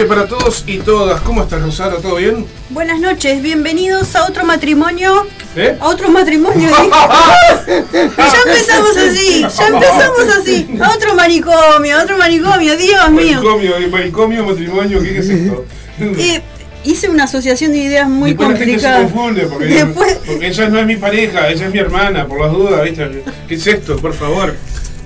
Noches 0.00 0.16
para 0.16 0.26
todos 0.26 0.64
y 0.66 0.78
todas. 0.78 1.20
¿Cómo 1.20 1.42
estás, 1.42 1.60
Rosana? 1.60 1.96
¿Todo 1.96 2.14
bien? 2.14 2.46
Buenas 2.70 3.00
noches, 3.00 3.42
bienvenidos 3.42 4.16
a 4.16 4.24
otro 4.24 4.46
matrimonio. 4.46 5.26
¿Eh? 5.54 5.76
A 5.78 5.88
otro 5.88 6.08
matrimonio. 6.08 6.68
dijo. 6.68 6.90
ya 7.92 8.38
empezamos 8.46 8.96
así, 8.96 9.42
ya 9.42 9.66
empezamos 9.68 10.36
así. 10.40 10.68
A 10.80 10.90
otro 10.94 11.14
manicomio, 11.14 11.98
a 11.98 12.02
otro 12.02 12.16
manicomio, 12.16 12.78
Dios 12.78 13.10
mío. 13.10 13.34
Manicomio, 13.42 13.76
eh, 13.76 13.88
manicomio, 13.88 14.44
matrimonio, 14.46 15.02
¿qué 15.02 15.18
es 15.18 15.28
esto? 15.28 15.66
Eh, 16.00 16.40
hice 16.82 17.10
una 17.10 17.24
asociación 17.24 17.72
de 17.72 17.78
ideas 17.78 18.08
muy 18.08 18.30
Después 18.30 18.48
la 18.52 18.56
gente 18.56 18.78
se 18.80 18.86
complicada. 18.86 19.02
confunde 19.02 19.42
porque, 19.48 19.66
Después- 19.66 20.18
porque 20.26 20.46
ella 20.46 20.68
no 20.70 20.78
es 20.78 20.86
mi 20.86 20.96
pareja, 20.96 21.48
ella 21.50 21.66
es 21.66 21.72
mi 21.74 21.78
hermana, 21.78 22.26
por 22.26 22.40
las 22.40 22.52
dudas, 22.52 22.82
¿viste? 22.84 23.22
¿Qué 23.46 23.54
es 23.54 23.66
esto? 23.66 23.98
Por 23.98 24.14
favor. 24.14 24.56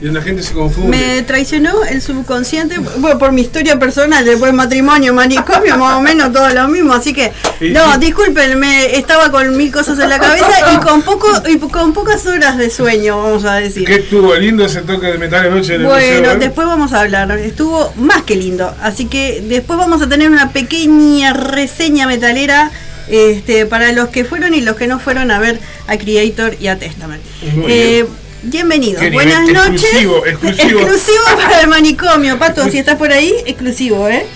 Y 0.04 0.08
la 0.08 0.20
gente 0.20 0.42
se 0.42 0.52
confunde. 0.52 0.94
Me 0.96 1.22
traicionó 1.22 1.82
el 1.82 2.02
subconsciente 2.02 2.76
bueno, 2.98 3.18
por 3.18 3.32
mi 3.32 3.40
historia 3.40 3.78
personal, 3.78 4.22
después 4.22 4.52
matrimonio, 4.52 5.14
manicomio, 5.14 5.78
más 5.78 5.94
o 5.94 6.02
menos 6.02 6.30
todo 6.30 6.46
lo 6.50 6.68
mismo, 6.68 6.92
así 6.92 7.14
que 7.14 7.32
no, 7.72 7.96
discúlpenme, 7.96 8.96
estaba 8.98 9.30
con 9.30 9.56
mil 9.56 9.72
cosas 9.72 9.98
en 9.98 10.10
la 10.10 10.18
cabeza 10.18 10.74
y 10.74 10.76
con 10.84 11.00
poco 11.00 11.28
y 11.48 11.56
con 11.58 11.94
pocas 11.94 12.26
horas 12.26 12.58
de 12.58 12.68
sueño, 12.68 13.16
vamos 13.22 13.46
a 13.46 13.54
decir. 13.54 13.86
¿Qué 13.86 13.94
estuvo 13.94 14.34
lindo 14.34 14.66
ese 14.66 14.82
toque 14.82 15.06
de 15.06 15.16
metal 15.16 15.46
anoche 15.46 15.76
en 15.76 15.80
el 15.80 15.86
Bueno, 15.86 16.18
museo? 16.18 16.32
eh? 16.32 16.36
después 16.38 16.66
vamos 16.66 16.92
a 16.92 17.00
hablar. 17.00 17.30
Estuvo 17.38 17.90
más 17.96 18.24
que 18.24 18.36
lindo. 18.36 18.74
Así 18.82 19.06
que 19.06 19.42
después 19.48 19.78
vamos 19.78 20.02
a 20.02 20.08
tener 20.08 20.30
una 20.30 20.52
pequeña 20.52 21.32
reseña 21.32 22.06
metalera 22.06 22.70
este, 23.08 23.64
para 23.64 23.92
los 23.92 24.08
que 24.10 24.24
fueron 24.26 24.52
y 24.52 24.60
los 24.60 24.76
que 24.76 24.86
no 24.86 24.98
fueron 24.98 25.30
a 25.30 25.38
ver 25.38 25.58
a 25.86 25.96
Creator 25.96 26.56
y 26.60 26.66
a 26.68 26.78
Testament. 26.78 27.22
Muy 27.54 27.72
Eh. 27.72 28.06
Nivel 28.44 29.12
Buenas 29.12 29.48
noches. 29.48 29.82
exclusivo, 29.82 30.26
exclusivo. 30.26 30.80
Exclusivo 30.80 31.24
para 31.36 31.60
el 31.60 31.68
manicomio. 31.68 32.38
Pato, 32.38 32.68
si 32.68 32.78
estás 32.78 32.96
por 32.96 33.10
ahí, 33.12 33.32
exclusivo, 33.46 34.08
¿eh? 34.08 34.26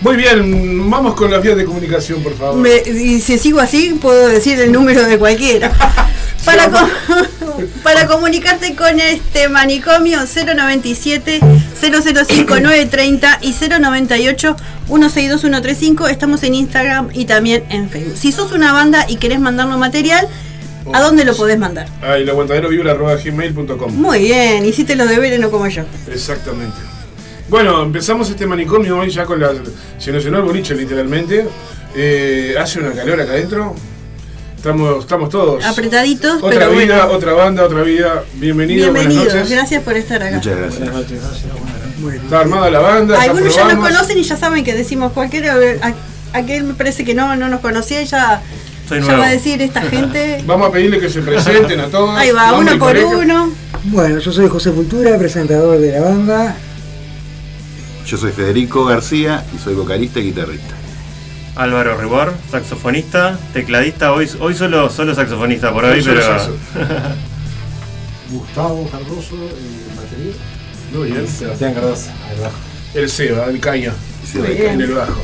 Muy 0.00 0.16
bien, 0.16 0.90
vamos 0.90 1.14
con 1.14 1.30
las 1.30 1.42
vías 1.42 1.56
de 1.56 1.64
comunicación, 1.64 2.22
por 2.22 2.36
favor. 2.36 2.56
Me- 2.56 2.82
y 2.86 3.20
si 3.20 3.38
sigo 3.38 3.60
así, 3.60 3.96
puedo 4.00 4.28
decir 4.28 4.58
el 4.60 4.72
número 4.72 5.04
de 5.04 5.18
cualquiera. 5.18 5.72
Para, 6.44 6.70
co- 6.70 6.88
para 7.82 8.06
comunicarte 8.06 8.76
con 8.76 9.00
este 9.00 9.48
manicomio 9.48 10.20
097 10.20 11.40
005 11.80 12.60
930 12.60 13.38
y 13.42 13.52
098 13.52 14.56
162 14.86 15.40
135 15.40 16.06
estamos 16.06 16.44
en 16.44 16.54
Instagram 16.54 17.08
y 17.12 17.24
también 17.24 17.64
en 17.70 17.90
Facebook. 17.90 18.16
Si 18.16 18.30
sos 18.30 18.52
una 18.52 18.72
banda 18.72 19.06
y 19.08 19.16
querés 19.16 19.40
mandarnos 19.40 19.76
material, 19.80 20.28
¿a 20.92 21.00
dónde 21.02 21.24
lo 21.24 21.34
podés 21.36 21.58
mandar? 21.58 21.86
Ah, 22.02 22.18
y 22.18 22.22
el 22.22 22.30
aguantadero 22.30 22.68
vibra 22.68 22.92
arroba 22.92 23.14
gmail.com. 23.16 23.92
Muy 23.94 24.18
bien, 24.20 24.64
hiciste 24.64 24.94
los 24.96 25.08
deberes, 25.08 25.38
no 25.40 25.50
como 25.50 25.66
yo. 25.68 25.82
Exactamente. 26.12 26.76
Bueno, 27.48 27.82
empezamos 27.82 28.28
este 28.30 28.46
manicomio 28.46 28.98
hoy 28.98 29.10
ya 29.10 29.24
con 29.24 29.40
la. 29.40 29.50
Se 29.98 30.10
nos 30.12 30.24
llenó 30.24 30.38
el 30.38 30.44
boliche 30.44 30.74
literalmente. 30.74 31.46
Eh, 31.94 32.54
hace 32.60 32.80
una 32.80 32.92
calor 32.92 33.20
acá 33.20 33.32
adentro. 33.32 33.74
Estamos, 34.56 34.98
estamos 35.04 35.28
todos. 35.28 35.64
Apretaditos, 35.64 36.42
Otra 36.42 36.50
pero 36.50 36.70
vida, 36.72 37.04
bueno. 37.04 37.12
otra 37.18 37.32
banda, 37.34 37.62
otra 37.64 37.82
vida. 37.82 38.24
Bienvenido, 38.34 38.84
Bienvenidos, 38.92 39.24
buenas 39.26 39.34
noches. 39.44 39.50
gracias 39.56 39.82
por 39.84 39.96
estar 39.96 40.22
acá. 40.22 40.36
Muchas 40.36 40.56
gracias. 40.58 40.88
Está 42.24 42.40
armada 42.40 42.70
la 42.70 42.80
banda. 42.80 43.20
Algunos 43.22 43.54
ya 43.54 43.64
nos 43.72 43.76
conocen 43.86 44.18
y 44.18 44.22
ya 44.22 44.36
saben 44.36 44.64
que 44.64 44.74
decimos 44.74 45.12
cualquiera. 45.12 45.54
a- 45.82 45.94
Aquel 46.32 46.64
me 46.64 46.74
parece 46.74 47.04
que 47.04 47.14
no, 47.14 47.34
no 47.36 47.48
nos 47.48 47.60
conocía 47.60 48.02
y 48.02 48.06
ya, 48.06 48.42
Soy 48.88 49.02
ya 49.02 49.16
va 49.16 49.26
a 49.26 49.30
decir 49.30 49.60
esta 49.62 49.82
gente. 49.90 50.42
Vamos 50.46 50.68
a 50.68 50.72
pedirle 50.72 51.00
que 51.00 51.08
se 51.10 51.20
presenten 51.22 51.80
a 51.80 51.88
todos. 51.88 52.16
Ahí 52.16 52.30
va, 52.30 52.52
uno 52.54 52.70
por 52.72 52.88
pareja. 52.88 53.16
uno. 53.16 53.52
Bueno, 53.84 54.18
yo 54.18 54.32
soy 54.32 54.48
José 54.48 54.72
Fultura, 54.72 55.16
presentador 55.18 55.78
de 55.78 55.92
la 55.92 56.00
banda. 56.00 56.56
Yo 58.06 58.16
soy 58.16 58.32
Federico 58.32 58.84
García 58.84 59.44
y 59.54 59.58
soy 59.58 59.74
vocalista 59.74 60.20
y 60.20 60.24
guitarrista. 60.24 60.74
Álvaro 61.56 61.96
Ribor, 61.96 62.34
saxofonista, 62.50 63.38
tecladista, 63.52 64.12
hoy, 64.12 64.28
hoy 64.40 64.54
solo, 64.54 64.90
solo 64.90 65.14
saxofonista 65.14 65.72
por 65.72 65.84
hoy, 65.84 66.02
pero. 66.04 66.20
Gustavo 68.30 68.88
Cardoso, 68.90 69.36
eh, 69.36 69.86
batería. 69.96 70.32
Muy 70.92 71.10
bien. 71.12 71.26
Sebastián 71.28 71.74
Cardoso. 71.74 72.10
El 72.94 73.08
Seba, 73.08 73.46
el 73.46 73.60
Caña. 73.60 73.92
En 74.34 74.80
el 74.80 74.92
bajo. 74.92 75.22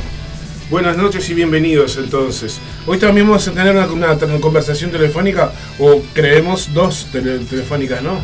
Buenas 0.73 0.97
noches 0.97 1.29
y 1.29 1.35
bienvenidos 1.35 1.97
entonces. 1.97 2.59
Hoy 2.87 2.97
también 2.97 3.27
vamos 3.27 3.47
a 3.47 3.51
tener 3.51 3.75
una, 3.75 4.17
conversación 4.41 4.89
telefónica, 4.89 5.51
o 5.77 6.01
creemos 6.15 6.73
dos 6.73 7.05
tele- 7.13 7.45
telefónicas, 7.47 8.01
¿no? 8.01 8.17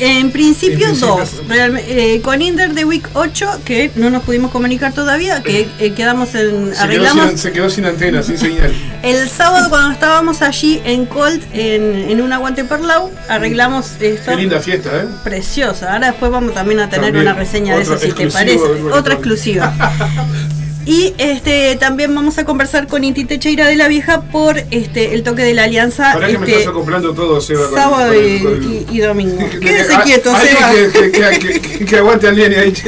En 0.00 0.30
principio, 0.32 0.88
En 0.88 0.96
principio, 0.98 1.16
dos. 1.16 1.42
eh, 1.86 2.20
con 2.22 2.42
Inder 2.42 2.74
de 2.74 2.84
Week 2.84 3.08
8, 3.14 3.60
que 3.64 3.92
no 3.94 4.10
nos 4.10 4.24
pudimos 4.24 4.50
comunicar 4.50 4.92
todavía, 4.92 5.42
que 5.44 5.68
eh, 5.78 5.92
quedamos 5.92 6.34
en. 6.34 6.74
Se 6.74 6.74
quedó, 6.74 6.82
Arreglamos 6.82 7.28
sin, 7.28 7.38
se 7.38 7.52
quedó 7.52 7.70
sin 7.70 7.84
antena, 7.84 8.24
sin 8.24 8.38
señal. 8.38 8.72
el 9.04 9.28
sábado 9.28 9.70
cuando 9.70 9.92
estábamos 9.92 10.42
allí 10.42 10.80
en 10.84 11.06
Colt, 11.06 11.42
en, 11.52 12.10
en 12.10 12.20
un 12.20 12.32
aguante 12.32 12.64
perlau, 12.64 13.12
arreglamos 13.28 13.92
esto. 14.00 14.32
Qué 14.32 14.36
linda 14.36 14.60
fiesta, 14.60 14.90
¿eh? 14.96 15.06
Preciosa. 15.22 15.92
Ahora 15.92 16.08
después 16.08 16.30
vamos 16.30 16.54
también 16.54 16.80
a 16.80 16.90
tener 16.90 17.06
También, 17.06 17.26
una 17.26 17.34
reseña 17.34 17.76
de 17.76 17.82
eso, 17.82 17.96
si 17.98 18.10
te 18.12 18.28
parece. 18.30 18.64
Otra 18.92 19.14
exclusiva. 19.14 19.72
Y 20.86 21.14
este 21.18 21.76
también 21.76 22.14
vamos 22.14 22.36
a 22.38 22.44
conversar 22.44 22.86
con 22.88 23.04
Inti 23.04 23.24
Techeira 23.24 23.66
de 23.66 23.76
la 23.76 23.88
Vieja 23.88 24.20
por 24.22 24.58
este 24.70 25.14
el 25.14 25.22
toque 25.22 25.42
de 25.42 25.54
la 25.54 25.64
alianza 25.64 26.12
Para 26.12 26.26
que 26.26 26.38
me 26.38 26.44
este, 26.46 26.58
estás 26.58 26.70
acoplando 26.72 27.14
todo, 27.14 27.40
Seba. 27.40 27.70
sábado 27.72 28.08
con 28.12 28.16
el- 28.16 28.26
y, 28.36 28.40
con 28.42 28.52
el- 28.54 28.64
y- 28.64 28.86
y 28.90 28.98
domingo. 29.00 29.38
Quédese 29.60 29.94
quieto, 30.04 30.30
Seba. 30.36 30.70
que, 30.72 31.10
que, 31.10 31.38
que, 31.38 31.60
que- 31.60 31.84
que 31.86 31.96
aguante 31.96 32.28
al 32.28 32.36
nene 32.36 32.56
ahí. 32.56 32.74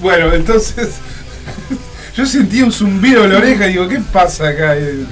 bueno, 0.00 0.32
entonces. 0.34 0.88
Yo 2.16 2.26
sentí 2.26 2.62
un 2.62 2.72
zumbido 2.72 3.24
en 3.24 3.32
la 3.32 3.38
oreja 3.38 3.66
y 3.68 3.72
digo, 3.72 3.86
¿qué 3.88 4.00
pasa 4.12 4.48
acá? 4.48 4.74
El 4.76 5.06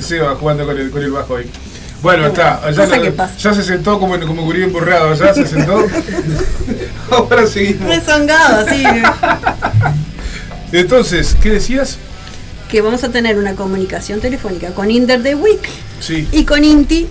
Seba 0.00 0.34
jugando 0.36 0.64
con 0.64 0.78
el, 0.78 0.90
con 0.90 1.02
el 1.02 1.10
bajo 1.10 1.36
ahí. 1.36 1.50
Bueno, 2.04 2.26
está. 2.26 2.60
Ya, 3.38 3.54
se 3.54 3.62
sentó 3.64 3.98
como, 3.98 4.20
como 4.20 4.44
curí 4.44 4.62
emburrado, 4.62 5.14
ya 5.14 5.32
se 5.34 5.46
sentó. 5.46 5.84
Ahora 7.10 7.46
seguimos. 7.46 7.88
Rezongado, 7.88 8.58
así. 8.66 8.84
Entonces, 10.72 11.36
¿qué 11.42 11.50
decías? 11.50 11.98
que 12.68 12.80
vamos 12.80 13.04
a 13.04 13.10
tener 13.10 13.38
una 13.38 13.54
comunicación 13.54 14.20
telefónica 14.20 14.70
con 14.72 14.90
Inder 14.90 15.22
de 15.22 15.34
Week 15.36 15.60
Sí. 16.00 16.26
y 16.32 16.44
con 16.44 16.64
Inti 16.64 17.06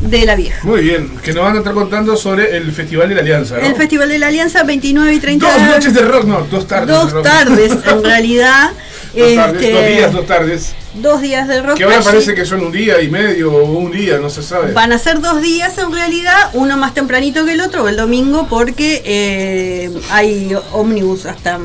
de 0.00 0.26
la 0.26 0.34
Vieja. 0.34 0.58
Muy 0.64 0.80
bien, 0.82 1.16
que 1.22 1.32
nos 1.32 1.44
van 1.44 1.54
a 1.54 1.58
estar 1.58 1.74
contando 1.74 2.16
sobre 2.16 2.56
el 2.56 2.72
Festival 2.72 3.08
de 3.10 3.14
la 3.14 3.20
Alianza, 3.20 3.56
¿no? 3.56 3.66
El 3.66 3.76
Festival 3.76 4.08
de 4.08 4.18
la 4.18 4.26
Alianza 4.28 4.64
29 4.64 5.14
y 5.14 5.20
30 5.20 5.46
Dos 5.48 5.62
noches 5.62 5.94
de 5.94 6.00
rock, 6.02 6.24
no, 6.24 6.40
dos 6.50 6.66
tardes. 6.66 6.88
de 6.88 6.94
Dos 6.94 7.22
tardes, 7.22 7.72
en 7.86 8.02
realidad. 8.04 8.70
Dos 9.16 9.34
tardes, 9.34 9.62
este, 9.62 9.72
dos 9.72 9.86
días, 9.86 10.12
dos 10.12 10.26
tardes. 10.26 10.74
dos 10.94 11.20
días 11.22 11.48
de 11.48 11.62
rock. 11.62 11.76
Que 11.76 11.84
ahora 11.84 12.00
parece 12.02 12.34
que 12.34 12.44
son 12.44 12.60
un 12.64 12.72
día 12.72 13.00
y 13.00 13.08
medio 13.08 13.52
o 13.52 13.64
un 13.64 13.90
día, 13.90 14.18
no 14.18 14.28
se 14.30 14.42
sabe. 14.42 14.72
Van 14.72 14.92
a 14.92 14.98
ser 14.98 15.20
dos 15.20 15.40
días 15.42 15.76
en 15.78 15.92
realidad, 15.92 16.50
uno 16.52 16.76
más 16.76 16.94
tempranito 16.94 17.44
que 17.44 17.52
el 17.52 17.60
otro, 17.60 17.88
el 17.88 17.96
domingo, 17.96 18.46
porque 18.48 19.02
eh, 19.04 19.90
hay 20.10 20.54
ómnibus 20.72 21.26
hasta 21.26 21.58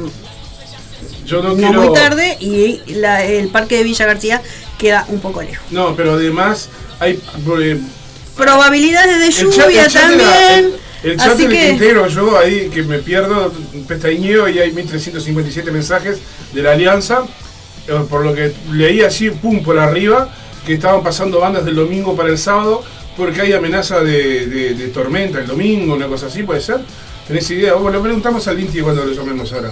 Yo 1.25 1.41
no 1.41 1.55
quiero. 1.55 1.81
muy 1.81 1.93
tarde 1.93 2.37
y 2.39 2.81
la- 2.93 3.23
el 3.23 3.47
parque 3.49 3.77
de 3.77 3.83
Villa 3.83 4.05
García 4.05 4.41
queda 4.77 5.05
un 5.09 5.19
poco 5.19 5.41
lejos. 5.41 5.65
No, 5.71 5.95
pero 5.95 6.13
además 6.13 6.69
hay. 6.99 7.19
eh, 7.61 7.79
Probabilidades 8.35 9.19
de 9.19 9.27
el 9.27 9.33
chat- 9.33 9.65
lluvia 9.65 9.85
el 9.85 9.91
chat 9.91 10.01
también. 10.03 10.29
el, 10.65 10.75
el 11.03 11.17
chat 11.17 11.31
así 11.33 11.43
del 11.47 11.51
que 11.51 11.67
Quintero, 11.69 12.07
yo 12.07 12.37
ahí 12.37 12.69
que 12.69 12.83
me 12.83 12.99
pierdo, 12.99 13.51
pestañeo 13.87 14.47
y 14.47 14.59
hay 14.59 14.71
1357 14.71 15.71
mensajes 15.71 16.19
de 16.53 16.61
la 16.61 16.71
Alianza. 16.73 17.23
eh, 17.87 17.93
Por 18.09 18.23
lo 18.25 18.33
que 18.33 18.53
leí 18.71 19.01
así, 19.01 19.29
pum, 19.31 19.63
por 19.63 19.79
arriba, 19.79 20.29
que 20.65 20.73
estaban 20.75 21.01
pasando 21.03 21.39
bandas 21.39 21.65
del 21.65 21.75
domingo 21.75 22.15
para 22.15 22.29
el 22.29 22.37
sábado, 22.37 22.83
porque 23.17 23.41
hay 23.41 23.53
amenaza 23.53 24.01
de, 24.01 24.45
de- 24.47 24.73
de 24.75 24.87
tormenta 24.89 25.39
el 25.39 25.47
domingo, 25.47 25.95
una 25.95 26.07
cosa 26.07 26.27
así, 26.27 26.43
¿puede 26.43 26.61
ser? 26.61 26.79
¿Tenés 27.27 27.49
idea? 27.51 27.73
Vamos, 27.73 27.91
lo 27.93 28.01
preguntamos 28.01 28.47
al 28.47 28.59
Inti 28.59 28.81
cuando 28.81 29.03
lo 29.05 29.11
llamemos 29.11 29.51
ahora. 29.53 29.71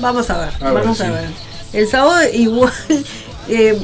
vamos 0.00 0.28
a 0.30 0.38
ver, 0.38 0.48
A 0.60 0.72
ver, 0.72 0.82
vamos 0.82 1.00
a 1.00 1.10
ver. 1.10 1.28
El 1.72 1.86
sábado 1.88 2.20
igual 2.32 2.72
eh, 3.48 3.78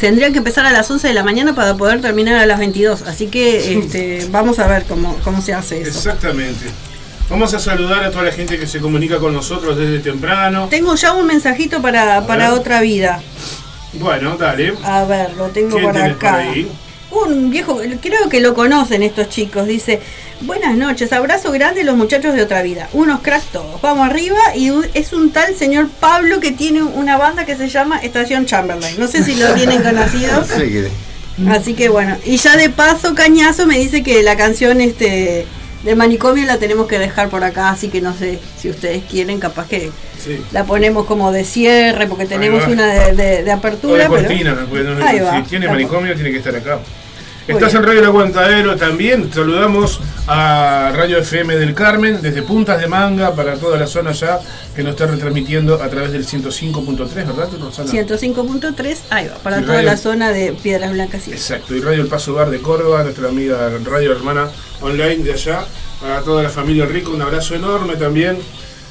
tendrían 0.00 0.32
que 0.32 0.38
empezar 0.38 0.66
a 0.66 0.72
las 0.72 0.90
11 0.90 1.08
de 1.08 1.14
la 1.14 1.22
mañana 1.22 1.54
para 1.54 1.76
poder 1.76 2.00
terminar 2.00 2.36
a 2.36 2.46
las 2.46 2.58
22, 2.58 3.02
así 3.02 3.26
que 3.26 3.78
este, 3.78 4.26
vamos 4.30 4.58
a 4.58 4.66
ver 4.66 4.84
cómo, 4.84 5.16
cómo 5.22 5.42
se 5.42 5.52
hace 5.54 5.82
eso. 5.82 5.90
Exactamente. 5.90 6.66
Vamos 7.28 7.54
a 7.54 7.60
saludar 7.60 8.02
a 8.02 8.10
toda 8.10 8.24
la 8.24 8.32
gente 8.32 8.58
que 8.58 8.66
se 8.66 8.80
comunica 8.80 9.18
con 9.18 9.32
nosotros 9.32 9.76
desde 9.76 10.00
temprano. 10.00 10.66
Tengo 10.68 10.96
ya 10.96 11.12
un 11.12 11.26
mensajito 11.26 11.80
para, 11.80 12.26
para 12.26 12.54
otra 12.54 12.80
vida. 12.80 13.22
Bueno, 13.92 14.36
dale. 14.36 14.74
A 14.82 15.04
ver, 15.04 15.34
lo 15.36 15.46
tengo 15.48 15.76
¿Quién 15.76 15.84
por 15.84 15.92
tenés 15.94 16.16
por 16.16 16.26
acá. 16.26 16.36
ahí? 16.38 16.68
Un 17.10 17.50
viejo, 17.50 17.80
creo 18.00 18.28
que 18.28 18.40
lo 18.40 18.54
conocen 18.54 19.02
estos 19.02 19.28
chicos, 19.28 19.66
dice, 19.66 20.00
buenas 20.42 20.76
noches, 20.76 21.12
abrazo 21.12 21.50
grande 21.50 21.82
los 21.82 21.96
muchachos 21.96 22.34
de 22.34 22.42
otra 22.42 22.62
vida, 22.62 22.88
unos 22.92 23.20
cracks 23.20 23.46
todos, 23.46 23.82
vamos 23.82 24.08
arriba 24.08 24.38
y 24.54 24.70
es 24.94 25.12
un 25.12 25.30
tal 25.30 25.56
señor 25.56 25.88
Pablo 25.88 26.38
que 26.38 26.52
tiene 26.52 26.82
una 26.82 27.18
banda 27.18 27.44
que 27.44 27.56
se 27.56 27.68
llama 27.68 27.98
Estación 27.98 28.46
Chamberlain, 28.46 28.98
no 28.98 29.08
sé 29.08 29.24
si 29.24 29.34
lo 29.34 29.52
tienen 29.54 29.82
conocido, 29.82 30.44
Sí, 30.56 30.84
así 31.48 31.74
que 31.74 31.88
bueno, 31.88 32.16
y 32.24 32.36
ya 32.36 32.56
de 32.56 32.70
paso 32.70 33.14
Cañazo 33.14 33.66
me 33.66 33.78
dice 33.78 34.04
que 34.04 34.22
la 34.22 34.36
canción 34.36 34.80
este 34.80 35.46
de 35.82 35.94
manicomio 35.94 36.44
la 36.46 36.58
tenemos 36.58 36.86
que 36.86 36.98
dejar 36.98 37.28
por 37.28 37.42
acá, 37.44 37.70
así 37.70 37.88
que 37.88 38.00
no 38.00 38.14
sé 38.14 38.38
si 38.58 38.68
ustedes 38.70 39.02
quieren, 39.10 39.38
capaz 39.40 39.66
que 39.66 39.90
Sí. 40.22 40.38
la 40.52 40.64
ponemos 40.64 41.06
como 41.06 41.32
de 41.32 41.44
cierre, 41.44 42.06
porque 42.06 42.26
tenemos 42.26 42.66
una 42.66 42.86
de, 42.86 43.12
de- 43.16 43.42
de 43.44 43.50
O 43.50 43.54
apertura. 43.54 44.04
de 44.04 44.10
pero- 44.10 44.22
cortina, 44.28 44.52
no- 44.54 44.66
va. 45.20 45.36
si 45.36 45.48
tiene 45.48 45.66
La- 45.66 45.72
manicomio 45.72 46.14
tiene 46.14 46.30
que 46.30 46.38
estar 46.38 46.54
acá. 46.54 46.78
Estás 47.48 47.74
en 47.74 47.82
Radio 47.82 47.98
El 48.00 48.06
Aguantadero 48.06 48.76
también. 48.76 49.32
Saludamos 49.32 50.00
a 50.28 50.92
Radio 50.94 51.18
FM 51.18 51.56
del 51.56 51.74
Carmen 51.74 52.22
desde 52.22 52.42
Puntas 52.42 52.78
de 52.80 52.86
Manga 52.86 53.34
para 53.34 53.54
toda 53.56 53.76
la 53.76 53.86
zona 53.88 54.12
ya 54.12 54.38
que 54.76 54.82
nos 54.84 54.92
está 54.92 55.06
retransmitiendo 55.06 55.82
a 55.82 55.88
través 55.88 56.12
del 56.12 56.24
105.3, 56.24 57.08
¿verdad? 57.12 57.48
Rosana? 57.60 57.90
105.3, 57.90 58.98
ahí 59.10 59.26
va, 59.28 59.34
para 59.38 59.58
Y 59.58 59.62
toda 59.62 59.74
radio- 59.76 59.90
la 59.90 59.96
zona 59.96 60.30
de 60.32 60.52
Piedras 60.52 60.92
Blancas. 60.92 61.26
y- 61.26 61.32
Exacto, 61.32 61.74
y 61.74 61.80
Radio 61.80 62.02
El 62.02 62.08
Paso 62.08 62.34
Bar 62.34 62.50
de 62.50 62.60
Córdoba, 62.60 63.02
nuestra 63.02 63.28
amiga 63.28 63.68
Radio 63.84 64.12
Hermana 64.12 64.48
Online 64.80 65.16
de 65.24 65.32
allá, 65.32 65.64
para 66.00 66.20
toda 66.22 66.44
la 66.44 66.50
familia 66.50 66.86
Rico, 66.86 67.10
un 67.10 67.22
abrazo 67.22 67.56
enorme 67.56 67.96
también. 67.96 68.38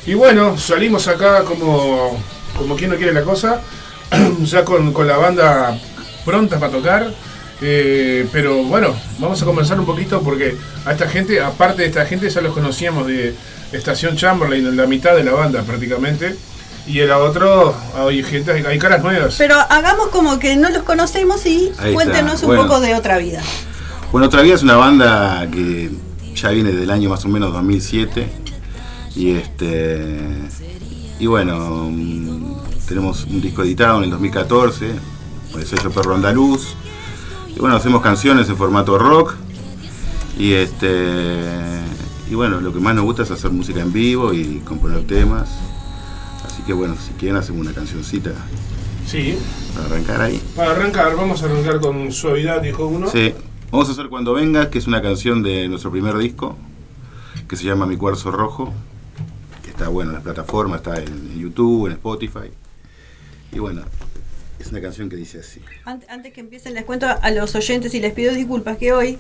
Y 0.06 0.16
bueno, 0.16 0.58
salimos 0.58 1.08
acá 1.08 1.44
como, 1.44 2.22
como 2.58 2.76
quien 2.76 2.90
no 2.90 2.98
quiere 2.98 3.14
la 3.14 3.22
cosa, 3.24 3.62
ya 4.44 4.66
con, 4.66 4.92
con 4.92 5.08
la 5.08 5.16
banda 5.18 5.80
pronta 6.26 6.60
para 6.60 6.72
tocar. 6.74 7.14
Eh, 7.62 8.28
pero 8.32 8.64
bueno, 8.64 8.96
vamos 9.20 9.42
a 9.42 9.46
comenzar 9.46 9.80
un 9.80 9.86
poquito 9.86 10.22
porque 10.22 10.56
a 10.86 10.92
esta 10.92 11.08
gente, 11.08 11.42
aparte 11.42 11.82
de 11.82 11.88
esta 11.90 12.06
gente, 12.06 12.30
ya 12.30 12.42
los 12.42 12.54
conocíamos 12.54 13.08
de 13.08 13.36
Estación 13.72 14.16
Chamberlain, 14.16 14.76
la 14.76 14.88
mitad 14.88 15.16
de 15.16 15.24
la 15.24 15.34
banda 15.34 15.62
prácticamente. 15.64 16.36
Y 16.88 17.00
el 17.00 17.12
otro, 17.12 17.76
hay 17.96 18.24
gente, 18.24 18.52
hay 18.52 18.80
caras 18.80 19.04
nuevas. 19.04 19.36
Pero 19.38 19.56
hagamos 19.70 20.08
como 20.08 20.40
que 20.40 20.56
no 20.56 20.70
los 20.70 20.84
conocemos 20.84 21.46
y 21.46 21.72
Ahí 21.78 21.94
cuéntenos 21.94 22.36
está, 22.36 22.48
un 22.48 22.56
bueno. 22.56 22.64
poco 22.68 22.82
de 22.82 22.96
otra 22.96 23.20
vida. 23.20 23.42
Bueno, 24.12 24.26
Otra 24.26 24.42
Vida 24.42 24.56
es 24.56 24.64
una 24.64 24.76
banda 24.76 25.48
que 25.52 25.92
ya 26.34 26.50
viene 26.50 26.72
del 26.72 26.90
año 26.90 27.10
más 27.10 27.24
o 27.26 27.28
menos 27.28 27.54
2007. 27.54 28.28
Y 29.16 29.32
este. 29.32 30.10
Y 31.20 31.28
bueno, 31.28 31.90
mm, 31.92 32.88
tenemos 32.88 33.26
un 33.26 33.40
disco 33.40 33.62
editado 33.62 33.98
en 34.00 34.06
el 34.06 34.10
2014, 34.10 34.88
por 35.52 35.62
el 35.62 35.68
sello 35.68 35.92
Perro 35.92 36.16
Andaluz. 36.16 36.76
Y 37.60 37.62
bueno, 37.62 37.76
hacemos 37.76 38.02
canciones 38.02 38.48
en 38.48 38.56
formato 38.56 38.98
rock. 38.98 39.36
Y 40.38 40.54
este. 40.54 41.36
Y 42.32 42.34
bueno, 42.36 42.62
lo 42.62 42.72
que 42.72 42.80
más 42.80 42.96
nos 42.96 43.04
gusta 43.04 43.24
es 43.24 43.32
hacer 43.32 43.52
música 43.52 43.82
en 43.82 43.92
vivo 43.92 44.34
y 44.34 44.62
componer 44.64 45.06
temas. 45.06 45.50
Así 46.46 46.62
que 46.64 46.72
bueno, 46.72 46.96
si 46.96 47.12
quieren 47.16 47.36
hacemos 47.36 47.60
una 47.60 47.74
cancioncita 47.74 48.32
Sí. 49.06 49.38
para 49.74 49.88
arrancar 49.88 50.22
ahí. 50.22 50.42
Para 50.56 50.72
arrancar, 50.72 51.18
vamos 51.18 51.44
a 51.44 51.48
arrancar 51.48 51.82
con 51.82 52.10
suavidad, 52.14 52.62
dijo 52.62 52.86
uno. 52.88 53.10
Sí, 53.10 53.34
vamos 53.72 53.90
a 53.90 53.92
hacer 53.92 54.08
Cuando 54.08 54.34
Vengas, 54.36 54.68
que 54.68 54.78
es 54.78 54.88
una 54.88 55.02
canción 55.02 55.44
de 55.44 55.68
nuestro 55.68 55.92
primer 55.92 56.18
disco, 56.18 56.56
que 57.50 57.58
se 57.58 57.66
llama 57.66 57.86
Mi 57.88 57.98
Cuarzo 57.98 58.32
Rojo, 58.32 58.72
que 59.64 59.72
está 59.72 59.90
bueno 59.90 60.12
en 60.12 60.16
las 60.16 60.24
plataformas, 60.24 60.78
está 60.78 60.98
en, 61.00 61.08
en 61.10 61.40
YouTube, 61.40 61.88
en 61.88 61.94
Spotify. 61.94 62.52
Y 63.52 63.60
bueno, 63.60 63.82
es 64.60 64.68
una 64.72 64.82
canción 64.82 65.10
que 65.10 65.16
dice 65.16 65.40
así. 65.40 65.62
Ant- 65.86 66.06
Antes 66.10 66.34
que 66.34 66.42
empiecen, 66.42 66.74
les 66.74 66.84
cuento 66.84 67.08
a 67.08 67.32
los 67.32 67.56
oyentes 67.56 67.94
y 67.94 68.00
les 68.00 68.14
pido 68.14 68.34
disculpas 68.34 68.78
que 68.78 68.92
hoy, 68.94 69.18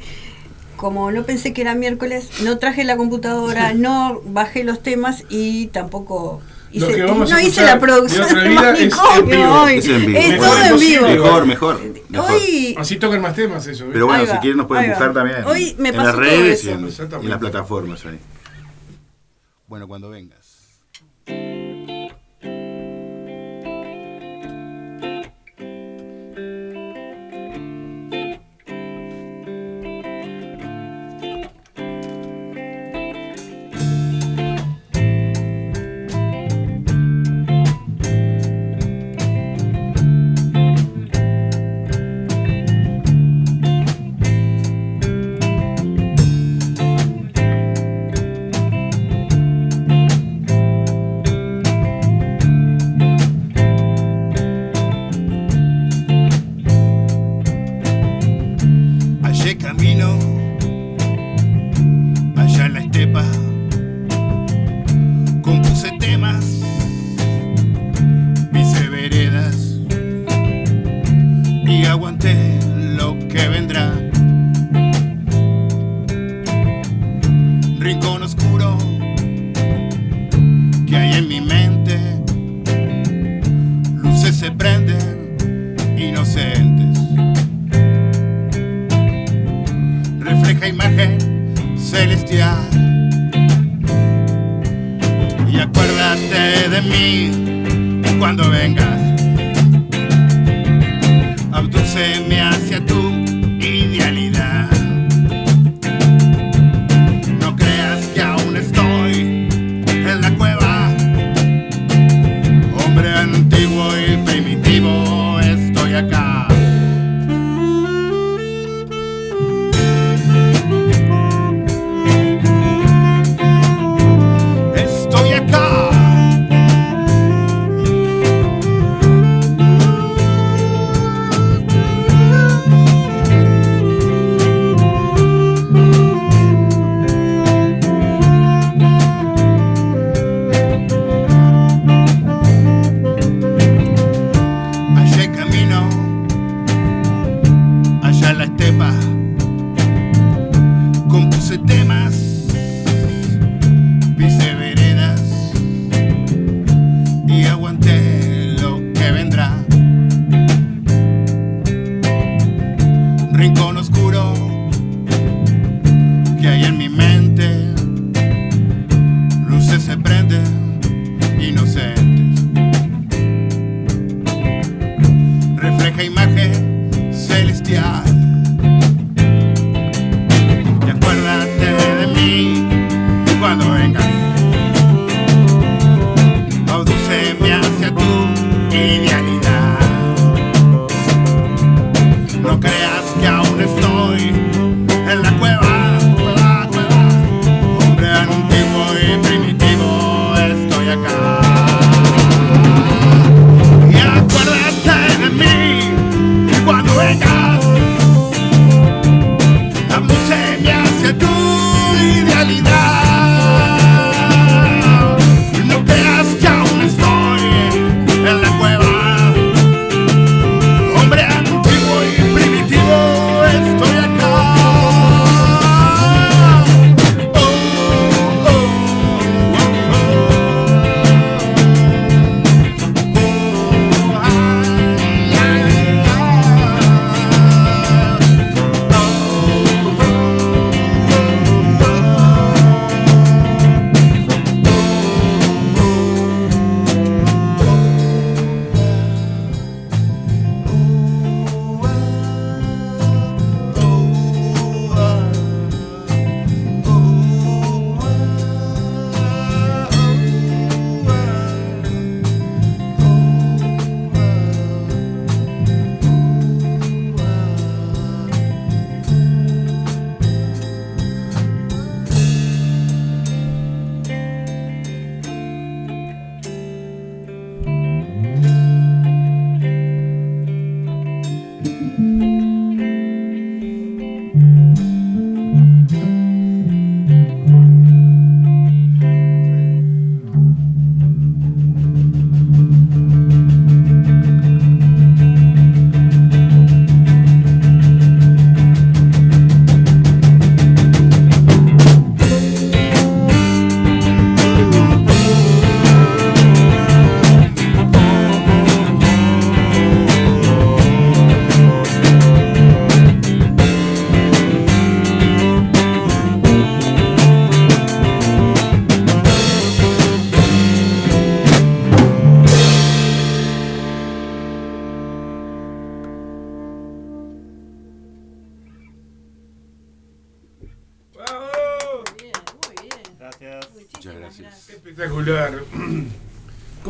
como 0.75 1.11
no 1.11 1.23
pensé 1.23 1.53
que 1.53 1.61
era 1.61 1.75
miércoles, 1.75 2.41
no 2.43 2.57
traje 2.57 2.83
la 2.83 2.97
computadora, 2.97 3.73
no 3.75 4.21
bajé 4.25 4.63
los 4.63 4.81
temas 4.83 5.23
y 5.29 5.67
tampoco 5.67 6.41
Lo 6.73 6.85
hice, 6.87 6.95
que 6.95 7.03
vamos 7.03 7.31
a 7.31 7.35
no 7.35 7.39
hice 7.41 7.63
la 7.63 7.79
producción 7.79 8.27
de 8.27 8.33
otra 8.33 8.43
de 8.43 8.49
vida 8.49 8.71
es 8.77 8.79
en 8.81 8.89
manicomio 8.89 9.37
vivo. 9.37 9.61
hoy. 9.63 9.73
Es 9.77 9.87
en 9.87 10.05
vivo. 10.05 10.19
Es 10.19 10.29
Mejor 10.29 10.47
todo 10.49 10.63
en 10.65 10.79
vivo. 10.79 11.07
Mejor, 11.07 11.45
mejor. 11.45 11.81
mejor. 12.09 12.31
Hoy, 12.31 12.75
Así 12.77 12.95
tocan 12.97 13.21
más 13.21 13.35
temas 13.35 13.65
eso. 13.67 13.85
Pero 13.91 14.05
bueno, 14.07 14.25
si 14.25 14.37
quieren 14.39 14.57
nos 14.57 14.67
pueden 14.67 14.89
buscar 14.89 15.13
también 15.13 15.43
Hoy 15.45 15.75
me 15.79 15.89
en 15.89 15.97
las 15.97 16.15
redes 16.15 16.63
y 16.65 16.69
en, 16.71 16.79
en 16.87 17.29
las 17.29 17.39
plataformas 17.39 18.05
ahí. 18.05 18.19
Bueno, 19.67 19.87
cuando 19.87 20.09
vengas. 20.09 20.39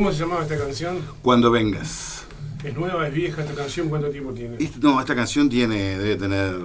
¿Cómo 0.09 0.17
se 0.17 0.23
llamaba 0.23 0.41
esta 0.41 0.57
canción? 0.57 0.97
Cuando 1.21 1.51
vengas. 1.51 2.25
¿Es 2.63 2.73
nueva, 2.75 3.07
es 3.07 3.13
vieja 3.13 3.43
esta 3.43 3.53
canción? 3.53 3.89
¿Cuánto 3.89 4.09
tiempo 4.09 4.33
tiene? 4.33 4.55
Este- 4.59 4.79
no, 4.79 4.99
esta 4.99 5.13
canción 5.15 5.47
tiene, 5.49 5.99
debe 5.99 6.15
tener. 6.15 6.55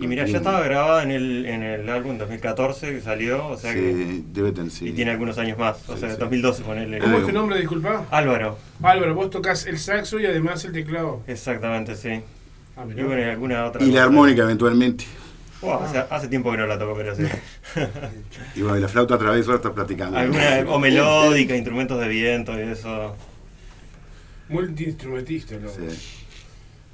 Y 0.00 0.08
mira, 0.08 0.26
ya 0.26 0.38
estaba 0.38 0.60
grabada 0.62 1.04
en 1.04 1.12
el, 1.12 1.46
en 1.46 1.62
el 1.62 1.88
álbum 1.88 2.18
2014 2.18 2.90
que 2.92 3.00
salió, 3.00 3.46
o 3.46 3.56
sea 3.56 3.72
que. 3.72 3.80
Sí, 3.94 4.24
debe 4.32 4.50
tener, 4.50 4.72
sí. 4.72 4.88
Y 4.88 4.92
tiene 4.92 5.12
algunos 5.12 5.38
años 5.38 5.56
más, 5.56 5.76
o 5.88 5.94
Sí, 5.94 6.00
sea, 6.00 6.10
sí. 6.10 6.16
2012 6.18 6.62
ponele. 6.64 6.98
¿Cómo 6.98 7.18
es 7.18 7.26
tu 7.26 7.32
nombre, 7.32 7.56
disculpa? 7.60 8.06
Álvaro, 8.10 8.58
Álvaro, 8.82 9.14
vos 9.14 9.30
tocas 9.30 9.64
el 9.66 9.78
saxo 9.78 10.18
y 10.18 10.26
además 10.26 10.64
el 10.64 10.72
teclado. 10.72 11.22
exactamente, 11.28 11.94
sí. 11.94 12.20
Ah, 12.76 12.82
Y 12.84 12.94
mirá. 12.94 13.06
bueno, 13.06 13.20
y 13.20 13.24
alguna 13.26 13.64
otra. 13.64 13.84
Y 13.84 13.92
la 13.92 14.02
armónica 14.02 14.42
eventualmente. 14.42 15.04
Buah, 15.60 15.84
hace, 15.84 15.98
hace 15.98 16.28
tiempo 16.28 16.50
que 16.52 16.56
no 16.58 16.66
la 16.66 16.78
toco, 16.78 16.94
pero 16.96 17.14
sí. 17.16 17.24
Y 18.54 18.62
bueno, 18.62 18.78
y 18.78 18.80
la 18.80 18.88
flauta 18.88 19.14
a 19.16 19.18
través 19.18 19.48
está 19.48 19.74
platicando. 19.74 20.16
alguna, 20.18 20.64
o 20.68 20.78
melódica, 20.78 21.54
instrumentos 21.56 22.00
de 22.00 22.08
viento 22.08 22.56
y 22.58 22.62
eso. 22.62 23.16
Multiinstrumentista, 24.48 25.56
¿no? 25.56 25.68
Sí. 25.68 26.16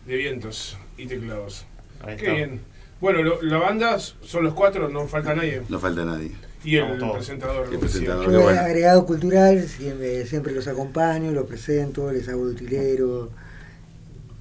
De 0.06 0.16
vientos 0.16 0.76
y 0.96 1.06
teclados. 1.06 1.66
Ahí 2.00 2.16
Qué 2.16 2.24
está. 2.24 2.34
bien. 2.36 2.60
Bueno, 3.00 3.22
lo- 3.22 3.42
la 3.42 3.58
banda 3.58 3.98
son 3.98 4.44
los 4.44 4.54
cuatro, 4.54 4.88
no 4.88 5.06
falta 5.06 5.34
nadie. 5.34 5.62
No 5.68 5.78
falta 5.78 6.04
nadie. 6.04 6.32
Y 6.64 6.76
el 6.76 6.98
Vamos 6.98 7.16
presentador. 7.16 7.68
El 7.70 7.78
presentador. 7.78 8.32
Yo 8.32 8.40
bueno. 8.40 8.60
agregado 8.60 9.04
cultural, 9.04 9.62
siempre, 9.68 10.26
siempre 10.26 10.52
los 10.54 10.66
acompaño, 10.66 11.30
los 11.32 11.46
presento, 11.46 12.10
les 12.10 12.28
hago 12.28 12.44
el 12.48 12.54
utilero, 12.54 13.30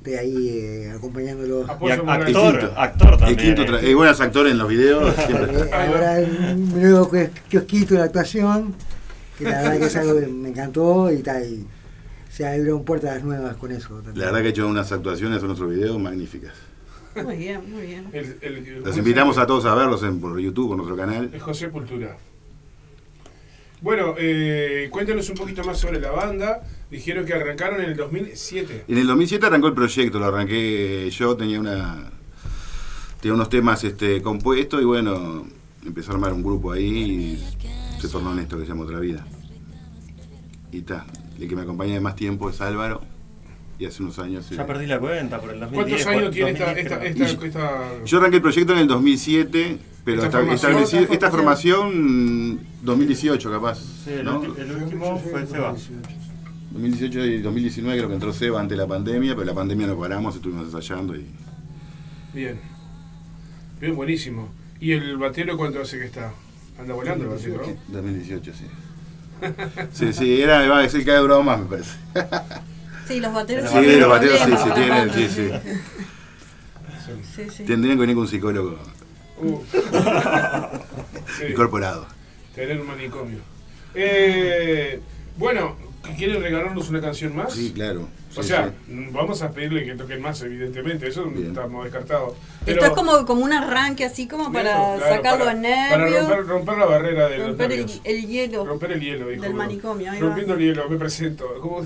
de 0.03 0.19
ahí 0.19 0.49
eh, 0.49 0.91
acompañándolos. 0.95 1.65
Y 1.67 1.85
ac- 1.85 2.07
actor, 2.07 2.59
quinto. 2.59 2.73
actor 2.79 3.13
El 3.13 3.19
también. 3.19 3.57
eh. 3.59 3.89
eh, 3.91 3.95
buenos 3.95 4.19
actores 4.21 4.51
en 4.51 4.57
los 4.57 4.67
videos. 4.67 5.13
Eh, 5.29 5.69
ahora 5.71 6.17
un 6.53 6.69
nuevo 6.73 7.09
kios- 7.09 7.29
kiosquito 7.49 7.93
en 7.95 7.99
la 8.01 8.05
actuación, 8.05 8.75
que 9.37 9.45
la 9.45 9.61
verdad 9.61 9.77
que 9.79 9.85
es 9.85 9.95
algo 9.95 10.19
que 10.19 10.27
me 10.27 10.49
encantó 10.49 11.11
y 11.11 11.17
tal. 11.23 11.43
y 11.45 11.65
se 12.29 12.47
abrieron 12.47 12.83
puertas 12.83 13.23
nuevas 13.23 13.55
con 13.57 13.71
eso. 13.71 13.89
también. 13.95 14.17
La 14.19 14.25
verdad 14.25 14.39
que 14.41 14.47
he 14.47 14.49
hecho 14.49 14.67
unas 14.67 14.91
actuaciones 14.91 15.39
en 15.41 15.45
nuestros 15.47 15.69
videos 15.69 15.99
magníficas. 15.99 16.53
Muy 17.23 17.37
bien, 17.37 17.61
muy 17.71 17.83
bien. 17.83 18.07
El- 18.11 18.37
el- 18.41 18.81
Los 18.83 18.97
invitamos 18.97 19.37
a 19.37 19.45
todos 19.45 19.65
a 19.65 19.75
verlos 19.75 20.01
en, 20.03 20.19
por 20.19 20.39
YouTube, 20.39 20.69
por 20.69 20.77
nuestro 20.77 20.97
canal. 20.97 21.29
Es 21.31 21.41
José 21.43 21.69
Cultura. 21.69 22.17
Bueno, 23.83 24.15
eh, 24.17 24.87
cuéntanos 24.89 25.29
un 25.29 25.35
poquito 25.35 25.61
más 25.65 25.77
sobre 25.77 25.99
la 25.99 26.09
banda. 26.11 26.61
Dijeron 26.89 27.25
que 27.25 27.33
arrancaron 27.33 27.81
en 27.81 27.89
el 27.89 27.97
2007. 27.97 28.85
En 28.87 28.97
el 28.97 29.05
2007 29.05 29.45
arrancó 29.45 29.67
el 29.67 29.73
proyecto, 29.73 30.19
lo 30.19 30.25
arranqué 30.27 31.09
yo, 31.11 31.35
tenía 31.35 31.59
una 31.59 32.09
tenía 33.19 33.35
unos 33.35 33.49
temas 33.49 33.83
este, 33.83 34.21
compuestos 34.21 34.81
y 34.81 34.85
bueno, 34.85 35.45
empezó 35.85 36.11
a 36.11 36.13
armar 36.15 36.31
un 36.33 36.43
grupo 36.43 36.71
ahí 36.71 37.37
y 37.37 38.01
se 38.01 38.07
tornó 38.07 38.31
en 38.33 38.39
esto 38.39 38.57
que 38.57 38.63
se 38.63 38.69
llama 38.69 38.83
Otra 38.83 38.99
Vida. 38.99 39.25
Y 40.71 40.77
está, 40.79 41.05
el 41.39 41.47
que 41.49 41.55
me 41.55 41.63
acompaña 41.63 41.93
de 41.95 41.99
más 41.99 42.15
tiempo 42.15 42.49
es 42.49 42.61
Álvaro 42.61 43.01
y 43.79 43.85
hace 43.85 44.01
unos 44.01 44.17
años... 44.19 44.49
eh, 44.51 44.55
Ya 44.55 44.65
perdí 44.65 44.85
la 44.87 44.99
cuenta 44.99 45.41
por 45.41 45.51
el 45.51 45.59
2010. 45.59 46.03
¿Cuántos 46.05 46.07
años 46.07 46.31
tiene 46.33 46.51
esta, 46.51 46.65
2010 46.67 46.85
esta, 46.85 46.99
creo. 46.99 47.09
esta, 47.27 47.45
esta- 47.47 48.05
Yo 48.05 48.17
arranqué 48.17 48.35
el 48.37 48.41
proyecto 48.41 48.73
en 48.73 48.79
el 48.79 48.87
2007, 48.87 49.77
pero 50.05 50.17
Esta 50.23 50.27
esta, 50.27 50.37
formación, 50.39 50.71
establecido- 50.71 51.01
esta 51.03 51.13
esta 51.13 51.31
formación 51.31 52.59
2018 52.81 53.51
capaz. 53.51 53.79
Sí, 54.03 54.11
el, 54.11 54.25
¿no? 54.25 54.43
el 54.43 54.71
último 54.83 55.19
fue 55.19 55.45
Seba. 55.47 55.75
2018 56.71 57.25
y 57.25 57.41
2019 57.41 57.97
creo 57.97 58.09
que 58.09 58.15
entró 58.15 58.33
Seba 58.33 58.59
ante 58.59 58.75
la 58.75 58.87
pandemia, 58.87 59.33
pero 59.35 59.45
la 59.45 59.53
pandemia 59.53 59.87
no 59.87 59.97
paramos, 59.97 60.35
estuvimos 60.35 60.65
ensayando 60.65 61.15
y 61.15 61.25
Bien. 62.33 62.59
Bien, 63.79 63.95
buenísimo. 63.95 64.49
¿Y 64.79 64.91
el 64.93 65.17
batero 65.17 65.55
cuánto 65.55 65.81
hace 65.81 65.99
que 65.99 66.05
está? 66.05 66.33
Anda 66.79 66.93
volando 66.95 67.25
el 67.25 67.29
batero, 67.29 67.61
¿no? 67.65 67.99
2018, 67.99 68.51
sí. 68.53 68.65
Sí, 69.91 70.13
sí, 70.13 70.41
era, 70.41 70.67
va 70.67 70.79
a 70.79 70.81
decir 70.81 71.03
que 71.05 71.11
ha 71.11 71.19
durado 71.19 71.43
más, 71.43 71.59
me 71.59 71.65
parece. 71.65 71.97
Sí, 73.07 73.19
los 73.19 73.33
bateros 73.33 73.69
Sí, 73.69 73.99
los 73.99 74.09
bateros 74.09 74.39
sí, 74.39 74.51
sí, 74.63 74.69
tienen, 74.75 75.13
sí, 75.13 75.27
sí. 75.29 75.49
Sí, 77.35 77.41
sí. 77.49 77.63
Tendrían 77.65 77.97
que 77.97 78.01
venir 78.01 78.15
con 78.15 78.23
un 78.23 78.29
psicólogo 78.29 78.79
Uh. 79.41 79.59
Sí, 81.37 81.45
incorporado. 81.51 82.05
tener 82.55 82.79
un 82.79 82.87
manicomio. 82.87 83.39
Eh, 83.95 84.99
bueno, 85.37 85.75
¿quieren 86.17 86.41
regalarnos 86.41 86.89
una 86.89 87.01
canción 87.01 87.35
más? 87.35 87.53
Sí, 87.53 87.71
claro. 87.73 88.07
O 88.35 88.41
Sí, 88.41 88.49
sea, 88.49 88.67
sí. 88.87 88.91
mm, 88.93 89.13
vamos 89.13 89.41
a 89.43 89.51
pedirle 89.51 89.85
que 89.85 89.93
toquen 89.95 90.19
más, 90.21 90.41
evidentemente, 90.41 91.07
eso 91.07 91.25
Bien. 91.25 91.49
estamos 91.49 91.83
descartados. 91.83 92.33
Esto 92.65 92.85
es 92.85 92.91
como, 92.91 93.25
como 93.25 93.43
un 93.43 93.53
arranque 93.53 94.05
así 94.05 94.27
como 94.27 94.51
para 94.51 94.95
Claro, 94.97 95.15
sacar 95.15 95.39
los 95.39 95.55
nervios, 95.55 96.23
Para 96.25 96.37
romper, 96.37 96.47
romper 96.47 96.77
la 96.79 96.85
barrera 96.85 97.29
de 97.29 97.37
romper 97.37 97.77
los 97.81 98.01
el, 98.03 98.27
hielo. 98.27 98.65
Romper 98.65 98.91
el 98.93 99.01
hielo, 99.01 99.27
dijo. 99.27 99.43
del 99.43 99.53
manicomio, 99.53 100.11
ahí 100.11 100.19
va. 100.19 100.25
Rompiendo 100.27 100.53
el 100.55 100.59
hielo, 100.61 100.89
me 100.89 100.97
presento. 100.97 101.47
¿Cómo, 101.61 101.85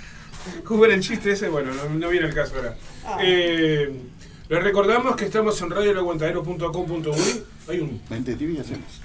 cómo 0.64 0.84
era 0.86 0.94
el 0.94 1.00
chiste 1.00 1.32
ese? 1.32 1.48
Bueno, 1.48 1.72
no, 1.74 1.88
no 1.90 2.08
viene 2.08 2.26
el 2.28 2.34
caso 2.34 2.54
ahora. 2.56 2.74
Ah. 3.04 3.18
Eh, 3.22 3.94
les 4.52 4.62
recordamos 4.62 5.16
que 5.16 5.24
estamos 5.24 5.58
en 5.62 5.70
radioelaguantadero.com.uy. 5.70 7.44
Hay 7.68 7.80
un 7.80 8.02
Mente 8.10 8.34
tibia 8.34 8.60
hacemos. 8.60 9.00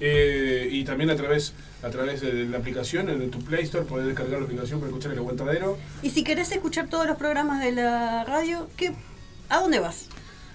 eh, 0.00 0.68
y 0.70 0.84
también 0.84 1.10
a 1.10 1.16
través 1.16 1.52
a 1.82 1.90
través 1.90 2.22
de 2.22 2.46
la 2.46 2.56
aplicación, 2.56 3.10
en 3.10 3.30
tu 3.30 3.38
Play 3.40 3.64
Store, 3.64 3.84
podés 3.84 4.06
descargar 4.06 4.38
la 4.38 4.46
aplicación 4.46 4.80
para 4.80 4.88
escuchar 4.88 5.12
el 5.12 5.18
aguantadero. 5.18 5.76
Y 6.02 6.08
si 6.08 6.24
querés 6.24 6.50
escuchar 6.50 6.88
todos 6.88 7.06
los 7.06 7.18
programas 7.18 7.62
de 7.62 7.72
la 7.72 8.24
radio, 8.24 8.68
¿qué, 8.78 8.94
¿a 9.50 9.60
dónde 9.60 9.80
vas? 9.80 10.06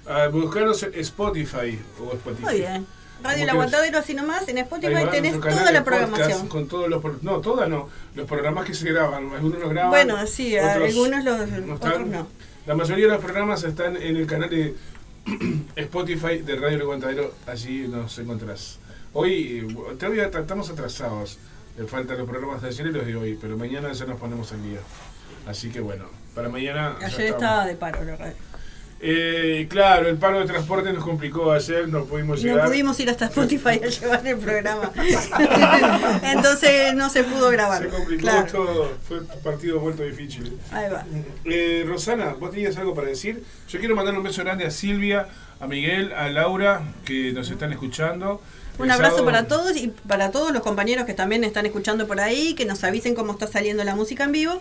A 0.07 0.27
buscarnos 0.29 0.81
en 0.81 0.95
Spotify 0.95 1.79
o 1.99 2.11
Spotify. 2.13 2.43
Muy 2.43 2.57
bien. 2.61 2.87
Radio 3.21 3.43
El 3.43 3.49
Aguantadero 3.51 3.99
así 3.99 4.15
nomás, 4.15 4.47
en 4.47 4.57
Spotify 4.57 4.93
va, 5.05 5.11
tenés 5.11 5.39
toda 5.39 5.65
de 5.65 5.71
la 5.71 5.83
podcast 5.83 5.85
programación. 5.85 6.47
Con 6.47 6.67
todos 6.67 6.89
los, 6.89 7.03
no, 7.21 7.39
todas 7.41 7.69
no, 7.69 7.87
los 8.15 8.27
programas 8.27 8.65
que 8.65 8.73
se 8.73 8.91
graban, 8.91 9.31
algunos 9.31 9.59
los 9.59 9.69
graban. 9.69 9.91
Bueno, 9.91 10.25
sí, 10.25 10.57
otros 10.57 10.89
algunos 10.89 11.23
los 11.23 11.47
no 11.51 11.75
otros 11.75 12.07
no. 12.07 12.27
La 12.67 12.75
mayoría 12.75 13.05
de 13.05 13.13
los 13.13 13.21
programas 13.21 13.63
están 13.63 13.97
en 13.97 14.15
el 14.15 14.27
canal 14.27 14.49
de 14.49 14.75
Spotify 15.75 16.37
de 16.39 16.55
Radio 16.55 16.75
El 16.75 16.81
Aguantadero, 16.81 17.33
allí 17.47 17.87
nos 17.87 18.17
encontrás. 18.19 18.77
Hoy, 19.13 19.65
eh, 19.67 19.95
todavía 19.97 20.25
estamos 20.25 20.69
atrasados, 20.69 21.39
le 21.75 21.87
faltan 21.87 22.19
los 22.19 22.29
programas 22.29 22.61
de 22.61 22.67
ayer 22.67 22.85
y 22.85 22.91
los 22.91 23.05
de 23.05 23.15
hoy, 23.15 23.37
pero 23.41 23.57
mañana 23.57 23.91
ya 23.91 24.05
nos 24.05 24.19
ponemos 24.19 24.51
al 24.51 24.61
día. 24.61 24.79
Así 25.47 25.71
que 25.71 25.79
bueno, 25.79 26.05
para 26.35 26.49
mañana... 26.49 26.97
Ayer 27.01 27.31
estaba 27.31 27.65
de 27.65 27.75
paro 27.75 28.03
la 28.03 28.15
radio. 28.15 28.35
Eh, 29.03 29.65
claro, 29.67 30.07
el 30.07 30.17
paro 30.17 30.39
de 30.39 30.45
transporte 30.45 30.93
nos 30.93 31.03
complicó 31.03 31.51
ayer, 31.51 31.87
no 31.89 32.05
pudimos 32.05 32.39
llegar. 32.41 32.59
No 32.59 32.69
pudimos 32.69 32.99
ir 32.99 33.09
hasta 33.09 33.25
Spotify 33.25 33.81
a 33.83 33.87
llevar 33.87 34.27
el 34.27 34.37
programa. 34.37 34.91
Entonces 36.23 36.93
no 36.93 37.09
se 37.09 37.23
pudo 37.23 37.49
grabar. 37.49 37.81
Se 37.81 37.89
complicó 37.89 38.21
Claro. 38.21 38.51
todo, 38.51 38.97
fue 39.07 39.19
un 39.21 39.27
partido 39.43 39.79
vuelto 39.79 40.03
difícil. 40.03 40.57
Ahí 40.71 40.89
va. 40.91 41.03
Eh, 41.45 41.83
Rosana, 41.87 42.33
vos 42.39 42.51
tenías 42.51 42.77
algo 42.77 42.93
para 42.93 43.07
decir. 43.07 43.43
Yo 43.69 43.79
quiero 43.79 43.95
mandar 43.95 44.15
un 44.15 44.23
beso 44.23 44.43
grande 44.43 44.65
a 44.65 44.71
Silvia, 44.71 45.27
a 45.59 45.65
Miguel, 45.67 46.13
a 46.13 46.29
Laura, 46.29 46.81
que 47.03 47.31
nos 47.33 47.49
están 47.49 47.71
escuchando. 47.71 48.41
Un 48.79 48.85
El 48.85 48.91
abrazo 48.91 49.17
sábado- 49.17 49.25
para 49.25 49.47
todos 49.47 49.75
y 49.77 49.89
para 50.07 50.31
todos 50.31 50.51
los 50.51 50.63
compañeros 50.63 51.05
que 51.05 51.13
también 51.13 51.43
están 51.43 51.65
escuchando 51.65 52.07
por 52.07 52.19
ahí, 52.19 52.53
que 52.55 52.65
nos 52.65 52.83
avisen 52.83 53.13
cómo 53.15 53.33
está 53.33 53.45
saliendo 53.47 53.83
la 53.83 53.95
música 53.95 54.23
en 54.23 54.31
vivo. 54.31 54.59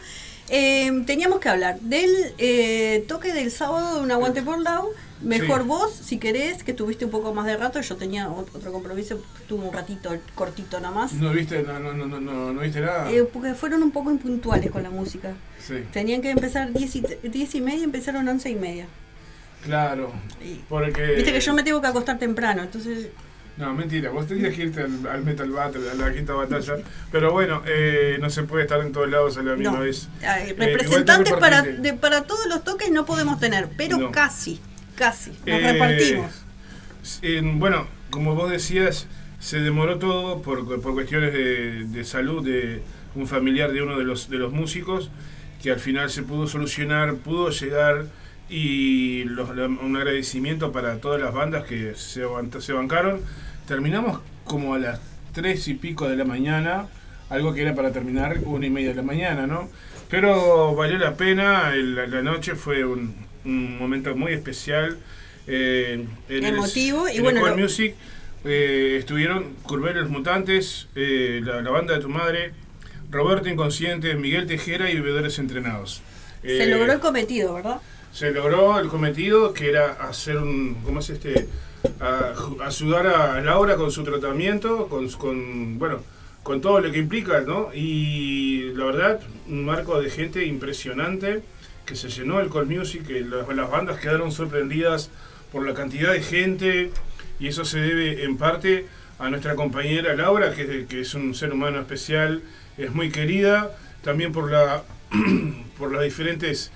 Eh, 0.49 0.90
teníamos 1.07 1.38
que 1.40 1.49
hablar 1.49 1.79
del 1.81 2.11
eh, 2.38 3.05
toque 3.09 3.33
del 3.33 3.51
sábado 3.51 3.96
de 3.96 4.03
un 4.03 4.11
aguante 4.11 4.42
por 4.42 4.59
lado. 4.61 4.88
Mejor 5.23 5.62
Sí. 5.62 5.68
vos, 5.68 5.92
si 5.94 6.18
querés, 6.18 6.62
que 6.64 6.73
tuviste 6.73 7.05
un 7.05 7.11
poco 7.11 7.33
más 7.35 7.46
de 7.46 7.57
rato. 7.57 7.81
Yo 7.81 7.96
tenía 7.96 8.29
ot- 8.29 8.49
otro 8.55 8.73
compromiso, 8.73 9.20
tuve 9.49 9.64
un 9.66 9.73
ratito 9.73 10.11
cortito 10.35 10.81
nada 10.81 10.94
más. 10.94 11.12
¿No 11.12 11.31
viste, 11.31 11.62
no, 11.62 11.79
no, 11.79 11.92
no, 11.92 12.07
no, 12.07 12.20
no, 12.20 12.53
no 12.53 12.61
viste 12.62 12.81
nada? 12.81 13.11
Eh, 13.12 13.25
porque 13.31 13.55
fueron 13.55 13.83
un 13.83 13.90
poco 13.90 14.11
impuntuales 14.11 14.70
con 14.70 14.83
la 14.83 14.90
música. 14.90 15.35
sí, 15.64 15.85
Tenían 15.92 16.20
que 16.23 16.31
empezar 16.31 16.73
10 16.73 16.96
y, 16.96 17.03
10 17.23 17.55
y 17.55 17.61
media, 17.61 17.85
empezaron 17.85 18.27
11 18.27 18.51
y 18.51 18.55
media. 18.57 18.87
claro. 19.62 20.11
Y- 20.42 20.55
Porque... 20.68 21.03
Viste 21.16 21.33
que 21.33 21.40
yo 21.40 21.53
me 21.55 21.62
tengo 21.62 21.81
que 21.81 21.87
acostar 21.87 22.18
temprano, 22.18 22.62
entonces 22.62 23.09
No, 23.57 23.75
mentira, 23.75 24.11
vos 24.11 24.27
tenías 24.27 24.55
que 24.55 24.63
irte 24.63 24.81
al, 24.83 25.07
al 25.07 25.23
Metal 25.25 25.51
Battle, 25.51 25.91
a 25.91 25.95
la 25.95 26.13
quinta 26.15 26.33
batalla. 26.33 26.77
Pero 27.13 27.33
bueno, 27.33 27.63
eh, 27.67 28.17
no 28.21 28.31
se 28.31 28.45
puede 28.45 28.63
estar 28.65 28.81
en 28.81 28.93
todos 28.93 29.11
lados 29.11 29.37
a 29.37 29.43
la 29.43 29.55
misma 29.55 29.75
no. 29.79 29.81
vez. 29.81 30.09
Eh, 30.23 30.51
igual 30.51 30.71
representantes 30.71 31.35
te 31.35 31.41
para, 31.41 31.63
de- 31.63 31.93
para 31.95 32.23
todos 32.23 32.47
los 32.47 32.65
toques 32.65 32.91
no 32.91 33.05
podemos 33.05 33.39
tener, 33.39 33.69
pero 33.77 33.99
No. 33.99 34.11
casi, 34.13 34.61
casi, 34.97 35.31
nos 35.31 35.41
Eh, 35.47 35.73
repartimos. 35.73 36.31
en- 37.23 37.59
bueno, 37.59 37.87
como 38.11 38.35
vos 38.35 38.51
decías, 38.51 39.07
se 39.41 39.59
demoró 39.61 39.99
todo 39.99 40.41
por, 40.43 40.65
por 40.81 40.95
cuestiones 40.95 41.33
de, 41.33 41.85
de 41.87 42.05
salud 42.05 42.45
de 42.45 42.83
un 43.15 43.27
familiar 43.27 43.73
de 43.73 43.83
uno 43.83 43.99
de 43.99 44.05
los, 44.05 44.31
de 44.31 44.37
los 44.39 44.53
músicos, 44.53 45.11
que 45.63 45.71
al 45.71 45.81
final 45.81 46.09
se 46.11 46.23
pudo 46.23 46.47
solucionar, 46.47 47.17
pudo 47.17 47.51
llegar 47.51 48.07
y 48.51 49.25
los- 49.25 49.49
un 49.51 49.97
agradecimiento 49.97 50.73
para 50.73 50.99
todas 50.99 51.21
las 51.21 51.33
bandas 51.33 51.65
que 51.65 51.95
se, 51.95 52.25
se 52.61 52.73
bancaron. 52.73 53.21
Terminamos 53.67 54.21
como 54.45 54.75
a 54.75 54.79
las 54.79 55.01
tres 55.33 55.69
y 55.69 55.75
pico 55.75 56.09
de 56.09 56.17
la 56.17 56.25
mañana, 56.25 56.89
algo 57.29 57.55
que 57.55 57.63
era 57.63 57.75
para 57.75 57.93
terminar 57.93 58.39
una 58.45 58.67
y 58.67 58.71
media 58.71 58.89
de 58.91 58.97
la 58.97 59.03
mañana, 59.03 59.47
¿no? 59.47 59.69
Pero 60.09 60.75
valió 60.75 60.99
la 60.99 61.15
pena, 61.15 61.73
el- 61.73 61.95
la, 61.95 62.23
noche 62.23 62.57
fue 62.57 62.85
un, 62.85 63.15
un 63.45 63.79
momento 63.79 64.15
muy 64.17 64.33
especial. 64.33 64.99
eh, 65.47 66.05
en 66.29 66.45
el- 66.45 66.55
Emotivo, 66.55 67.09
y 67.09 67.13
en 67.13 67.17
el 67.19 67.23
bueno, 67.23 67.41
Core 67.41 67.53
lo- 67.57 67.63
Music 67.63 67.95
eh, 68.45 68.97
estuvieron 69.01 69.55
Curvelo 69.63 70.01
los 70.03 70.11
Mutantes, 70.11 70.89
eh, 70.95 71.41
la, 71.43 71.61
la 71.63 71.71
banda 71.71 71.95
de 71.95 72.01
tu 72.01 72.09
madre, 72.09 72.53
Roberto 73.11 73.49
Inconsciente, 73.49 74.15
Miguel 74.15 74.47
Tejera 74.47 74.91
y 74.91 74.95
Bebedores 74.97 75.39
Entrenados. 75.39 76.03
Se 76.43 76.63
Eh, 76.65 76.67
logró 76.67 76.93
el 76.93 77.01
cometido, 77.01 77.55
¿verdad? 77.55 77.81
Se 78.12 78.31
logró 78.33 78.79
el 78.81 78.88
cometido 78.88 79.53
que 79.55 79.68
era 79.70 79.92
hacer 79.92 80.37
un 80.38 80.75
cómo 80.85 81.01
es 81.01 81.11
este 81.11 81.49
a- 82.01 82.35
ayudar 82.66 83.07
a 83.07 83.40
Laura 83.40 83.77
con 83.77 83.90
su 83.90 84.03
tratamiento 84.05 84.88
con, 84.88 85.09
con 85.11 85.79
bueno 85.79 86.03
con 86.42 86.61
todo 86.61 86.81
lo 86.81 86.90
que 86.90 86.99
implica 86.99 87.40
no 87.40 87.70
y 87.75 88.73
la 88.75 88.85
verdad 88.87 89.20
un 89.49 89.64
marco 89.64 90.01
de 90.01 90.11
gente 90.11 90.44
impresionante 90.46 91.42
que 91.87 91.96
se 91.96 92.09
llenó 92.09 92.40
el 92.40 92.51
Call 92.51 92.66
Music 92.66 93.07
que 93.07 93.20
las, 93.20 93.49
las 93.49 93.70
bandas 93.70 93.99
quedaron 94.01 94.33
sorprendidas 94.33 95.11
por 95.53 95.66
la 95.66 95.75
cantidad 95.75 96.12
de 96.12 96.23
gente 96.23 96.90
y 97.38 97.49
eso 97.49 97.64
se 97.64 97.79
debe 97.81 98.25
en 98.25 98.37
parte 98.37 98.87
a 99.18 99.29
nuestra 99.31 99.55
compañera 99.55 100.14
Laura 100.14 100.55
que, 100.55 100.87
que 100.88 101.01
es 101.01 101.14
un 101.14 101.35
ser 101.35 101.53
humano 101.53 101.79
especial 101.81 102.42
es 102.79 102.92
muy 102.92 103.11
querida 103.11 103.70
también 104.03 104.33
por 104.33 104.51
la 104.51 104.83
por 105.79 105.92
las 105.92 106.03
diferentes 106.03 106.70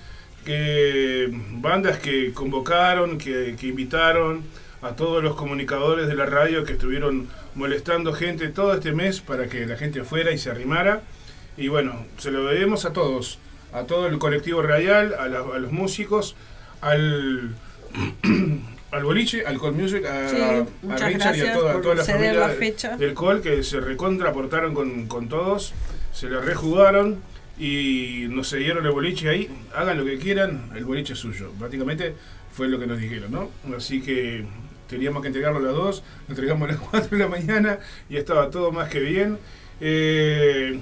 que 0.45 1.29
bandas 1.51 1.97
que 1.99 2.31
convocaron, 2.33 3.17
que, 3.17 3.55
que 3.59 3.67
invitaron 3.67 4.43
a 4.81 4.91
todos 4.95 5.23
los 5.23 5.35
comunicadores 5.35 6.07
de 6.07 6.15
la 6.15 6.25
radio 6.25 6.63
que 6.63 6.73
estuvieron 6.73 7.27
molestando 7.55 8.13
gente 8.13 8.47
todo 8.49 8.73
este 8.75 8.91
mes 8.91 9.19
para 9.21 9.47
que 9.47 9.65
la 9.65 9.75
gente 9.77 10.03
fuera 10.03 10.31
y 10.31 10.37
se 10.37 10.51
arrimara. 10.51 11.01
Y 11.57 11.67
bueno, 11.69 12.05
se 12.17 12.31
lo 12.31 12.45
debemos 12.45 12.85
a 12.85 12.93
todos, 12.93 13.39
a 13.73 13.83
todo 13.83 14.07
el 14.07 14.17
colectivo 14.19 14.61
radial, 14.61 15.15
a, 15.19 15.27
la- 15.27 15.39
a 15.39 15.59
los 15.59 15.71
músicos, 15.71 16.35
al, 16.81 17.55
al 18.91 19.03
boliche, 19.03 19.45
al 19.45 19.59
Call 19.59 19.73
Music, 19.73 20.05
a, 20.05 20.29
Sí, 20.29 20.37
a 20.37 21.07
Richard 21.07 21.35
y 21.37 21.41
a 21.41 21.53
toda, 21.53 21.95
la 21.95 22.03
familia 22.03 22.33
la 22.33 22.49
fecha. 22.49 22.97
del 22.97 23.13
Call 23.15 23.41
que 23.41 23.63
se 23.63 23.79
recontra 23.79 24.29
aportaron 24.29 24.73
con, 24.73 25.07
con 25.07 25.27
todos, 25.29 25.73
se 26.13 26.29
la 26.29 26.41
rejugaron 26.41 27.19
y 27.57 28.25
nos 28.29 28.49
cedieron 28.49 28.85
el 28.85 28.91
boliche 28.91 29.29
ahí, 29.29 29.49
hagan 29.75 29.97
lo 29.97 30.05
que 30.05 30.17
quieran, 30.17 30.69
el 30.75 30.83
boliche 30.85 31.13
es 31.13 31.19
suyo. 31.19 31.51
Prácticamente 31.57 32.13
fue 32.51 32.67
lo 32.67 32.79
que 32.79 32.87
nos 32.87 32.99
dijeron, 32.99 33.31
¿no? 33.31 33.49
Así 33.75 34.01
que 34.01 34.45
teníamos 34.89 35.21
que 35.21 35.27
entregarlo 35.29 35.59
a 35.59 35.61
las 35.61 35.73
2, 35.73 36.03
lo 36.27 36.31
entregamos 36.33 36.69
a 36.69 36.73
las 36.73 36.81
4 36.91 37.09
de 37.11 37.17
la 37.17 37.27
mañana 37.29 37.79
y 38.09 38.17
estaba 38.17 38.49
todo 38.49 38.71
más 38.71 38.89
que 38.89 38.99
bien. 38.99 39.37
Eh, 39.81 40.79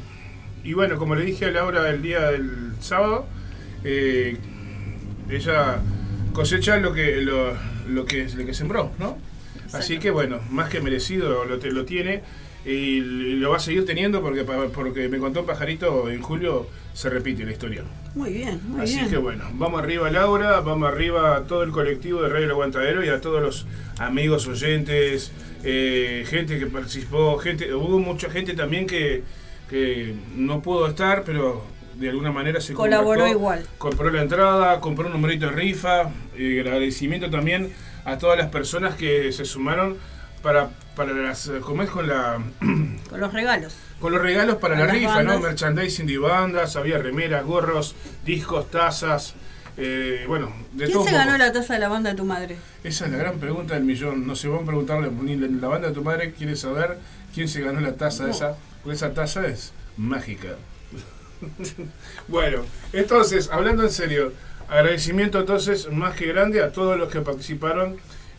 y 0.64 0.74
bueno, 0.74 0.98
como 0.98 1.16
le 1.16 1.26
dije 1.26 1.46
a 1.46 1.52
Laura 1.52 1.90
el 1.90 2.02
día 2.02 2.32
del 2.32 2.74
sábado, 2.80 3.26
eh, 3.84 4.38
ella 5.30 5.80
cosecha 6.34 6.78
lo 6.78 6.94
que 6.94 7.18
lo, 7.22 7.54
lo 7.90 8.06
que 8.06 8.28
lo 8.36 8.46
que 8.46 8.54
sembró, 8.54 8.92
¿no? 9.00 9.18
Así 9.74 9.98
que 10.00 10.12
bueno, 10.12 10.40
más 10.52 10.70
que 10.70 10.80
merecido 10.82 11.46
lo, 11.46 11.58
te- 11.60 11.72
lo 11.72 11.84
tiene 11.86 12.22
y 12.66 13.00
lo 13.02 13.50
va 13.52 13.58
a 13.58 13.60
seguir 13.60 13.86
teniendo 13.86 14.22
porque 14.22 14.44
porque 14.44 15.10
me 15.10 15.20
contó 15.20 15.46
Pajarito 15.46 16.10
en 16.10 16.22
julio 16.22 16.68
se 16.94 17.10
repite 17.10 17.44
la 17.44 17.52
historia. 17.52 17.84
Muy 18.16 18.32
bien, 18.32 18.62
muy 18.68 18.82
Así 18.82 18.96
bien. 18.96 19.10
que 19.10 19.18
bueno, 19.18 19.46
vamos 19.54 19.82
arriba 19.82 20.10
Laura, 20.10 20.62
vamos 20.62 20.90
arriba 20.90 21.36
a 21.36 21.44
todo 21.44 21.64
el 21.64 21.72
colectivo 21.72 22.22
de 22.22 22.30
Radio 22.30 22.46
El 22.46 22.52
Aguantadero 22.52 23.04
y 23.04 23.10
a 23.10 23.20
todos 23.20 23.42
los 23.42 23.66
amigos 23.98 24.48
oyentes, 24.48 25.32
eh, 25.64 26.24
gente 26.28 26.60
que 26.60 26.68
participó, 26.68 27.38
gente, 27.38 27.74
hubo 27.74 28.00
mucha 28.00 28.30
gente 28.30 28.54
también 28.54 28.86
que, 28.88 29.24
que 29.70 30.16
no 30.36 30.62
pudo 30.62 30.88
estar, 30.88 31.24
pero 31.24 31.66
de 31.96 32.10
alguna 32.10 32.32
manera 32.32 32.62
se 32.62 32.74
Colaboró 32.74 33.22
contactó, 33.22 33.38
igual. 33.40 33.66
Compró 33.78 34.10
la 34.12 34.22
entrada, 34.22 34.80
compró 34.80 35.08
un 35.08 35.14
numerito 35.14 35.48
de 35.48 35.52
rifa, 35.52 36.12
y 36.38 36.60
agradecimiento 36.60 37.30
también 37.30 37.72
a 38.06 38.18
todas 38.18 38.38
las 38.38 38.50
personas 38.50 38.96
que 38.96 39.32
se 39.32 39.46
sumaron 39.46 39.98
para, 40.44 40.70
para 40.96 41.14
las, 41.14 41.50
¿cómo 41.62 41.82
es 41.82 41.90
con 41.90 42.08
la 42.08 42.40
Con 43.10 43.20
los 43.20 43.34
regalos. 43.34 43.74
con 44.00 44.12
los 44.12 44.22
regalos 44.22 44.58
para 44.58 44.76
la 44.78 44.86
rifa, 44.88 45.24
¿no? 45.24 45.40
Merchandising 45.40 46.06
de 46.06 46.18
bandas, 46.18 46.76
había 46.76 46.98
remeras, 47.00 47.44
gorros, 47.46 47.96
discos, 48.26 48.70
tazas, 48.70 49.34
eh, 49.78 50.26
bueno, 50.28 50.54
de 50.74 50.86
¿Quién 50.86 50.98
todo. 50.98 51.06
se 51.06 51.12
ganó 51.12 51.32
poco. 51.32 51.38
la 51.38 51.52
taza 51.52 51.74
de 51.74 51.80
la 51.80 51.88
banda 51.90 52.10
de 52.12 52.16
tu 52.16 52.26
madre? 52.26 52.58
Esa 52.84 53.06
es 53.06 53.12
la 53.12 53.18
gran 53.18 53.40
pregunta 53.40 53.74
del 53.74 53.84
millón. 53.84 54.28
No 54.28 54.36
sé, 54.36 54.48
vamos 54.48 54.64
a 54.64 54.68
preguntarle, 54.68 55.10
ni 55.10 55.36
la, 55.36 55.68
banda 55.68 55.88
de 55.88 55.94
tu 55.94 56.04
madre 56.04 56.34
quiere 56.34 56.56
saber 56.56 56.98
quién 57.34 57.48
se 57.48 57.62
ganó 57.62 57.80
la 57.80 57.94
taza 57.94 58.26
No. 58.26 58.32
esa, 58.32 58.56
porque 58.84 58.96
esa 58.96 59.14
taza 59.14 59.48
es 59.48 59.74
mágica. 59.98 60.50
bueno, 62.28 62.64
entonces, 62.94 63.50
hablando 63.52 63.84
en 63.84 63.90
serio, 63.90 64.34
agradecimiento 64.70 65.40
entonces 65.40 65.92
más 65.92 66.16
que 66.16 66.28
grande 66.28 66.62
a 66.62 66.72
todos 66.72 66.98
los 66.98 67.10
que 67.10 67.22
participaron, 67.22 67.98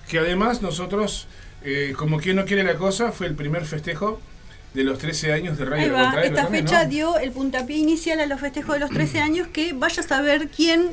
que 0.09 0.19
además 0.19 0.62
nosotros, 0.62 1.27
eh, 1.64 1.94
como 1.96 2.18
quien 2.18 2.37
no 2.37 2.44
quiere 2.44 2.62
la 2.62 2.77
cosa, 2.77 3.12
fue 3.12 3.27
el 3.27 3.35
primer 3.35 3.64
festejo 3.64 4.20
de 4.74 4.85
los 4.85 4.98
13 4.98 5.33
años 5.33 5.57
de 5.57 5.64
Radio 5.64 5.96
Aguantadero 5.96 6.29
esta 6.29 6.42
también, 6.42 6.64
fecha 6.66 6.85
¿no? 6.85 6.90
dio 6.90 7.18
el 7.18 7.31
puntapié 7.31 7.77
inicial 7.77 8.20
a 8.20 8.27
los 8.27 8.40
festejos 8.40 8.74
de 8.74 8.81
los 8.81 8.90
13 8.90 9.20
años 9.20 9.48
que 9.48 9.72
vaya 9.72 10.03
a 10.03 10.07
saber 10.07 10.48
quién, 10.48 10.90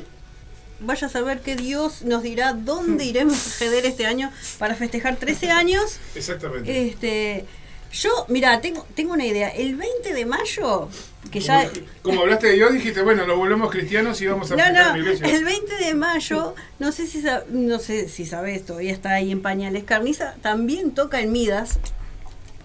vaya 0.80 1.08
a 1.08 1.10
saber 1.10 1.40
que 1.40 1.56
Dios 1.56 2.02
nos 2.02 2.22
dirá 2.22 2.52
dónde 2.52 3.04
iremos 3.12 3.34
a 3.46 3.50
ceder 3.50 3.84
este 3.84 4.06
año 4.06 4.30
para 4.58 4.74
festejar 4.74 5.16
13 5.16 5.50
años. 5.50 5.98
Exactamente. 6.14 6.88
Este, 6.88 7.44
yo, 7.92 8.26
mira, 8.28 8.60
tengo, 8.60 8.86
tengo 8.94 9.12
una 9.12 9.26
idea. 9.26 9.48
El 9.50 9.76
20 9.76 10.14
de 10.14 10.26
mayo, 10.26 10.88
que 11.30 11.40
ya... 11.40 11.68
Como, 11.68 11.86
como 12.02 12.20
hablaste 12.22 12.48
de 12.48 12.52
Dios, 12.54 12.72
dijiste, 12.72 13.02
bueno, 13.02 13.26
nos 13.26 13.36
volvemos 13.36 13.70
cristianos 13.70 14.20
y 14.20 14.26
vamos 14.26 14.50
a 14.50 14.56
No, 14.56 14.66
no, 14.66 14.92
la 14.92 14.98
iglesia. 14.98 15.26
el 15.26 15.44
20 15.44 15.76
de 15.76 15.94
mayo, 15.94 16.54
no 16.78 16.92
sé 16.92 17.06
si 17.06 17.22
no 17.50 17.78
sé 17.78 18.08
si 18.08 18.26
sabes, 18.26 18.64
todavía 18.64 18.92
está 18.92 19.10
ahí 19.12 19.30
en 19.30 19.42
pañales. 19.42 19.84
Carniza 19.84 20.34
también 20.42 20.92
toca 20.92 21.20
en 21.20 21.32
Midas, 21.32 21.78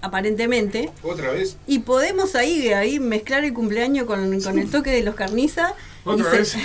aparentemente. 0.01 0.89
Otra 1.03 1.31
vez. 1.31 1.57
Y 1.67 1.79
podemos 1.79 2.35
ahí, 2.35 2.69
ahí 2.73 2.99
mezclar 2.99 3.43
el 3.43 3.53
cumpleaños 3.53 4.05
con, 4.05 4.39
con 4.41 4.59
el 4.59 4.69
toque 4.69 4.91
de 4.91 5.03
los 5.03 5.15
carniza. 5.15 5.73
Otra 6.03 6.27
y 6.33 6.37
vez. 6.37 6.55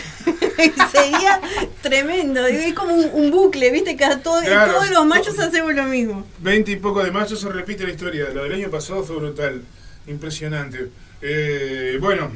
sería 0.93 1.41
tremendo. 1.81 2.47
Es 2.47 2.75
como 2.75 2.95
un, 2.95 3.11
un 3.13 3.31
bucle, 3.31 3.71
¿viste? 3.71 3.97
Que 3.97 4.05
a 4.05 4.23
todo- 4.23 4.41
Claro. 4.43 4.73
todos 4.75 4.91
los 4.91 5.07
machos 5.07 5.39
hacemos 5.39 5.75
lo 5.75 5.85
mismo. 5.85 6.27
20 6.41 6.71
y 6.71 6.77
poco 6.77 7.03
de 7.03 7.11
mayo 7.11 7.37
se 7.37 7.49
repite 7.49 7.85
la 7.85 7.91
historia. 7.91 8.29
Lo 8.33 8.45
del 8.45 8.53
año 8.55 8.71
pasado 8.71 9.03
fue 9.03 9.17
brutal. 9.17 9.63
Impresionante. 10.07 10.89
Eh, 11.21 11.99
bueno, 12.01 12.31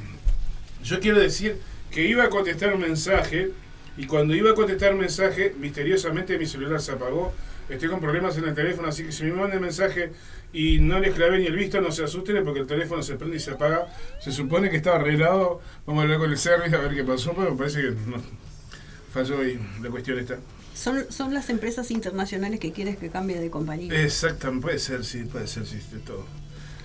yo 0.83 1.01
quiero 1.01 1.19
decir 1.21 1.57
que 1.91 2.03
iba 2.07 2.25
a 2.25 2.31
contestar 2.31 2.75
un 2.75 2.81
mensaje 2.81 3.51
y 3.97 4.07
cuando 4.07 4.35
iba 4.35 4.51
a 4.51 4.55
contestar 4.55 4.93
un 4.93 5.01
mensaje, 5.01 5.55
misteriosamente 5.59 6.39
mi 6.39 6.47
celular 6.47 6.81
se 6.81 6.93
apagó. 6.93 7.33
Estoy 7.69 7.89
con 7.89 8.01
problemas 8.01 8.37
en 8.39 8.45
el 8.45 8.55
teléfono, 8.55 8.87
así 8.89 9.03
que 9.03 9.11
si 9.11 9.25
me 9.25 9.33
mandan 9.33 9.61
mensaje 9.61 10.13
y 10.57 10.81
no 10.81 10.99
les 10.99 11.15
clavé 11.15 11.39
ni 11.39 11.45
el 11.45 11.55
visto, 11.55 11.83
no 11.83 11.93
se 11.93 12.03
asusten 12.03 12.43
porque 12.43 12.61
el 12.61 12.67
teléfono 12.67 13.03
se 13.03 13.17
prende 13.17 13.37
y 13.37 13.41
se 13.41 13.51
apaga. 13.51 13.89
Se 14.21 14.33
supone 14.33 14.71
que 14.71 14.77
estaba 14.79 14.97
arreglado. 14.97 15.61
Vamos 15.85 16.01
a 16.01 16.05
hablar 16.05 16.19
con 16.19 16.31
el 16.31 16.39
service 16.39 16.75
a 16.75 16.79
ver 16.79 16.95
qué 16.95 17.05
pasó, 17.05 17.35
pero 17.37 17.51
me 17.51 17.59
parece 17.59 17.83
que 17.83 17.91
no, 17.91 18.17
falló 19.13 19.41
ahí 19.43 19.61
la 19.83 19.91
cuestión 19.91 20.19
esta. 20.19 20.39
Son, 20.75 21.05
son 21.11 21.35
las 21.35 21.51
empresas 21.51 21.91
internacionales 21.91 22.59
que 22.59 22.73
quieres 22.73 22.97
que 22.97 23.11
cambie 23.11 23.39
de 23.39 23.51
compañía. 23.51 23.93
Exactamente, 24.03 24.63
puede 24.63 24.79
ser, 24.79 25.05
sí, 25.05 25.25
puede 25.25 25.47
ser, 25.47 25.67
sí, 25.67 25.79
de 25.93 25.99
todo. 25.99 26.25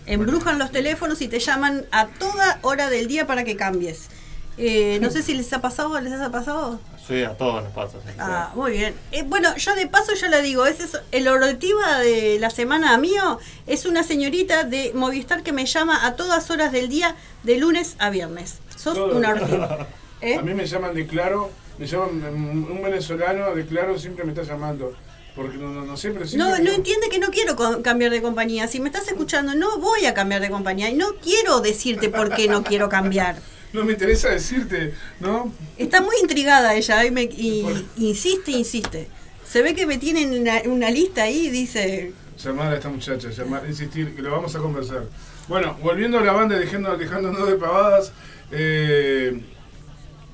Embrujan 0.06 0.60
los 0.60 0.72
teléfonos 0.72 1.22
y 1.22 1.30
te 1.30 1.40
llaman 1.40 1.86
a 1.92 2.08
toda 2.08 2.60
hora 2.64 2.90
del 2.90 3.08
día 3.08 3.26
para 3.26 3.46
que 3.46 3.56
cambies. 3.56 4.10
Eh, 4.58 5.00
no 5.02 5.10
sé 5.12 5.24
si 5.24 5.34
les 5.34 5.54
ha 5.54 5.62
pasado, 5.62 5.98
¿les 6.02 6.12
ha 6.12 6.30
pasado? 6.30 6.82
Sí, 7.12 7.24
a 7.24 7.34
todos 7.34 7.62
nos 7.62 7.74
pasa. 7.74 7.98
sí. 8.06 8.14
Ah, 8.20 8.54
muy 8.56 8.72
bien. 8.72 8.96
Eh, 9.12 9.24
bueno, 9.26 9.54
yo 9.58 9.76
de 9.76 9.86
paso 9.86 10.14
ya 10.14 10.30
le 10.30 10.42
digo, 10.42 10.66
ese 10.66 10.86
es 10.86 10.98
el 11.12 11.28
orotiva 11.28 12.00
de 12.00 12.40
la 12.40 12.50
semana 12.50 12.98
mío 12.98 13.38
es 13.68 13.86
una 13.86 14.04
señorita 14.04 14.64
de 14.64 14.94
Movistar 14.96 15.44
que 15.44 15.52
me 15.52 15.66
llama 15.66 16.06
a 16.06 16.16
todas 16.16 16.50
horas 16.52 16.72
del 16.72 16.88
día, 16.88 17.18
de 17.44 17.58
lunes 17.58 17.98
a 18.00 18.12
viernes. 18.12 18.60
Sos 18.78 18.96
Todo. 18.96 19.18
una 19.18 19.32
ortiva. 19.32 19.88
¿Eh? 20.22 20.38
A 20.38 20.42
mí 20.42 20.54
me 20.54 20.66
llaman 20.66 20.94
de 20.94 21.06
Claro, 21.06 21.52
me 21.78 21.86
llaman 21.86 22.34
un 22.34 22.82
venezolano 22.82 23.56
de 23.56 23.66
Claro 23.66 24.00
siempre 24.00 24.24
me 24.24 24.32
está 24.32 24.44
llamando. 24.44 24.96
Porque 25.36 25.58
no, 25.58 25.70
no, 25.70 25.98
siempre 25.98 26.26
No, 26.36 26.60
no 26.60 26.72
entiende 26.72 27.10
que 27.10 27.20
no 27.20 27.30
quiero 27.30 27.56
cambiar 27.82 28.12
de 28.12 28.22
compañía. 28.22 28.68
Si 28.68 28.80
me 28.80 28.88
estás 28.88 29.08
escuchando, 29.08 29.54
no 29.56 29.80
voy 29.80 30.06
a 30.06 30.14
cambiar 30.14 30.42
de 30.42 30.50
compañía. 30.50 30.90
Y 30.90 30.94
no 30.94 31.16
quiero 31.22 31.60
decirte 31.60 32.10
por 32.10 32.34
qué 32.34 32.48
no 32.48 32.64
quiero 32.64 32.88
cambiar. 32.88 33.38
No 33.74 33.86
me 33.86 33.94
interesa 33.94 34.30
decirte, 34.30 34.94
¿no? 35.20 35.52
Está 35.78 36.02
muy 36.02 36.16
intrigada 36.22 36.76
ella 36.76 37.06
y, 37.06 37.12
me, 37.12 37.24
y 37.24 37.66
insiste, 37.98 38.52
insiste. 38.52 39.08
Se 39.46 39.62
ve 39.62 39.74
que 39.76 39.86
me 39.86 39.98
tienen 39.98 40.40
una, 40.40 40.62
una 40.66 40.90
lista 40.90 41.24
ahí 41.24 41.48
y 41.48 41.50
dice, 41.50 42.14
Llamar 42.38 42.72
a 42.74 42.76
esta 42.76 42.90
muchacha, 42.90 43.30
llamar, 43.30 43.64
insistir, 43.68 44.16
que 44.16 44.22
lo 44.22 44.32
vamos 44.32 44.56
a 44.56 44.60
conversar. 44.60 45.04
Bueno, 45.48 45.78
volviendo 45.84 46.18
a 46.18 46.22
la 46.24 46.32
banda, 46.32 46.58
dejando, 46.58 46.98
dejándonos 46.98 47.48
de 47.48 47.56
pavadas, 47.56 48.12
eh, 48.52 49.40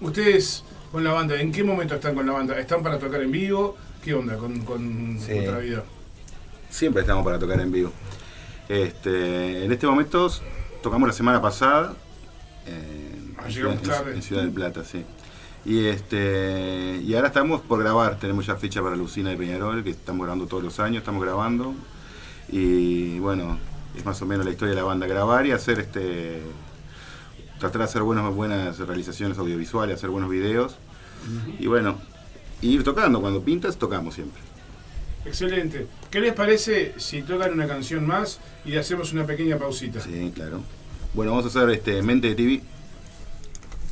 ustedes 0.02 0.63
con 0.91 1.04
la 1.04 1.12
banda, 1.12 1.39
¿en 1.39 1.52
qué 1.52 1.63
momento 1.63 1.95
están 1.95 2.15
con 2.15 2.26
la 2.26 2.32
banda? 2.34 2.58
¿Están 2.60 2.82
para 2.82 2.97
tocar 2.97 3.21
en 3.21 3.32
vivo? 3.32 3.76
¿Qué 4.04 4.13
onda 4.13 4.38
con, 4.38 4.62
con 4.62 5.19
Sí. 5.19 5.34
otra 5.39 5.60
vida? 5.60 5.84
Siempre 6.69 7.02
estamos 7.02 7.26
para 7.26 7.38
tocar 7.39 7.60
en 7.60 7.71
vivo. 7.71 7.91
Este, 8.69 9.65
en 9.65 9.71
este 9.71 9.86
momento 9.88 10.32
tocamos 10.82 11.08
la 11.08 11.13
semana 11.13 11.41
pasada 11.41 11.93
en, 12.65 13.07
Ah, 13.48 13.50
en 13.50 13.56
llegamos 13.56 13.82
Ciudad, 13.82 13.98
tarde. 13.98 14.16
en 14.16 14.22
Ciudad 14.22 14.42
del 14.42 14.52
Plata, 14.52 14.84
sí. 14.84 15.04
Y 15.66 15.86
este 15.86 17.02
y 17.04 17.14
ahora 17.16 17.28
estamos 17.28 17.62
por 17.62 17.80
grabar, 17.80 18.20
tenemos 18.20 18.46
ya 18.46 18.56
fecha 18.56 18.82
para 18.82 18.96
Lucina 18.96 19.30
de 19.32 19.38
Peñarol, 19.38 19.84
que 19.84 19.90
estamos 19.90 20.26
grabando 20.26 20.48
todos 20.48 20.64
los 20.64 20.80
años, 20.80 20.98
estamos 21.00 21.24
grabando. 21.24 21.74
Y 22.50 23.20
bueno, 23.20 23.58
es 23.96 24.06
más 24.06 24.22
o 24.22 24.26
menos 24.26 24.46
la 24.46 24.52
historia 24.52 24.76
de 24.76 24.82
la 24.82 24.86
banda, 24.86 25.08
grabar 25.08 25.46
y 25.46 25.52
hacer 25.52 25.80
este 25.80 26.42
tratar 27.60 27.80
de 27.80 27.86
hacer 27.86 28.04
buenas, 28.04 28.34
buenas 28.34 28.78
realizaciones 28.80 29.38
audiovisuales, 29.38 29.96
hacer 29.96 30.10
buenos 30.10 30.30
videos. 30.30 30.76
Y 31.60 31.68
bueno, 31.68 31.98
ir 32.62 32.84
tocando, 32.84 33.20
cuando 33.20 33.42
pintas, 33.42 33.78
tocamos 33.78 34.14
siempre. 34.16 34.42
Excelente. 35.26 35.88
¿Qué 36.10 36.22
les 36.22 36.34
parece 36.34 36.94
si 36.98 37.24
tocan 37.24 37.52
una 37.52 37.68
canción 37.68 38.06
más 38.06 38.40
y 38.64 38.78
hacemos 38.78 39.12
una 39.12 39.26
pequeña 39.26 39.58
pausita? 39.58 40.00
Sí, 40.00 40.32
claro. 40.34 40.62
Bueno, 41.14 41.32
vamos 41.32 41.46
a 41.46 41.50
hacer 41.50 41.70
este 41.72 42.02
Mente 42.02 42.30
de 42.30 42.36
TV. 42.36 42.62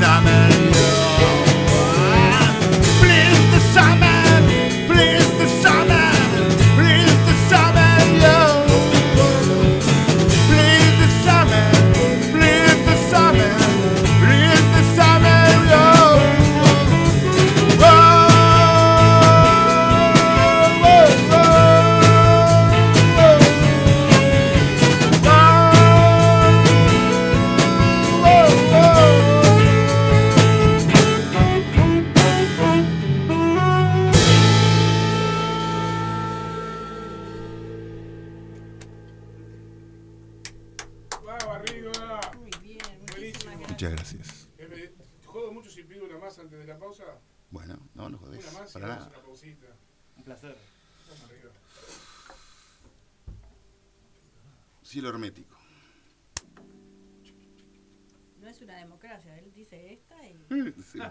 time 0.00 0.39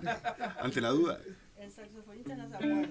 Ante 0.62 0.81
la 0.81 0.89
duda. 0.89 1.19
el 1.57 1.71
saxofonista 1.71 2.35
no 2.35 2.47
se 2.49 2.55
acuerda. 2.55 2.88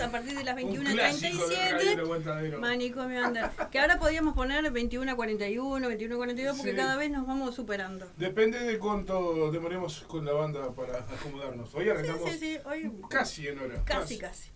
A 0.00 0.10
partir 0.10 0.36
de 0.36 0.44
las 0.44 0.62
Un 0.62 0.74
clásico 0.84 1.46
del 1.48 1.58
radio 1.58 1.78
21.37. 1.78 2.00
aguantadero. 2.00 2.60
Manicomio 2.60 3.26
Under. 3.26 3.50
Que 3.70 3.78
ahora 3.78 3.98
podríamos 3.98 4.34
poner 4.34 4.70
21 4.70 5.12
a 5.12 5.16
41, 5.16 5.88
21 5.88 6.14
a 6.14 6.18
42 6.18 6.56
porque 6.56 6.70
Sí. 6.72 6.76
cada 6.76 6.96
vez 6.96 7.10
nos 7.10 7.26
vamos 7.26 7.54
superando. 7.54 8.10
Depende 8.16 8.58
de 8.60 8.78
cuánto 8.78 9.50
demoremos 9.50 10.00
con 10.08 10.24
la 10.24 10.32
banda 10.32 10.72
para 10.72 10.98
acomodarnos. 10.98 11.74
Hoy 11.74 11.88
arrancamos 11.88 12.30
Sí, 12.30 12.38
sí, 12.38 12.54
sí. 12.54 12.58
Hoy 12.66 12.92
casi 13.08 13.48
en 13.48 13.58
hora. 13.58 13.82
casi, 13.84 14.18
casi. 14.18 14.50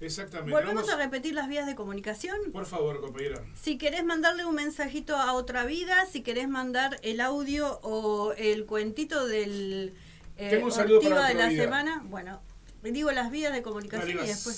Exactamente. 0.00 0.52
Volvemos 0.52 0.86
Vamos- 0.86 0.90
a 0.94 0.96
repetir 0.96 1.34
las 1.34 1.46
vías 1.48 1.66
de 1.66 1.74
comunicación. 1.74 2.36
Por 2.52 2.64
favor, 2.64 3.00
compañera. 3.02 3.42
Si 3.60 3.76
querés 3.76 4.02
mandarle 4.02 4.46
un 4.46 4.54
mensajito 4.54 5.14
a 5.16 5.34
otra 5.34 5.66
vida, 5.66 6.06
si 6.10 6.22
querés 6.22 6.48
mandar 6.48 6.98
el 7.02 7.20
audio 7.20 7.80
o 7.82 8.32
el 8.38 8.64
cuentito 8.64 9.26
del 9.26 9.94
eh, 10.38 10.48
Tengo 10.48 10.66
un 10.66 10.72
saludo 10.72 11.02
para 11.02 11.26
de 11.28 11.34
la 11.34 11.48
Vida. 11.48 11.64
semana, 11.64 12.02
bueno, 12.06 12.40
digo 12.82 13.12
las 13.12 13.30
vías 13.30 13.52
de 13.52 13.60
comunicación 13.60 14.24
y 14.24 14.26
después 14.26 14.56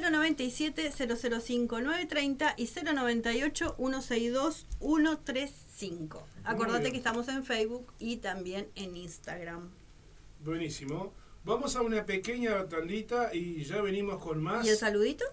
097 0.00 0.90
005 0.90 1.80
930 1.80 2.54
y 2.56 2.66
098 2.66 3.76
162 3.76 4.66
135. 4.78 6.26
Acordate 6.44 6.90
que 6.90 6.96
estamos 6.96 7.28
en 7.28 7.44
Facebook 7.44 7.92
y 7.98 8.16
también 8.16 8.68
en 8.74 8.96
Instagram. 8.96 9.70
Buenísimo. 10.40 11.12
Vamos 11.44 11.76
a 11.76 11.82
una 11.82 12.06
pequeña 12.06 12.68
tandita 12.68 13.34
y 13.34 13.64
ya 13.64 13.82
venimos 13.82 14.22
con 14.22 14.42
más. 14.42 14.64
¿Y 14.66 14.70
el 14.70 14.76
saludito? 14.76 15.24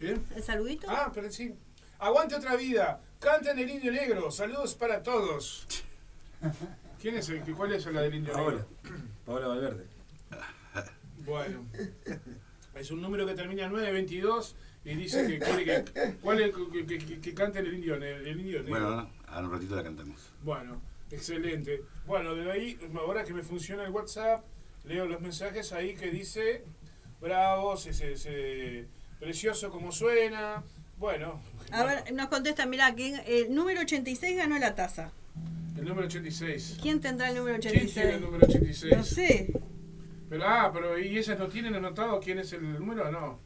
¿Eh? 0.00 0.18
¿El 0.34 0.42
saludito? 0.42 0.86
Ah, 0.88 1.10
pero 1.12 1.30
sí. 1.30 1.54
Aguante 1.98 2.36
otra 2.36 2.56
vida. 2.56 3.02
Canten 3.18 3.58
el 3.58 3.68
indio 3.68 3.92
negro. 3.92 4.30
Saludos 4.30 4.74
para 4.74 5.02
todos. 5.02 5.66
¿Quién 7.00 7.16
es 7.16 7.28
el? 7.28 7.42
¿Cuál 7.54 7.72
es 7.72 7.84
la 7.86 8.02
del 8.02 8.14
indio 8.14 8.32
Paola. 8.32 8.56
negro? 8.58 8.68
Paola 9.24 9.48
Valverde. 9.48 9.86
Bueno. 11.24 11.66
Es 12.78 12.90
un 12.90 13.00
número 13.00 13.26
que 13.26 13.34
termina 13.34 13.64
en 13.64 13.72
922 13.72 14.54
y 14.84 14.94
dice 14.94 15.26
que 15.26 15.38
quiere 15.38 15.64
que, 15.64 16.14
¿cuál 16.20 16.40
es? 16.40 16.54
que, 16.54 16.86
que- 16.86 16.98
que- 16.98 17.20
que 17.20 17.34
canten 17.34 17.66
el 17.66 17.74
indio, 17.74 17.94
el 17.96 18.38
indio 18.38 18.62
negro. 18.62 18.70
Bueno, 18.70 19.10
a 19.26 19.40
un 19.40 19.50
ratito 19.50 19.74
la 19.76 19.82
cantamos. 19.82 20.20
Bueno, 20.42 20.80
excelente. 21.10 21.82
Bueno, 22.06 22.34
de 22.34 22.50
ahí, 22.52 22.78
ahora 22.98 23.24
que 23.24 23.32
me 23.32 23.42
funciona 23.42 23.84
el 23.84 23.90
WhatsApp, 23.90 24.44
leo 24.84 25.06
los 25.06 25.20
mensajes 25.20 25.72
ahí 25.72 25.94
que 25.94 26.10
dice, 26.10 26.64
bravo, 27.20 27.76
se, 27.76 27.92
se- 27.94 28.16
se- 28.16 28.84
precioso 29.18 29.70
como 29.70 29.90
suena. 29.90 30.62
Bueno, 30.98 31.40
A 31.72 31.84
ver, 31.84 32.12
nos 32.14 32.28
contesta, 32.28 32.64
mirá, 32.66 32.94
que 32.94 33.14
el 33.26 33.54
número 33.54 33.80
86 33.80 34.36
ganó 34.36 34.58
la 34.58 34.74
taza. 34.74 35.10
el 35.76 35.84
número 35.84 36.06
86. 36.06 36.78
¿Quién 36.80 37.00
tendrá 37.00 37.28
el 37.30 37.36
número 37.36 37.58
¿Quién 37.58 37.72
86? 37.74 37.94
tiene 37.94 38.14
el 38.16 38.20
número 38.22 38.46
86? 38.46 38.96
No 38.96 39.02
sé. 39.04 39.52
Pero, 40.28 40.44
ah, 40.46 40.70
pero 40.72 40.98
¿y 40.98 41.18
ellas 41.18 41.38
no 41.38 41.48
tienen 41.48 41.74
anotado 41.74 42.20
quién 42.20 42.38
es 42.38 42.52
el 42.52 42.78
número 42.78 43.08
o 43.08 43.10
no? 43.10 43.40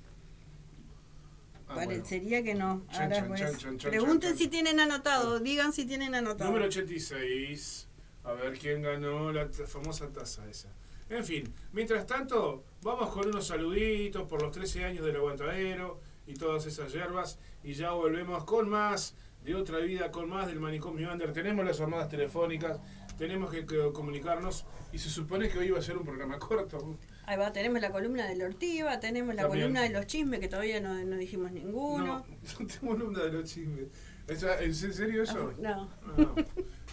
Ah, 1.69 1.75
bueno. 1.75 1.91
Parecería 1.91 2.43
que 2.43 2.55
no. 2.55 2.85
Ahora 2.93 3.11
chan, 3.11 3.29
pues, 3.29 3.41
chan, 3.41 3.57
chan, 3.57 3.79
chan, 3.79 3.91
pregunten 3.91 4.37
si 4.37 4.49
tienen 4.49 4.81
anotado, 4.81 5.39
digan 5.41 5.73
si 5.73 5.85
tienen 5.85 6.15
anotado. 6.15 6.51
Número 6.51 6.67
86. 6.67 7.89
A 8.25 8.33
ver 8.33 8.59
quién 8.59 8.83
ganó 8.83 9.33
la 9.33 9.49
famosa 9.49 10.09
taza 10.09 10.49
esa. 10.49 10.69
En 11.09 11.25
fin, 11.25 11.53
mientras 11.73 12.07
tanto, 12.07 12.65
vamos 12.83 13.11
con 13.11 13.29
unos 13.29 13.47
saluditos 13.47 14.29
por 14.29 14.43
los 14.43 14.53
13 14.53 14.85
años 14.85 15.05
del 15.05 15.17
aguantadero 15.17 16.01
y 16.27 16.35
todas 16.35 16.67
esas 16.67 16.93
hierbas. 16.93 17.39
Y 17.65 17.73
ya 17.75 17.91
volvemos 17.93 18.45
con 18.45 18.69
más 18.69 19.15
de 19.45 19.55
otra 19.55 19.79
vida, 19.79 20.11
con 20.11 20.29
más 20.29 20.47
del 20.47 20.61
manicomio 20.61 21.11
under. 21.13 21.33
Tenemos 21.33 21.65
las 21.65 21.79
llamadas 21.79 22.09
telefónicas, 22.09 22.79
tenemos 23.21 23.53
que, 23.53 23.67
comunicarnos. 23.93 24.65
Y 24.93 24.99
se 24.99 25.11
supone 25.11 25.49
que 25.51 25.59
hoy 25.59 25.67
iba 25.67 25.79
a 25.79 25.83
ser 25.83 25.97
un 25.99 26.05
programa 26.05 26.39
corto. 26.49 26.99
Ahí 27.27 27.37
va, 27.37 27.53
tenemos 27.53 27.81
la 27.81 27.93
columna 27.93 28.27
de 28.27 28.35
la 28.35 28.47
ortiva, 28.47 28.99
tenemos 28.99 29.35
la 29.37 29.43
También. 29.43 29.65
columna 29.67 29.83
de 29.83 29.91
los 29.91 30.07
chismes, 30.07 30.41
que 30.41 30.49
todavía 30.49 30.81
no, 30.81 30.95
no 31.05 31.17
dijimos 31.17 31.53
ninguno. 31.53 32.07
No, 32.07 32.27
no 32.61 32.67
tengo 32.67 33.05
una 33.07 33.23
de 33.25 33.33
los 33.33 33.45
chismes. 33.53 33.89
¿Esa- 34.27 34.61
¿Es 34.61 34.83
en 34.83 34.95
serio 34.95 35.23
eso? 35.23 35.53
No. 35.59 35.91
Ah, 36.03 36.35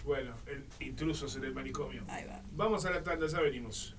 bueno, 0.04 0.34
el 0.46 0.64
intrusos 0.86 1.34
en 1.36 1.44
el 1.44 1.54
manicomio. 1.54 2.04
Ahí 2.08 2.24
va. 2.26 2.42
Vamos 2.52 2.84
a 2.84 2.90
la 2.90 3.02
tanda, 3.02 3.26
ya 3.26 3.40
venimos. 3.40 3.96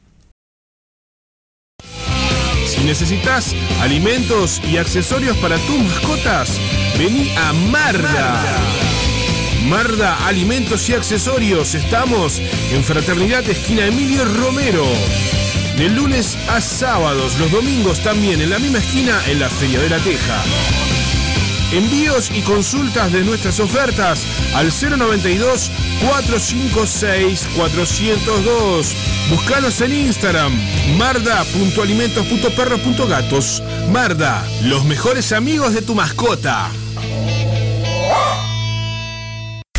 Si 2.67 2.83
necesitas 2.85 3.55
alimentos 3.81 4.61
y 4.63 4.77
accesorios 4.77 5.35
para 5.37 5.57
tus 5.57 5.79
mascotas, 5.79 6.59
vení 6.97 7.31
a 7.35 7.53
Marda. 7.71 8.11
Marda 8.11 8.88
Alimentos 9.71 10.89
y 10.89 10.93
Accesorios. 10.93 11.75
Estamos 11.75 12.41
en 12.71 12.83
Fraternidad 12.83 13.47
Esquina 13.47 13.85
Emilio 13.85 14.25
Romero. 14.25 14.83
De 15.77 15.89
lunes 15.89 16.35
a 16.49 16.59
sábados, 16.59 17.37
los 17.37 17.51
domingos 17.51 18.01
también 18.01 18.41
en 18.41 18.49
la 18.49 18.57
misma 18.57 18.79
esquina 18.79 19.21
en 19.27 19.39
la 19.39 19.47
Feria 19.47 19.79
de 19.79 19.89
la 19.89 19.99
Teja. 19.99 20.43
Envíos 21.71 22.31
y 22.33 22.41
consultas 22.41 23.11
de 23.11 23.23
nuestras 23.23 23.59
ofertas 23.59 24.25
al 24.55 24.71
092 24.71 25.69
456 26.01 27.47
402. 27.55 28.95
Búscanos 29.29 29.79
en 29.81 29.93
Instagram 29.93 30.51
marda.alimentos.perros.gatos. 30.97 33.61
Marda, 33.91 34.43
los 34.63 34.83
mejores 34.85 35.31
amigos 35.31 35.75
de 35.75 35.83
tu 35.83 35.93
mascota. 35.93 36.71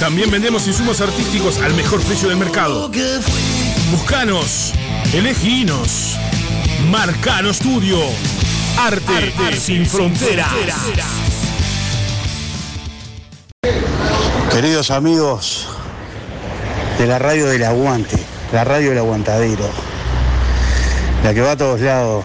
También 0.00 0.30
vendemos 0.30 0.64
insumos 0.68 1.00
artísticos 1.00 1.58
al 1.58 1.74
mejor 1.74 2.00
precio 2.02 2.28
del 2.28 2.38
mercado. 2.38 2.88
Buscanos, 3.90 4.72
eleginos. 5.12 6.16
Marcano 6.88 7.52
Studio. 7.52 7.98
Arte, 8.78 9.56
sin 9.58 9.84
fronteras. 9.84 10.48
Queridos 14.52 14.92
amigos 14.92 15.66
de 16.96 17.06
la 17.06 17.18
radio 17.18 17.46
del 17.46 17.64
aguante, 17.64 18.16
la 18.52 18.62
radio 18.62 18.90
del 18.90 18.98
aguantadero, 18.98 19.68
la 21.24 21.34
que 21.34 21.40
va 21.40 21.52
a 21.52 21.56
todos 21.56 21.80
lados, 21.80 22.24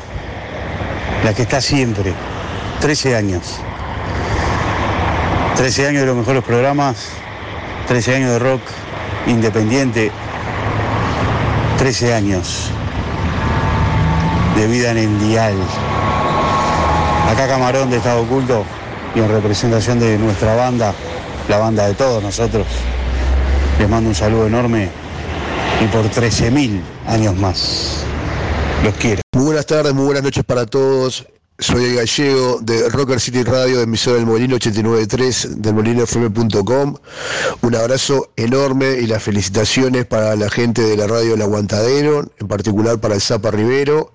la 1.24 1.34
que 1.34 1.42
está 1.42 1.60
siempre, 1.60 2.14
13 2.82 3.16
años. 3.16 3.60
13 5.56 5.88
años 5.88 6.02
de 6.02 6.08
los 6.08 6.16
mejores 6.16 6.44
programas, 6.44 7.08
13 7.88 8.16
años 8.16 8.32
de 8.32 8.40
rock 8.40 8.62
independiente, 9.28 10.12
13 11.78 12.14
años 12.14 12.70
de 14.56 14.68
vida 14.68 14.92
en 14.92 14.98
el 14.98 15.20
dial. 15.20 15.56
Acá 17.30 17.48
Camarón 17.48 17.90
de 17.90 17.98
Estado 17.98 18.22
Oculto 18.22 18.66
y 19.16 19.20
en 19.20 19.30
representación 19.30 20.00
de 20.00 20.18
nuestra 20.18 20.56
banda, 20.56 20.94
la 21.48 21.58
banda 21.58 21.88
de 21.88 21.94
todos 21.94 22.22
nosotros, 22.22 22.66
les 23.80 23.90
mando 23.90 24.10
un 24.10 24.16
saludo 24.16 24.48
enorme 24.48 24.90
y 25.82 25.88
por 25.88 26.06
13.000 26.06 26.82
años 27.08 27.36
más. 27.36 28.04
Los 28.84 28.94
quiero. 28.96 29.22
Muy 29.34 29.46
buenas 29.46 29.66
tardes, 29.66 29.94
muy 29.94 30.06
buenas 30.06 30.24
noches 30.24 30.44
para 30.44 30.66
todos. 30.66 31.26
Soy 31.60 31.84
el 31.86 31.96
gallego 31.96 32.60
de 32.62 32.90
Rocker 32.90 33.20
City 33.22 33.44
Radio, 33.44 33.78
de 33.78 33.84
emisora 33.84 34.18
del 34.18 34.26
Molino 34.26 34.56
893 34.56 35.62
del 35.62 35.74
molinofm.com. 35.76 36.96
Un 37.62 37.76
abrazo 37.76 38.32
enorme 38.36 38.94
y 39.00 39.06
las 39.06 39.22
felicitaciones 39.22 40.06
para 40.08 40.36
la 40.36 40.50
gente 40.50 40.82
de 40.82 40.98
la 40.98 41.06
radio 41.06 41.36
El 41.36 41.42
Aguantadero, 41.44 42.26
en 42.40 42.48
particular 42.48 43.00
para 43.00 43.14
el 43.16 43.22
Zapa 43.22 43.52
Rivero 43.52 44.12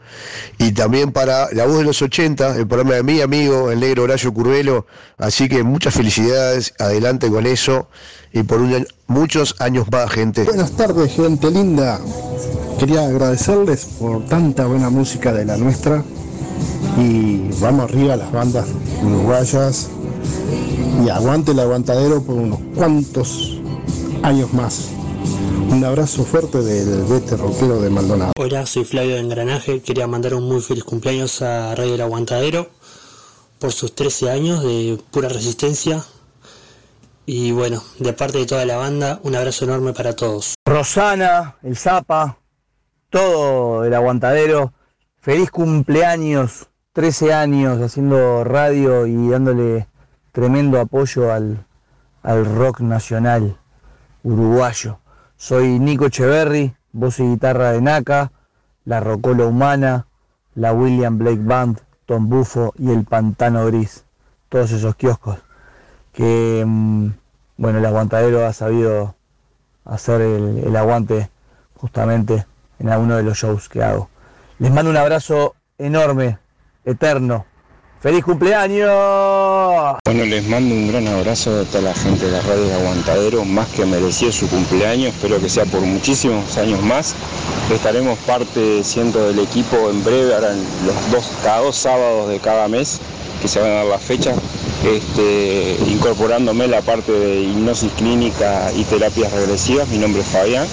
y 0.58 0.72
también 0.72 1.12
para 1.12 1.48
La 1.52 1.64
Voz 1.64 1.78
de 1.78 1.84
los 1.84 2.02
80, 2.02 2.56
el 2.56 2.66
programa 2.66 2.96
de 2.96 3.02
mi 3.04 3.20
amigo, 3.20 3.70
el 3.70 3.80
negro 3.80 4.02
Horacio 4.02 4.34
Curvelo. 4.34 4.86
Así 5.16 5.48
que 5.48 5.62
muchas 5.62 5.94
felicidades, 5.94 6.74
adelante 6.80 7.30
con 7.30 7.46
eso 7.46 7.88
y 8.32 8.42
por 8.42 8.60
un- 8.60 8.86
muchos 9.06 9.54
años 9.60 9.86
más, 9.92 10.10
gente. 10.10 10.42
Buenas 10.42 10.72
tardes, 10.72 11.12
gente 11.14 11.50
linda. 11.52 12.00
Quería 12.80 13.06
agradecerles 13.06 13.84
por 13.98 14.26
tanta 14.26 14.66
buena 14.66 14.90
música 14.90 15.32
de 15.32 15.44
la 15.44 15.56
nuestra. 15.56 16.02
Y 16.96 17.50
vamos 17.60 17.84
arriba 17.90 18.16
las 18.16 18.32
bandas 18.32 18.68
uruguayas. 19.02 19.88
Y 21.04 21.08
aguante 21.08 21.52
el 21.52 21.60
aguantadero 21.60 22.22
por 22.22 22.36
unos 22.36 22.58
cuantos 22.74 23.58
años 24.22 24.52
más. 24.52 24.90
Un 25.70 25.84
abrazo 25.84 26.24
fuerte 26.24 26.62
del 26.62 27.04
Vete 27.04 27.36
Roquero 27.36 27.80
de 27.80 27.90
Maldonado. 27.90 28.32
Hola, 28.38 28.66
soy 28.66 28.84
Flavio 28.84 29.14
de 29.14 29.20
Engranaje. 29.20 29.82
Quería 29.82 30.06
mandar 30.06 30.34
un 30.34 30.48
muy 30.48 30.60
feliz 30.60 30.82
cumpleaños 30.82 31.42
a 31.42 31.74
Radio 31.74 31.94
El 31.94 32.00
Aguantadero 32.00 32.68
por 33.58 33.72
sus 33.72 33.94
13 33.94 34.30
años 34.30 34.62
de 34.62 34.98
pura 35.10 35.28
resistencia. 35.28 36.04
Y 37.26 37.52
bueno, 37.52 37.82
de 37.98 38.12
parte 38.14 38.38
de 38.38 38.46
toda 38.46 38.64
la 38.64 38.78
banda, 38.78 39.20
un 39.22 39.36
abrazo 39.36 39.66
enorme 39.66 39.92
para 39.92 40.16
todos. 40.16 40.54
Rosana, 40.64 41.56
el 41.62 41.76
Zapa, 41.76 42.38
todo 43.10 43.84
el 43.84 43.92
aguantadero. 43.92 44.72
Feliz 45.28 45.50
cumpleaños, 45.50 46.70
13 46.94 47.34
años 47.34 47.82
haciendo 47.82 48.44
radio 48.44 49.06
y 49.06 49.28
dándole 49.28 49.86
tremendo 50.32 50.80
apoyo 50.80 51.30
al, 51.30 51.66
al 52.22 52.46
rock 52.46 52.80
nacional 52.80 53.58
uruguayo. 54.22 55.00
Soy 55.36 55.78
Nico 55.80 56.06
Echeverry, 56.06 56.74
voz 56.92 57.20
y 57.20 57.24
guitarra 57.24 57.72
de 57.72 57.82
Naka, 57.82 58.32
la 58.86 59.00
Rocola 59.00 59.44
Humana, 59.44 60.06
la 60.54 60.72
William 60.72 61.18
Blake 61.18 61.42
Band, 61.42 61.78
Tom 62.06 62.30
Bufo 62.30 62.72
y 62.78 62.90
el 62.90 63.04
Pantano 63.04 63.66
Gris. 63.66 64.06
Todos 64.48 64.72
esos 64.72 64.96
kioscos 64.96 65.36
que, 66.14 66.64
mm, 66.66 67.08
bueno, 67.58 67.80
el 67.80 67.84
aguantadero 67.84 68.46
ha 68.46 68.54
sabido 68.54 69.14
hacer 69.84 70.22
el, 70.22 70.64
el 70.64 70.74
aguante 70.74 71.28
justamente 71.74 72.46
en 72.78 72.88
alguno 72.88 73.18
de 73.18 73.24
los 73.24 73.36
shows 73.36 73.68
que 73.68 73.82
hago. 73.82 74.08
Les 74.60 74.72
mando 74.72 74.90
un 74.90 74.96
abrazo 74.96 75.54
enorme, 75.78 76.36
eterno. 76.84 77.46
¡Feliz 78.00 78.24
cumpleaños! 78.24 78.90
Bueno, 80.04 80.24
les 80.24 80.48
mando 80.48 80.74
un 80.74 80.88
gran 80.88 81.06
abrazo 81.06 81.60
a 81.60 81.64
toda 81.64 81.82
la 81.82 81.94
gente 81.94 82.26
de 82.26 82.32
la 82.32 82.40
radio 82.40 82.64
de 82.64 82.74
Aguantadero, 82.74 83.44
más 83.44 83.68
que 83.68 83.86
merecido 83.86 84.32
su 84.32 84.48
cumpleaños, 84.48 85.14
espero 85.14 85.38
que 85.40 85.48
sea 85.48 85.64
por 85.64 85.82
muchísimos 85.82 86.58
años 86.58 86.82
más. 86.82 87.14
Estaremos 87.72 88.18
parte 88.20 88.82
siendo 88.82 89.28
del 89.28 89.38
equipo 89.38 89.90
en 89.90 90.02
breve, 90.02 90.34
ahora 90.34 90.50
los 90.84 91.10
dos, 91.12 91.30
cada 91.44 91.60
dos 91.60 91.76
sábados 91.76 92.28
de 92.28 92.40
cada 92.40 92.66
mes, 92.66 93.00
que 93.40 93.46
se 93.46 93.60
van 93.60 93.70
a 93.70 93.74
dar 93.74 93.86
las 93.86 94.02
fechas, 94.02 94.36
este, 94.88 95.76
incorporándome 95.86 96.66
la 96.66 96.82
parte 96.82 97.12
de 97.12 97.42
hipnosis 97.42 97.92
clínica 97.92 98.72
y 98.74 98.84
terapias 98.84 99.32
regresivas. 99.32 99.88
Mi 99.88 99.98
nombre 99.98 100.22
es 100.22 100.28
Fabián, 100.28 100.66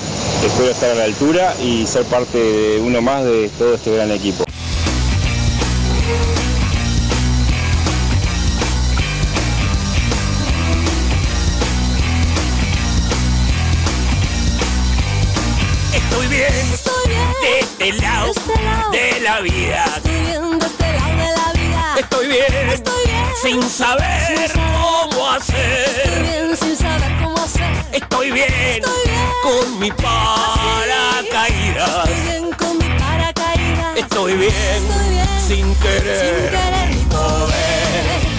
espero 0.46 0.72
estar 0.72 0.92
a 0.92 0.96
la 0.96 1.04
altura 1.04 1.56
y 1.62 1.86
ser 1.86 2.04
parte 2.06 2.38
de 2.38 2.82
uno 2.82 3.02
más 3.02 3.24
de 3.24 3.50
todo 3.58 3.76
este 3.76 3.96
gran 3.96 4.12
equipo. 4.12 4.44
Estoy 15.94 16.28
bien, 16.28 16.52
de 17.42 17.60
este 17.60 17.94
lado, 18.02 18.34
de 18.92 19.20
la 19.22 19.42
vida. 19.42 19.86
Estoy 19.96 20.20
bien 20.22 20.60
de 20.60 20.66
este 20.66 20.94
lado 20.94 21.18
de 21.18 21.32
la 21.36 21.52
vida. 21.54 21.96
bien, 22.28 23.15
sin 23.42 23.62
saber 23.70 24.52
cómo 24.54 25.32
hacer. 25.32 25.88
Estoy 25.88 26.22
bien 26.24 26.58
sin 26.58 26.78
saber 26.78 27.24
cómo 27.24 27.38
hacer. 27.38 27.86
Estoy 27.92 28.32
bien, 28.32 28.82
con 29.44 29.80
mi 29.80 29.92
paracaídas. 29.92 31.30
Estoy 32.10 32.22
bien 32.22 32.52
con 32.54 32.78
mi 32.78 33.00
paracaídas. 33.00 33.98
Estoy 33.98 34.34
bien, 34.38 34.54
sin 35.48 35.76
querer, 35.76 36.20
sin 36.20 36.50
querer 36.50 37.08
poder. 37.10 38.35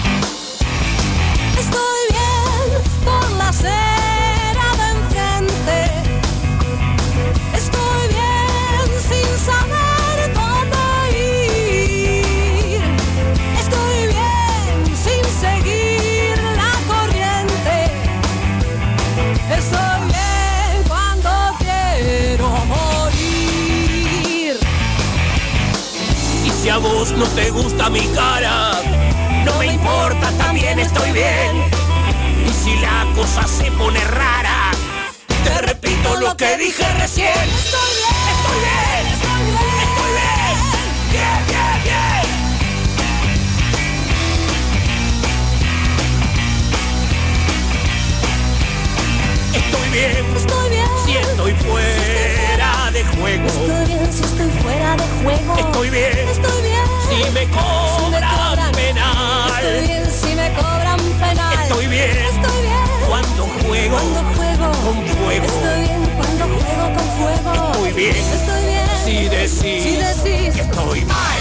Si 26.67 26.71
a 26.71 26.79
vos 26.79 27.11
no 27.13 27.25
te 27.27 27.49
gusta 27.49 27.89
mi 27.89 28.05
cara, 28.07 28.73
no 29.45 29.57
me 29.57 29.67
importa, 29.67 30.29
también 30.37 30.77
estoy 30.77 31.13
bien. 31.13 31.63
Y 32.45 32.49
si 32.51 32.75
la 32.79 33.07
cosa 33.15 33.47
se 33.47 33.71
pone 33.71 34.03
rara, 34.03 34.71
te 35.45 35.61
repito 35.61 36.17
lo 36.19 36.35
que 36.35 36.57
dije 36.57 36.83
recién. 36.99 37.29
Estoy 37.29 37.93
bien, 37.95 38.27
estoy 38.35 38.59
bien, 38.67 39.07
estoy 39.15 39.31
bien, 39.47 39.71
estoy 39.87 40.11
bien, 40.19 40.57
bien, 41.13 41.39
bien, 41.47 41.75
bien. 41.85 42.27
Estoy 49.63 49.87
bien, 49.89 50.35
estoy 50.35 50.69
bien. 50.69 50.89
Si 51.05 51.11
estoy 51.15 51.53
fuera 51.53 52.76
de 52.91 53.03
juego. 53.03 53.47
Estoy 53.47 53.85
bien 53.85 54.13
si 54.13 54.23
estoy 54.23 54.49
fuera 54.61 54.95
de 54.95 55.03
juego. 55.21 55.57
Estoy 55.57 55.89
bien. 55.89 56.29
Estoy 56.29 56.61
bien. 56.61 56.83
Si 57.09 57.31
me 57.31 57.45
cobran 57.47 58.71
penal. 58.71 59.49
Estoy 59.49 59.87
bien 59.87 60.05
si 60.11 60.35
me 60.35 60.53
cobran 60.53 60.99
penal. 61.19 61.53
Estoy 61.63 61.87
bien. 61.87 62.11
Estoy 62.11 62.61
bien. 62.61 63.07
Cuando 63.07 63.43
juego. 63.61 63.97
Cuando 63.97 64.23
juego. 64.35 64.71
Con 64.71 65.05
fuego. 65.05 65.45
Estoy 65.45 65.79
bien 65.81 66.01
cuando 66.15 66.45
juego 66.45 66.93
con 66.95 67.07
fuego. 67.19 67.73
Estoy 67.73 67.93
bien. 67.93 68.15
Estoy 68.15 68.65
bien. 68.65 68.87
Si 69.03 69.29
decís. 69.29 69.83
Si 69.83 69.95
decís. 69.95 70.55
Que 70.55 70.61
estoy 70.61 71.05
mal. 71.05 71.37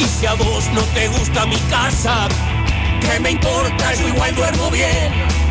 Y 0.00 0.04
si 0.04 0.26
a 0.26 0.34
vos 0.34 0.68
no 0.74 0.82
te 0.92 1.08
gusta 1.08 1.46
mi 1.46 1.58
casa, 1.70 2.28
¿qué 3.00 3.20
me 3.20 3.30
importa? 3.30 3.94
Yo 3.94 4.08
igual 4.08 4.34
duermo 4.34 4.70
bien. 4.70 5.43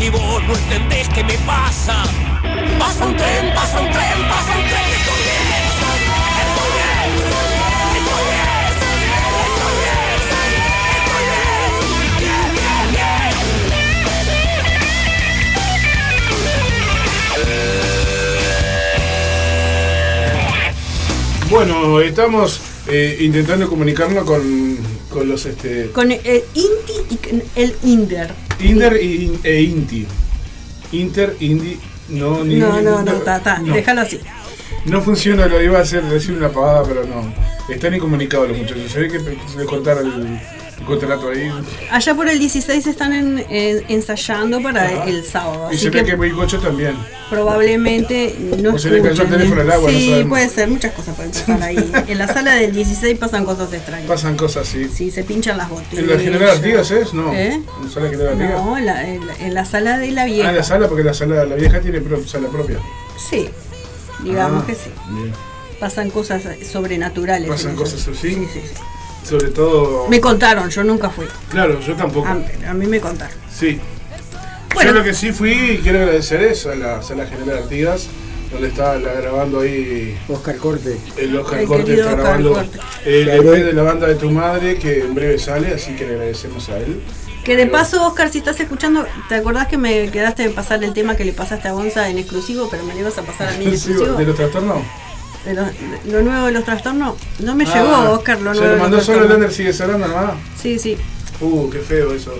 Si 0.00 0.08
vos 0.08 0.42
no 0.44 0.54
entendés 0.56 1.10
qué 1.10 1.22
me 1.22 1.36
pasa, 1.44 2.04
pasa 2.78 3.04
un 3.04 3.14
tren, 3.18 3.52
pasa 3.54 3.80
un 3.80 3.90
tren, 3.90 4.28
pasa 4.30 4.56
un 4.56 4.64
tren. 4.66 4.88
Estoy 4.96 5.20
bien, 5.26 5.52
estoy 5.76 6.00
bien, 6.00 6.24
estoy 6.48 8.24
bien, 8.30 8.48
estoy 9.50 9.74
bien, 9.76 10.08
estoy 10.96 11.24
bien, 11.28 11.68
bien, 12.18 12.48
bien, 12.56 12.84
bien. 12.94 13.10
Bueno, 21.50 22.00
estamos 22.00 22.48
eh, 22.88 23.18
intentando 23.20 23.68
comunicarnos 23.68 24.24
con, 24.24 24.78
con 25.10 25.28
los 25.28 25.44
este, 25.46 25.90
Con 25.90 26.10
el 26.12 26.20
Inti 26.54 26.94
y 27.10 27.16
con 27.16 27.42
el 27.56 27.74
Inder. 27.84 28.32
Inder 28.60 29.02
y- 29.02 29.38
e 29.44 29.62
Inti. 29.62 30.06
Inter, 30.92 31.36
Indi, 31.40 31.78
no, 32.08 32.42
ni 32.44 32.56
No, 32.56 32.80
no, 32.82 33.02
no, 33.02 33.12
está, 33.12 33.36
está. 33.36 33.58
no. 33.58 33.74
Déjalo 33.74 34.00
así. 34.00 34.20
No 34.86 35.00
funciona, 35.02 35.46
lo 35.46 35.62
iba 35.62 35.78
a 35.78 35.82
hacer, 35.82 36.02
decir 36.04 36.34
una 36.36 36.48
pavada, 36.50 36.82
pero 36.84 37.04
no. 37.04 37.32
Están 37.72 37.94
incomunicados 37.94 38.48
los 38.48 38.58
muchachos. 38.58 38.90
Se 38.90 39.00
ve 39.00 39.08
que 39.10 39.18
se 39.20 39.58
les 39.58 39.66
cortaron 39.66 40.06
el 40.06 40.40
contrato 40.90 41.28
ahí. 41.30 41.50
Allá 41.90 42.14
por 42.14 42.28
el 42.28 42.38
16 42.38 42.86
están 42.86 43.12
en- 43.12 43.44
en- 43.48 43.84
ensayando 43.88 44.62
para 44.62 44.84
Ajá. 44.86 45.04
el 45.06 45.24
sábado. 45.24 45.68
Y 45.70 45.74
Así 45.76 45.84
se 45.84 45.90
ve 45.90 46.00
que 46.00 46.10
que 46.10 46.16
Boicocho 46.16 46.58
también. 46.60 46.94
probablemente 47.30 48.34
no 48.58 48.74
O 48.74 48.78
se 48.78 48.90
le 48.90 49.00
cayó 49.02 49.22
el 49.22 49.28
teléfono 49.30 49.60
al 49.62 49.70
agua, 49.70 49.90
no 49.90 49.98
Sí, 49.98 50.08
sabemos. 50.10 50.28
puede 50.28 50.48
ser. 50.48 50.68
Muchas 50.68 50.92
cosas 50.92 51.14
pueden 51.16 51.32
pasar 51.32 51.62
ahí. 51.62 51.76
En 52.08 52.18
la 52.18 52.26
sala 52.26 52.54
del 52.54 52.72
16 52.72 53.18
pasan 53.18 53.44
cosas 53.44 53.72
extrañas. 53.72 54.06
Pasan 54.08 54.36
cosas 54.36 54.68
así. 54.68 54.88
Sí, 54.88 55.10
se 55.10 55.24
pinchan 55.24 55.56
las 55.56 55.68
botellas. 55.68 55.98
¿En 56.04 56.10
la 56.10 56.18
General 56.18 56.50
Artigas 56.50 56.90
es? 56.90 57.14
No. 57.14 57.32
¿Eh? 57.32 57.54
¿En 57.54 57.64
la 57.86 57.90
sala 57.90 58.08
General 58.10 58.32
Artigas? 58.32 58.64
No, 58.64 58.78
en 58.78 58.86
la, 58.86 59.08
en 59.08 59.20
en 59.40 59.54
la 59.54 59.64
sala 59.64 59.98
de 59.98 60.10
la 60.10 60.24
vieja. 60.26 60.48
Ah, 60.48 60.50
en 60.50 60.56
la 60.56 60.62
sala, 60.64 60.88
porque 60.88 61.04
la 61.04 61.14
sala 61.14 61.44
la 61.44 61.54
vieja 61.56 61.80
tiene 61.80 62.00
pro- 62.00 62.26
sala 62.26 62.48
propia. 62.48 62.78
Sí, 63.30 63.48
digamos 64.24 64.62
Ah, 64.64 64.66
que 64.66 64.74
sí. 64.74 64.90
bien. 65.10 65.32
Pasan 65.78 66.10
cosas 66.10 66.42
sobrenaturales. 66.70 67.48
Pasan 67.48 67.74
cosas 67.74 68.06
así. 68.06 68.14
Sí, 68.34 68.34
sí, 68.52 68.60
sí. 68.62 68.74
Sobre 69.24 69.48
todo. 69.48 70.08
Me 70.08 70.20
contaron, 70.20 70.68
yo 70.70 70.82
nunca 70.84 71.10
fui. 71.10 71.26
Claro, 71.50 71.80
yo 71.80 71.94
tampoco. 71.94 72.26
A, 72.28 72.38
a 72.70 72.74
mí 72.74 72.86
me 72.86 73.00
contaron. 73.00 73.36
Sí. 73.54 73.78
Bueno. 74.74 74.90
Yo 74.92 74.98
lo 74.98 75.04
que 75.04 75.14
sí 75.14 75.32
fui 75.32 75.52
y 75.52 75.78
quiero 75.78 75.98
agradecer 76.00 76.42
es 76.42 76.66
a 76.66 76.74
la 76.74 77.02
sala 77.02 77.26
General 77.26 77.58
Artigas, 77.64 78.06
donde 78.52 78.68
está 78.68 78.96
la- 78.98 79.12
grabando 79.14 79.60
ahí 79.60 80.16
Oscar 80.28 80.56
Corte. 80.56 80.96
el 81.16 81.36
Oscar 81.36 81.60
El 81.60 81.66
Corte, 81.66 81.92
está 81.94 82.04
Oscar 82.06 82.20
grabando 82.20 82.52
Corte. 82.54 82.78
el 83.04 83.24
Claro. 83.24 83.54
EP 83.54 83.64
de 83.64 83.72
la 83.72 83.82
banda 83.82 84.06
de 84.06 84.14
tu 84.14 84.30
madre, 84.30 84.76
que 84.78 85.00
en 85.00 85.14
breve 85.14 85.38
sale, 85.38 85.74
así 85.74 85.94
que 85.96 86.06
le 86.06 86.12
agradecemos 86.14 86.68
a 86.68 86.78
él. 86.78 87.00
Que 87.44 87.56
de 87.56 87.66
paso, 87.66 88.06
Oscar, 88.06 88.30
si 88.30 88.38
estás 88.38 88.60
escuchando, 88.60 89.06
¿te 89.28 89.34
acordás 89.34 89.66
que 89.66 89.78
me 89.78 90.10
quedaste 90.10 90.42
de 90.44 90.50
pasar 90.50 90.82
el 90.84 90.92
tema 90.92 91.16
que 91.16 91.24
le 91.24 91.32
pasaste 91.32 91.68
a 91.68 91.72
Gonza 91.72 92.08
en 92.08 92.18
exclusivo, 92.18 92.68
pero 92.70 92.84
me 92.84 92.92
lo 92.94 93.00
ibas 93.00 93.16
a 93.18 93.22
pasar 93.22 93.48
a 93.48 93.52
mí 93.56 93.64
en 93.64 93.70
exclusivo? 93.74 94.14
¿De 94.16 94.24
los 94.24 94.36
trastornos? 94.36 94.82
De 95.44 95.54
lo, 95.54 95.62
lo 96.06 96.22
nuevo 96.22 96.46
de 96.46 96.52
los 96.52 96.64
trastornos. 96.64 97.14
No 97.38 97.54
me 97.54 97.64
Ah, 97.64 97.74
llegó, 97.74 98.10
Oscar, 98.12 98.40
lo 98.40 98.52
Se 98.54 98.60
nuevo 98.60 98.68
lo 98.68 98.74
de 98.76 98.80
mandó 98.82 98.96
los 98.98 99.06
solo 99.06 99.22
el. 99.24 99.28
Lander 99.30 99.52
sigue 99.52 99.72
sonando, 99.72 100.06
hermano. 100.06 100.34
Sí, 100.60 100.78
sí. 100.78 100.96
Uh, 101.40 101.70
qué 101.70 101.78
feo 101.78 102.12
eso. 102.14 102.34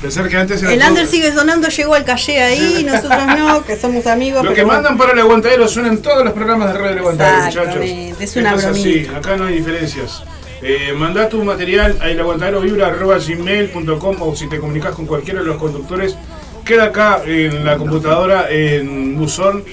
Pensar 0.00 0.28
que 0.28 0.36
antes 0.36 0.62
El 0.62 0.78
todo- 0.78 0.88
Under 0.90 1.06
sigue 1.08 1.32
sonando, 1.32 1.68
llegó 1.68 1.94
al 1.94 2.04
calle 2.04 2.40
ahí, 2.40 2.84
nosotros 2.84 3.26
no, 3.36 3.64
que 3.64 3.76
somos 3.76 4.06
amigos. 4.06 4.44
Lo 4.44 4.54
que 4.54 4.64
mandan 4.64 4.96
para 4.96 5.12
el 5.12 5.18
aguantadero 5.18 5.66
suenan 5.68 5.98
todos 5.98 6.24
los 6.24 6.32
programas 6.32 6.72
de 6.72 6.78
Radio 6.78 6.92
El 6.92 6.98
Aguantadero, 7.00 7.44
muchachos. 7.44 7.84
Es 8.20 8.36
una 8.36 8.54
Esto 8.54 8.68
así, 8.70 9.06
acá 9.14 9.36
no 9.36 9.44
hay 9.46 9.54
diferencias. 9.56 10.22
Eh, 10.62 10.92
mandá 10.96 11.28
tu 11.28 11.42
material 11.44 11.98
a 12.00 12.08
elaguantadero.vibra.gmail.com 12.10 14.16
o 14.22 14.34
si 14.36 14.48
te 14.48 14.58
comunicas 14.58 14.94
con 14.94 15.06
cualquiera 15.06 15.40
de 15.40 15.46
los 15.46 15.56
conductores, 15.56 16.16
queda 16.64 16.84
acá 16.84 17.22
en 17.26 17.64
la 17.64 17.76
computadora, 17.76 18.46
en 18.50 19.16
buzón 19.16 19.64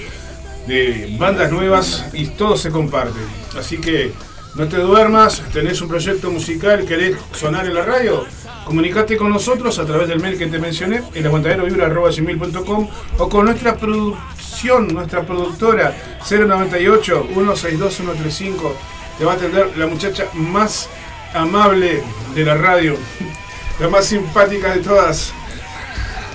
de 0.66 1.16
bandas 1.18 1.50
nuevas 1.50 2.06
y 2.12 2.26
todo 2.26 2.56
se 2.56 2.70
comparte. 2.70 3.18
Así 3.58 3.78
que 3.78 4.12
no 4.56 4.66
te 4.68 4.78
duermas, 4.78 5.42
tenés 5.52 5.80
un 5.82 5.88
proyecto 5.88 6.30
musical, 6.30 6.86
querés 6.86 7.16
sonar 7.32 7.66
en 7.66 7.74
la 7.74 7.84
radio, 7.84 8.24
comunicate 8.64 9.16
con 9.16 9.30
nosotros 9.30 9.78
a 9.78 9.84
través 9.84 10.08
del 10.08 10.20
mail 10.20 10.38
que 10.38 10.46
te 10.46 10.58
mencioné, 10.58 11.02
elaguantaderovibra.gmail.com 11.14 12.88
o 13.18 13.28
con 13.28 13.44
nuestra 13.44 13.76
producción, 13.76 14.88
nuestra 14.88 15.26
productora 15.26 15.94
098 16.28 17.28
162 17.34 17.94
135 17.94 18.76
te 19.18 19.24
va 19.24 19.32
a 19.32 19.34
atender 19.36 19.76
la 19.76 19.86
muchacha 19.86 20.26
más 20.32 20.88
amable 21.34 22.02
de 22.34 22.44
la 22.44 22.54
radio, 22.54 22.96
la 23.80 23.88
más 23.88 24.06
simpática 24.06 24.74
de 24.74 24.80
todas. 24.80 25.32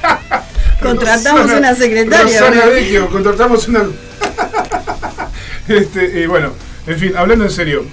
Contratamos 0.81 1.41
Rosana- 1.43 1.57
una 1.59 1.75
secretaria, 1.75 2.39
Rosana. 2.39 2.65
Vecchio, 2.67 3.09
contratamos 3.09 3.67
una. 3.67 3.83
este, 5.67 6.21
y 6.21 6.25
bueno, 6.25 6.53
en 6.87 6.97
fin, 6.99 7.13
hablando 7.15 7.45
en 7.45 7.51
serio, 7.51 7.85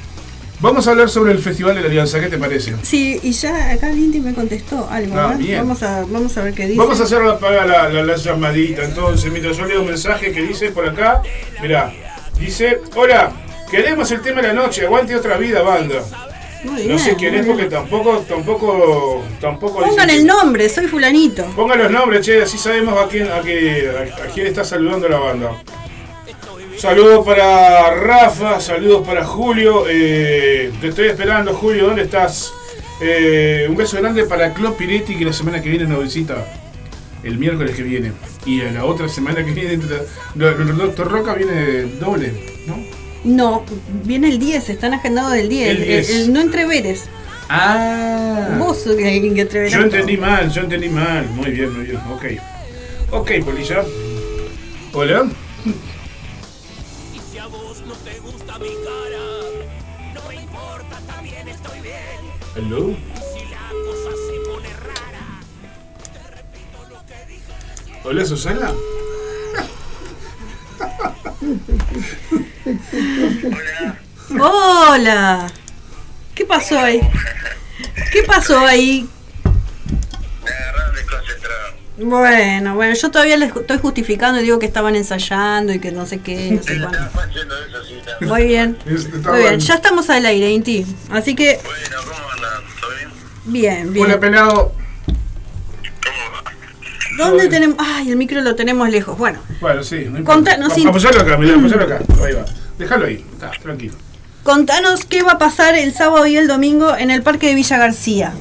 vamos 0.60 0.86
a 0.86 0.90
hablar 0.90 1.08
sobre 1.08 1.32
el 1.32 1.38
Festival 1.38 1.74
de 1.74 1.82
la 1.82 1.86
Alianza, 1.88 2.20
¿qué 2.20 2.28
te 2.28 2.38
parece? 2.38 2.74
Sí, 2.82 3.20
y 3.22 3.32
ya 3.32 3.70
acá 3.72 3.88
Lindy 3.90 4.20
me 4.20 4.34
contestó 4.34 4.88
algo. 4.90 5.14
Ah, 5.18 5.32
¿eh? 5.34 5.38
bien. 5.38 5.58
Vamos, 5.60 5.82
a, 5.82 6.00
vamos 6.08 6.36
a 6.36 6.42
ver 6.42 6.54
qué 6.54 6.66
dice. 6.66 6.78
Vamos 6.78 7.00
a 7.00 7.04
hacer 7.04 7.20
la, 7.22 7.38
la, 7.40 7.66
la, 7.66 7.88
la- 7.88 8.02
la 8.02 8.16
llamadita 8.16 8.84
entonces, 8.84 9.30
mientras 9.30 9.56
yo 9.56 9.66
leo 9.66 9.80
un 9.82 9.88
mensaje 9.88 10.32
que 10.32 10.42
dice 10.42 10.70
por 10.70 10.88
acá, 10.88 11.22
mirá, 11.60 11.92
dice, 12.38 12.80
hola, 12.96 13.32
queremos 13.70 14.10
el 14.10 14.20
tema 14.22 14.40
de 14.42 14.48
la 14.48 14.54
noche, 14.54 14.84
aguante 14.86 15.14
otra 15.14 15.36
vida, 15.36 15.62
banda. 15.62 16.02
Muy 16.64 16.86
No 16.86 16.98
sé 16.98 17.14
quién 17.16 17.34
es 17.36 17.46
porque 17.46 17.64
tampoco, 17.66 18.18
tampoco, 18.28 19.22
tampoco 19.40 19.80
Pongan 19.80 20.10
el 20.10 20.26
nombre, 20.26 20.68
soy 20.68 20.86
fulanito. 20.88 21.44
Pongan 21.56 21.78
los 21.78 21.90
nombres, 21.90 22.24
che, 22.26 22.42
así 22.42 22.58
sabemos 22.58 22.98
a 22.98 23.06
quién, 23.08 23.28
a, 23.30 23.40
qué- 23.42 23.88
a- 23.90 24.24
a 24.24 24.26
quién 24.26 24.46
está 24.48 24.64
saludando 24.64 25.08
la 25.08 25.18
banda. 25.18 25.52
Saludos 26.76 27.24
para 27.24 27.92
Rafa, 27.94 28.60
saludos 28.60 29.06
para 29.06 29.24
Julio. 29.24 29.84
eh, 29.88 30.70
te 30.80 30.88
estoy 30.88 31.08
esperando, 31.08 31.52
Julio, 31.54 31.86
¿dónde 31.86 32.02
estás? 32.02 32.52
Eh, 33.00 33.66
un 33.68 33.76
beso 33.76 33.96
grande 33.96 34.24
para 34.24 34.52
Clo 34.54 34.74
Piretti, 34.76 35.16
que 35.16 35.24
la 35.24 35.32
semana 35.32 35.60
que 35.62 35.68
viene 35.70 35.86
nos 35.86 36.02
visita. 36.02 36.46
El 37.24 37.36
miércoles 37.38 37.74
que 37.74 37.82
viene. 37.82 38.12
Y 38.46 38.60
a 38.60 38.70
la 38.70 38.84
otra 38.84 39.08
semana 39.08 39.44
que 39.44 39.50
viene, 39.52 39.72
el 40.38 40.76
Doctor 40.78 41.10
Roca 41.10 41.34
viene 41.34 41.82
doble, 42.00 42.32
¿no? 42.66 42.76
No, 43.24 43.64
viene 44.04 44.28
el 44.28 44.38
10, 44.38 44.70
están 44.70 44.94
agendados 44.94 45.32
del 45.32 45.48
10. 45.48 45.68
El 45.70 45.76
El, 45.78 45.84
10. 45.88 46.10
el 46.10 46.32
no 46.32 46.40
entreveres. 46.40 47.04
Ah. 47.48 48.56
Vos 48.58 48.78
sos 48.78 48.92
alguien 48.96 49.34
que 49.34 49.40
entreverás. 49.42 49.72
Yo 49.72 49.82
entendí 49.82 50.16
mal, 50.16 50.50
yo 50.50 50.60
entendí 50.62 50.88
mal. 50.88 51.26
Muy 51.30 51.50
bien, 51.50 51.72
muy 51.74 51.86
bien. 51.86 52.00
Ok. 52.12 52.24
Ok, 53.10 53.30
Polilla. 53.44 53.84
Hola. 54.92 55.26
Hello. 62.54 62.94
Hola, 68.04 68.24
Susana. 68.24 68.72
Hola. 74.38 75.46
¿Qué 76.34 76.44
pasó 76.44 76.78
ahí? 76.78 77.00
¿Qué 78.12 78.22
pasó 78.22 78.58
ahí? 78.58 79.08
Bueno, 81.98 82.76
bueno, 82.76 82.94
yo 82.94 83.10
todavía 83.10 83.36
les 83.36 83.54
estoy 83.54 83.78
justificando 83.78 84.38
y 84.38 84.44
digo 84.44 84.60
que 84.60 84.66
estaban 84.66 84.94
ensayando 84.94 85.72
y 85.72 85.80
que 85.80 85.90
no 85.90 86.06
sé 86.06 86.20
qué, 86.20 86.52
no 86.52 86.62
sé 86.62 86.78
cuándo. 86.78 86.98
Muy 88.20 88.44
bien. 88.44 88.78
Muy 88.86 89.38
bien, 89.40 89.58
ya 89.58 89.74
estamos 89.74 90.08
al 90.08 90.24
aire, 90.26 90.50
Inti. 90.50 90.86
Así 91.10 91.34
que. 91.34 91.58
Bien, 93.46 93.92
bien. 93.92 94.06
Hola, 94.06 94.20
pelado. 94.20 94.72
¿Dónde 97.18 97.48
tenemos? 97.48 97.76
Ay, 97.78 98.10
el 98.10 98.16
micro 98.16 98.40
lo 98.40 98.54
tenemos 98.54 98.88
lejos. 98.88 99.18
Bueno, 99.18 99.40
Bueno, 99.60 99.82
sí. 99.82 100.06
No 100.08 100.24
Conta- 100.24 100.52
importa. 100.52 100.56
no, 100.58 100.68
Va- 100.68 100.74
sí. 100.74 100.86
Apoyalo 100.86 101.20
acá, 101.20 101.36
mirá, 101.36 101.54
apoyalo 101.56 101.84
acá. 101.84 101.98
Ahí 102.24 102.32
va. 102.34 102.44
Déjalo 102.78 103.06
ahí. 103.06 103.24
Está, 103.32 103.50
tranquilo. 103.62 103.94
contanos 104.44 105.04
qué 105.04 105.22
va 105.22 105.32
a 105.32 105.38
pasar 105.38 105.74
el 105.74 105.92
sábado 105.92 106.26
y 106.26 106.36
el 106.38 106.46
domingo 106.48 106.96
en 106.96 107.10
el 107.10 107.22
Parque 107.22 107.48
de 107.48 107.54
Villa 107.54 107.76
García. 107.76 108.32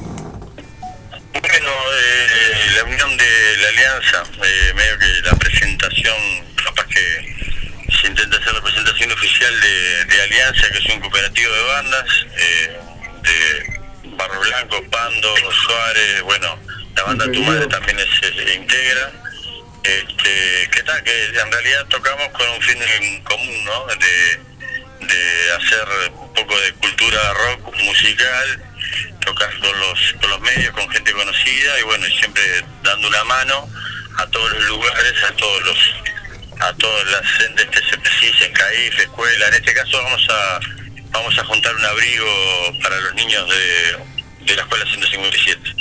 Bueno, 1.32 1.68
eh, 1.68 2.76
la 2.76 2.84
unión 2.84 3.16
de 3.16 3.56
la 3.62 3.68
alianza, 3.68 4.22
eh, 4.42 4.72
medio 4.74 4.98
que 4.98 5.28
la 5.30 5.36
presentación, 5.36 6.16
capaz 6.64 6.86
que 6.86 7.36
se 8.00 8.06
intenta 8.08 8.38
hacer 8.38 8.54
la 8.54 8.62
presentación 8.62 9.12
oficial 9.12 9.52
de, 9.60 10.04
de 10.16 10.22
Alianza, 10.22 10.66
que 10.72 10.78
es 10.78 10.94
un 10.94 11.00
cooperativo 11.00 11.52
de 11.52 11.62
bandas, 11.64 12.04
eh, 12.36 12.78
de 13.22 14.16
Barro 14.16 14.40
Blanco, 14.40 14.76
Pando, 14.90 15.34
Suárez, 15.52 16.22
bueno, 16.22 16.48
la 16.98 17.04
banda 17.04 17.30
Tu 17.30 17.42
Madre 17.42 17.66
también 17.68 17.98
se 17.98 18.54
integra. 18.54 19.12
Este, 19.84 20.68
que 20.70 20.82
tal, 20.82 21.02
que 21.02 21.26
en 21.26 21.52
realidad 21.52 21.86
tocamos 21.88 22.28
con 22.30 22.48
un 22.50 22.60
fin 22.60 22.76
en 22.82 23.22
común, 23.22 23.64
¿no? 23.64 23.86
De, 23.86 25.06
de 25.06 25.52
hacer 25.52 25.88
un 26.10 26.34
poco 26.34 26.58
de 26.60 26.72
cultura 26.74 27.32
rock 27.32 27.74
musical, 27.84 28.62
tocar 29.24 29.48
con 29.60 29.80
los, 29.80 30.14
con 30.20 30.30
los 30.30 30.40
medios, 30.40 30.74
con 30.74 30.90
gente 30.90 31.12
conocida 31.12 31.80
y 31.80 31.82
bueno, 31.84 32.06
y 32.06 32.12
siempre 32.18 32.42
dando 32.82 33.08
una 33.08 33.24
mano 33.24 33.68
a 34.18 34.26
todos 34.26 34.52
los 34.52 34.64
lugares, 34.66 35.14
a 35.24 35.32
todos 35.36 35.62
los 35.62 35.78
a 36.60 36.72
todas 36.72 37.06
las 37.06 37.40
entes 37.46 37.66
que 37.66 37.80
se 37.88 37.96
precisen, 37.98 38.52
CAIF, 38.52 38.98
escuela, 38.98 39.46
en 39.46 39.54
este 39.54 39.72
caso 39.74 40.02
vamos 40.02 40.26
a 40.28 40.60
vamos 41.12 41.38
a 41.38 41.44
juntar 41.44 41.74
un 41.74 41.84
abrigo 41.84 42.26
para 42.82 42.98
los 43.00 43.14
niños 43.14 43.48
de, 43.48 44.44
de 44.44 44.56
la 44.56 44.62
escuela 44.62 44.84
157. 44.84 45.78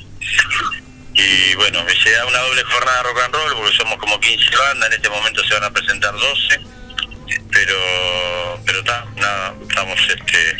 Y 1.17 1.55
bueno, 1.55 1.79
se 2.03 2.11
da 2.11 2.25
una 2.27 2.37
doble 2.37 2.63
jornada 2.63 2.97
de 2.97 3.03
rock 3.03 3.21
and 3.25 3.33
roll 3.33 3.55
porque 3.55 3.75
somos 3.75 3.97
como 3.97 4.19
15 4.19 4.55
bandas, 4.55 4.89
en 4.89 4.95
este 4.95 5.09
momento 5.09 5.43
se 5.43 5.53
van 5.55 5.63
a 5.63 5.71
presentar 5.71 6.13
12, 6.13 6.59
pero 7.51 8.59
pero 8.63 8.79
está, 8.79 9.05
nada, 9.15 9.55
estamos 9.67 9.99
este 10.09 10.57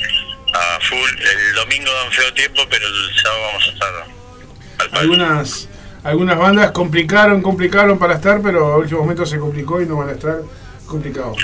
a 0.54 0.80
full. 0.82 1.10
El 1.20 1.56
domingo 1.56 1.92
dan 1.94 2.12
feo 2.12 2.34
tiempo, 2.34 2.64
pero 2.70 2.88
el 2.88 3.16
sábado 3.22 3.42
vamos 3.44 3.64
a 3.68 3.72
estar 3.72 5.00
Algunas, 5.00 5.70
algunas 6.04 6.38
bandas 6.38 6.72
complicaron, 6.72 7.44
complicaron 7.44 8.00
para 8.00 8.16
estar, 8.16 8.42
pero 8.42 8.74
a 8.74 8.78
último 8.78 9.02
momento 9.02 9.26
se 9.28 9.38
complicó 9.38 9.80
y 9.80 9.86
no 9.86 9.98
van 9.98 10.10
a 10.10 10.14
estar 10.14 10.42
complicados. 10.88 11.38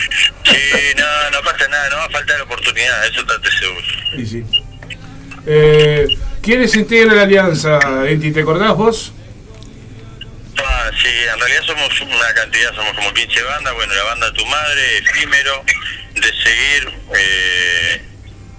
Sí, 0.43 0.57
no, 0.97 1.31
no 1.31 1.41
pasa 1.43 1.67
nada, 1.67 1.89
no 1.89 1.97
va 1.97 2.05
a 2.05 2.09
faltar 2.09 2.41
oportunidad, 2.41 3.05
eso 3.05 3.21
estate 3.21 3.49
seguro. 3.51 3.87
Y 4.17 4.25
sí. 4.25 4.43
Eh, 5.45 6.07
¿Quiénes 6.43 6.75
integran 6.75 7.15
la 7.15 7.21
alianza, 7.21 7.79
Enti? 8.05 8.33
¿Te 8.33 8.41
acordás 8.41 8.75
vos? 8.75 9.13
Ah, 10.57 10.91
sí, 11.01 11.07
en 11.07 11.39
realidad 11.39 11.63
somos 11.65 12.01
una 12.01 12.33
cantidad, 12.35 12.75
somos 12.75 12.93
como 12.95 13.13
15 13.13 13.43
bandas, 13.43 13.73
bueno, 13.73 13.93
la 13.93 14.03
banda 14.03 14.33
Tu 14.33 14.45
Madre, 14.47 14.97
Efímero, 14.97 15.63
De 16.15 16.21
Seguir, 16.21 16.93
eh, 17.15 18.01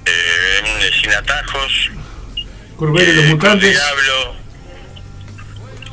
eh, 0.07 0.91
Sin 0.99 1.12
Atajos, 1.12 1.91
Curbero 2.76 3.12
y 3.12 3.16
los 3.16 3.24
mutantes. 3.26 3.72
Diablo, 3.72 4.37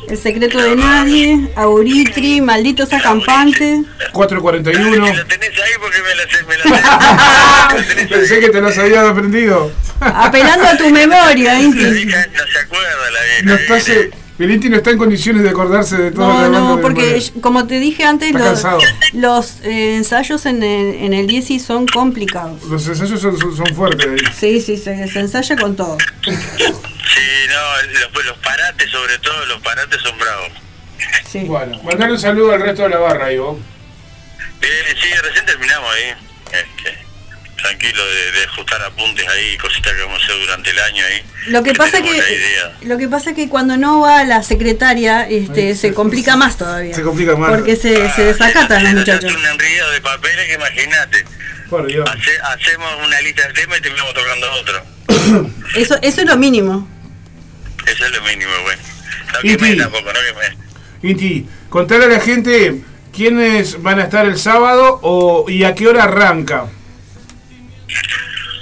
El 0.09 0.17
secreto 0.17 0.61
de 0.61 0.75
nadie, 0.75 1.49
Auritri, 1.55 2.41
malditos 2.41 2.91
acampantes. 2.91 3.79
441. 4.11 5.05
tenés 5.27 5.49
ahí 5.49 5.71
porque 5.79 5.97
me 6.01 6.15
la 6.15 6.25
me 6.47 6.57
la. 6.71 8.07
Pensé 8.09 8.39
que 8.39 8.49
te 8.49 8.61
las 8.61 8.77
habías 8.77 9.05
aprendido. 9.05 9.71
Apelando 9.99 10.67
a 10.67 10.77
tu 10.77 10.89
memoria, 10.89 11.59
Inti. 11.59 11.83
No 12.05 12.11
se 12.11 12.59
acuerda 12.59 13.11
la 13.11 13.21
vieja. 13.23 13.43
No 13.43 13.53
está, 13.53 13.79
se- 13.79 14.11
el 14.43 14.51
Inti 14.51 14.69
no 14.69 14.77
está 14.77 14.91
en 14.91 14.97
condiciones 14.97 15.43
de 15.43 15.49
acordarse 15.49 15.97
de 15.97 16.11
todo 16.11 16.27
No, 16.27 16.49
no, 16.49 16.75
de 16.77 16.81
porque 16.81 17.19
yo- 17.19 17.41
como 17.41 17.67
te 17.67 17.79
dije 17.79 18.03
antes, 18.03 18.31
los, 19.13 19.59
eh, 19.63 19.95
ensayos 19.95 20.45
en 20.45 20.63
el, 20.63 20.95
en 20.95 21.13
el 21.13 21.27
10 21.27 21.61
son 21.63 21.85
complicados. 21.87 22.63
Los 22.63 22.87
ensayos 22.87 23.19
son, 23.21 23.37
son- 23.37 23.55
son 23.55 23.75
fuertes 23.75 24.07
ahí. 24.07 24.33
Sí, 24.37 24.61
sí, 24.61 24.77
se, 24.77 25.07
se 25.07 25.19
ensaya 25.19 25.55
con 25.57 25.75
todo. 25.75 25.97
Sí, 26.23 26.31
no, 26.31 27.99
los, 28.13 28.25
los 28.25 28.37
parates 28.37 28.89
sobre 28.89 29.17
todo, 29.19 29.45
los 29.47 29.61
parates 29.61 29.99
son 30.01 30.17
bravos. 30.17 30.49
Bueno, 31.47 31.81
mandale 31.83 32.13
un 32.13 32.19
saludo 32.19 32.51
al 32.53 32.61
resto 32.61 32.83
de 32.83 32.89
la 32.89 32.97
barra 32.99 33.27
ahí, 33.27 33.37
vos. 33.37 33.57
Eh, 34.61 34.67
sí, 35.01 35.07
recién 35.23 35.45
terminamos 35.45 35.89
ahí. 35.93 36.30
Tranquilo 37.61 38.03
de, 38.05 38.31
de 38.39 38.45
ajustar 38.45 38.81
apuntes 38.81 39.27
ahí, 39.27 39.57
cositas 39.57 39.93
que 39.93 40.01
vamos 40.01 40.19
a 40.21 40.25
hacer 40.25 40.39
durante 40.39 40.69
el 40.71 40.79
año 40.79 41.05
ahí. 41.05 41.21
Lo 41.47 41.61
que 41.63 41.73
pasa 41.73 42.01
que 42.01 42.21
lo 42.81 42.97
que 42.97 43.07
pasa 43.07 43.33
que 43.33 43.49
cuando 43.49 43.77
no 43.77 44.01
va 44.01 44.23
la 44.23 44.41
secretaria, 44.43 45.27
este, 45.29 45.75
se 45.75 45.93
complica 45.93 46.35
más 46.35 46.57
todavía. 46.57 46.93
Se 46.95 47.03
complica 47.03 47.35
más. 47.35 47.51
Porque 47.51 47.75
se, 47.75 48.09
se 48.11 48.23
desacatan 48.23 48.83
los 48.83 48.93
muchachos. 48.93 49.31
Un 49.31 49.45
enredo 49.45 49.91
de 49.91 50.01
papeles 50.01 50.47
que 50.47 50.53
imagínate. 50.55 51.25
Por 51.69 51.87
Dios. 51.87 52.09
Hace- 52.09 52.39
hacemos 52.41 52.89
una 53.05 53.21
lista 53.21 53.47
de 53.47 53.53
temas 53.53 53.77
y 53.77 53.81
terminamos 53.81 54.13
tocando 54.13 54.51
otro. 54.53 54.83
Eso, 55.75 55.97
eso 56.01 56.21
es 56.21 56.27
lo 56.27 56.35
mínimo. 56.37 56.87
Eso 57.85 58.05
es 58.05 58.11
lo 58.11 58.21
mínimo, 58.23 58.51
bueno. 58.63 58.81
No 59.43 59.57
ti. 59.57 59.77
tampoco, 59.77 60.11
no. 60.11 61.09
Inti, 61.09 61.47
contale 61.69 62.05
a 62.05 62.07
la 62.07 62.19
gente 62.19 62.81
quiénes 63.15 63.81
van 63.81 63.99
a 63.99 64.03
estar 64.03 64.25
el 64.25 64.37
sábado 64.37 64.99
o, 65.01 65.49
y 65.49 65.63
a 65.63 65.73
qué 65.75 65.87
hora 65.87 66.03
arranca. 66.03 66.65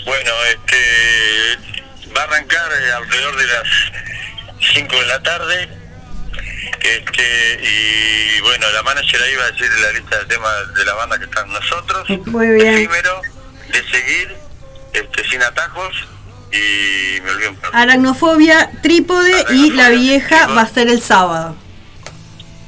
Bueno, 0.05 0.32
este 0.45 1.59
va 2.15 2.21
a 2.21 2.23
arrancar 2.25 2.71
eh, 2.71 2.91
alrededor 2.93 3.38
de 3.38 3.47
las 3.47 3.67
5 4.73 4.95
de 4.95 5.05
la 5.05 5.23
tarde. 5.23 5.69
Este, 6.82 7.59
y 7.61 8.41
bueno, 8.41 8.69
la 8.71 8.84
manager 8.84 9.21
ahí 9.21 9.36
va 9.36 9.45
a 9.45 9.51
decir 9.51 9.69
la 9.82 9.91
lista 9.91 10.19
de 10.19 10.25
temas 10.25 10.73
de 10.75 10.86
la 10.86 10.93
banda 10.93 11.17
que 11.19 11.25
están 11.25 11.47
nosotros. 11.49 12.09
Muy 12.27 12.47
bien. 12.49 12.75
Primero, 12.75 13.21
de 13.71 13.84
seguir, 13.89 14.36
este, 14.93 15.30
sin 15.30 15.43
atajos, 15.43 16.07
y 16.51 17.21
me 17.21 17.32
olvidé 17.32 17.49
un 17.49 17.55
poco. 17.57 17.75
Aracnofobia, 17.75 18.71
trípode 18.82 19.45
y 19.51 19.71
la 19.71 19.89
vieja 19.89 20.47
va 20.47 20.61
a 20.61 20.67
ser 20.67 20.89
el 20.89 21.01
sábado. 21.01 21.55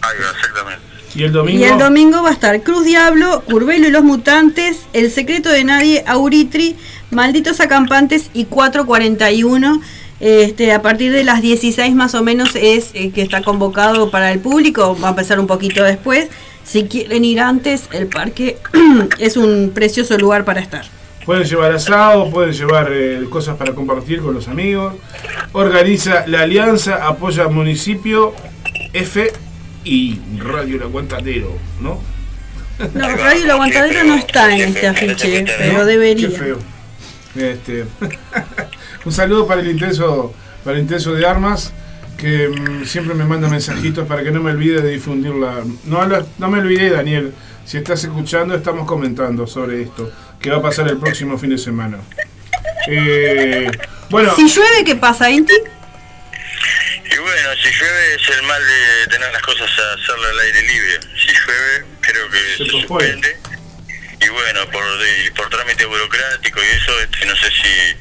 Ahí 0.01 0.17
va, 0.19 0.31
exactamente. 0.31 0.90
Y 1.15 1.23
el 1.23 1.31
domingo. 1.31 1.59
Y 1.59 1.63
el 1.63 1.77
domingo 1.77 2.23
va 2.23 2.29
a 2.29 2.33
estar 2.33 2.61
Cruz 2.61 2.85
Diablo, 2.85 3.43
Curvelo 3.45 3.87
y 3.87 3.91
los 3.91 4.03
Mutantes, 4.03 4.79
El 4.93 5.11
Secreto 5.11 5.49
de 5.49 5.63
Nadie, 5.63 6.03
Auritri, 6.07 6.75
Malditos 7.09 7.59
Acampantes 7.59 8.29
y 8.33 8.45
441. 8.45 9.81
Este, 10.19 10.71
a 10.71 10.83
partir 10.83 11.11
de 11.11 11.23
las 11.23 11.41
16 11.41 11.95
más 11.95 12.13
o 12.13 12.23
menos 12.23 12.55
es 12.55 12.91
eh, 12.93 13.09
que 13.09 13.23
está 13.23 13.41
convocado 13.41 14.11
para 14.11 14.31
el 14.31 14.39
público, 14.39 14.95
va 15.03 15.07
a 15.07 15.09
empezar 15.11 15.39
un 15.39 15.47
poquito 15.47 15.83
después. 15.83 16.29
Si 16.63 16.83
quieren 16.83 17.25
ir 17.25 17.39
antes, 17.39 17.89
el 17.91 18.07
parque 18.07 18.57
es 19.19 19.35
un 19.35 19.71
precioso 19.73 20.17
lugar 20.17 20.45
para 20.45 20.61
estar. 20.61 20.85
Pueden 21.25 21.43
llevar 21.43 21.71
asado, 21.71 22.29
pueden 22.29 22.53
llevar 22.53 22.89
eh, 22.91 23.25
cosas 23.29 23.57
para 23.57 23.73
compartir 23.73 24.21
con 24.21 24.33
los 24.33 24.47
amigos. 24.47 24.93
Organiza 25.53 26.25
la 26.27 26.41
alianza, 26.41 27.07
apoya 27.07 27.43
al 27.43 27.51
municipio 27.51 28.33
F 28.93 29.31
y 29.83 30.19
Radio 30.37 30.77
El 30.77 30.83
Aguantadero, 30.83 31.57
¿no? 31.79 32.01
No, 32.93 33.07
Radio 33.09 33.43
El 33.43 33.51
Aguantadero 33.51 34.03
no 34.03 34.15
está 34.15 34.53
en 34.55 34.61
este 34.69 34.87
afiche, 34.87 35.45
pero 35.57 35.85
debería. 35.85 36.29
Qué 36.29 36.35
feo. 36.35 36.57
Este, 37.35 37.85
un 39.05 39.11
saludo 39.11 39.47
para 39.47 39.61
el 39.61 39.69
intenso, 39.69 40.33
para 40.63 40.75
el 40.77 40.83
intenso 40.83 41.13
de 41.13 41.25
armas, 41.25 41.73
que 42.17 42.49
mm, 42.49 42.85
siempre 42.85 43.13
me 43.13 43.23
manda 43.23 43.47
mensajitos 43.47 44.07
para 44.07 44.23
que 44.23 44.31
no 44.31 44.41
me 44.41 44.51
olvide 44.51 44.81
de 44.81 44.91
difundirla. 44.91 45.63
No, 45.85 46.07
no 46.37 46.49
me 46.49 46.59
olvidé, 46.59 46.89
Daniel. 46.89 47.33
Si 47.65 47.77
estás 47.77 48.03
escuchando, 48.03 48.55
estamos 48.55 48.85
comentando 48.85 49.47
sobre 49.47 49.83
esto. 49.83 50.11
que 50.39 50.49
va 50.49 50.57
a 50.57 50.61
pasar 50.61 50.87
el 50.87 50.97
próximo 50.97 51.37
fin 51.37 51.51
de 51.51 51.57
semana. 51.57 51.99
Eh, 52.87 53.69
bueno, 54.09 54.33
Si 54.35 54.47
llueve, 54.47 54.83
¿qué 54.83 54.95
pasa, 54.95 55.29
Inti? 55.29 55.53
Bueno, 57.21 57.49
si 57.61 57.69
llueve 57.69 58.15
es 58.15 58.29
el 58.37 58.43
mal 58.43 58.61
de 58.65 59.07
tener 59.11 59.31
las 59.31 59.41
cosas 59.41 59.69
a 59.69 59.93
hacerlo 59.93 60.27
al 60.27 60.39
aire 60.39 60.61
libre. 60.61 60.99
Si 61.19 61.27
llueve, 61.27 61.85
creo 62.01 62.29
que 62.29 62.57
se, 62.57 62.65
suspende. 62.69 63.37
Y 64.21 64.29
bueno, 64.29 64.69
por, 64.71 64.83
de- 64.99 65.31
por 65.35 65.49
trámite 65.49 65.85
burocrático 65.85 66.59
y 66.61 66.67
eso, 66.77 66.99
este, 67.01 67.25
no 67.25 67.35
sé 67.35 67.47
si. 67.49 67.97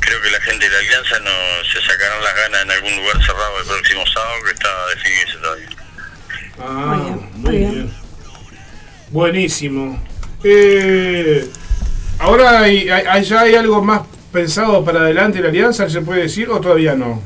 Creo 0.00 0.20
que 0.20 0.30
la 0.30 0.40
gente 0.40 0.68
de 0.68 0.72
la 0.72 0.78
Alianza 0.80 1.18
no 1.20 1.30
se 1.72 1.80
sacarán 1.86 2.22
las 2.24 2.34
ganas 2.34 2.62
en 2.62 2.70
algún 2.72 2.96
lugar 2.96 3.24
cerrado 3.24 3.58
el 3.60 3.66
próximo 3.66 4.04
sábado, 4.12 4.34
que 4.44 4.50
está 4.52 4.68
a 4.68 4.88
definirse 4.88 5.34
todavía. 5.38 5.68
Ah, 6.58 7.16
muy 7.34 7.56
bien. 7.58 7.94
Buenísimo. 9.10 10.04
Eh, 10.42 11.48
ahora 12.18 12.60
hay, 12.62 12.86
ya 13.24 13.40
hay 13.42 13.54
algo 13.54 13.80
más 13.82 14.02
pensado 14.32 14.84
para 14.84 15.00
adelante 15.02 15.38
en 15.38 15.44
la 15.44 15.50
alianza, 15.50 15.88
¿se 15.88 16.00
puede 16.00 16.22
decir 16.22 16.48
o 16.50 16.60
todavía 16.60 16.94
no? 16.94 17.22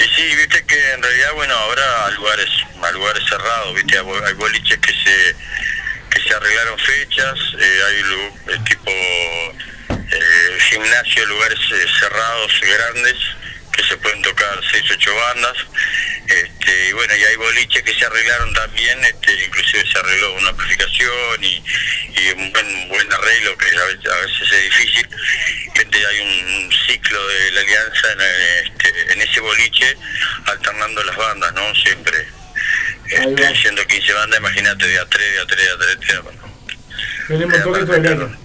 Y 0.00 0.04
sí, 0.16 0.34
viste 0.36 0.64
que 0.64 0.92
en 0.92 1.02
realidad, 1.02 1.32
bueno, 1.34 1.54
ahora 1.54 2.10
lugares, 2.10 2.48
a 2.82 2.90
lugares 2.92 3.22
cerrados, 3.28 3.74
viste, 3.74 3.98
hay 3.98 4.04
bo- 4.04 4.24
hay 4.26 4.32
boliches 4.34 4.78
que 4.78 4.92
se 4.92 5.36
que 6.10 6.20
se 6.22 6.34
arreglaron 6.34 6.76
fechas, 6.80 7.38
eh, 7.60 7.80
hay 7.86 8.54
eh, 8.54 8.58
tipo 8.68 8.90
eh, 8.90 10.58
gimnasio, 10.70 11.24
lugares 11.26 11.58
eh, 11.72 11.86
cerrados 12.00 12.52
grandes 12.62 13.16
que 13.72 13.82
se 13.84 13.96
pueden 13.96 14.22
tocar 14.22 14.60
6, 14.70 14.84
8 14.92 15.14
bandas. 15.14 15.56
Este, 16.26 16.88
y 16.88 16.92
bueno, 16.92 17.14
y 17.16 17.24
hay 17.24 17.36
boliches 17.36 17.82
que 17.82 17.94
se 17.94 18.06
arreglaron 18.06 18.52
también, 18.54 19.02
este, 19.04 19.44
inclusive 19.44 19.84
se 19.90 19.98
arregló 19.98 20.34
una 20.34 20.50
amplificación 20.50 21.42
y, 21.42 21.62
y 22.16 22.28
un 22.36 22.52
buen, 22.52 22.88
buen 22.88 23.12
arreglo 23.12 23.56
que 23.58 23.66
a 23.66 23.84
veces, 23.86 24.06
a 24.06 24.16
veces 24.16 24.52
es 24.52 24.64
difícil. 24.64 25.08
Este, 25.74 26.06
hay 26.06 26.20
un, 26.20 26.70
ciclo 26.86 27.26
de 27.28 27.50
la 27.52 27.60
alianza 27.60 28.12
en, 28.12 28.20
este, 28.66 29.12
en 29.12 29.22
ese 29.22 29.40
boliche 29.40 29.96
alternando 30.46 31.02
las 31.04 31.16
bandas, 31.16 31.52
¿no? 31.52 31.74
Siempre. 31.74 32.26
Este, 33.06 33.56
siendo 33.56 33.84
15 33.86 34.12
bandas, 34.12 34.38
imagínate, 34.38 34.86
de 34.86 34.98
a 34.98 35.06
3, 35.06 35.32
de 35.32 35.40
a 35.40 35.46
3, 35.46 35.66
de 35.66 35.72
a 35.72 35.78
3, 35.78 36.00
de 36.00 36.14
a 36.14 36.22
3. 36.22 36.40
Tenemos 37.26 37.62
toque. 37.62 38.40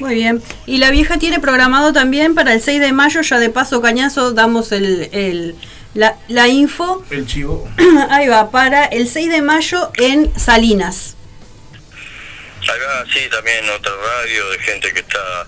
Muy 0.00 0.14
bien. 0.14 0.42
Y 0.66 0.78
la 0.78 0.90
vieja 0.90 1.18
tiene 1.18 1.38
programado 1.40 1.92
también 1.92 2.34
para 2.34 2.52
el 2.52 2.60
6 2.60 2.80
de 2.80 2.92
mayo, 2.92 3.20
ya 3.22 3.38
de 3.38 3.50
paso 3.50 3.80
cañazo 3.80 4.32
damos 4.32 4.72
el, 4.72 5.08
el- 5.12 5.54
la, 5.94 6.16
la 6.28 6.48
info. 6.48 7.04
El 7.10 7.24
chivo. 7.26 7.68
Ahí 8.10 8.26
va, 8.26 8.50
para 8.50 8.84
el 8.86 9.08
6 9.08 9.30
de 9.30 9.42
mayo 9.42 9.92
en 9.96 10.36
Salinas. 10.38 11.14
Acá 12.62 13.04
sí, 13.12 13.20
también 13.30 13.58
otra 13.76 13.92
radio 13.92 14.50
de 14.50 14.58
gente 14.60 14.92
que 14.92 15.00
está 15.00 15.46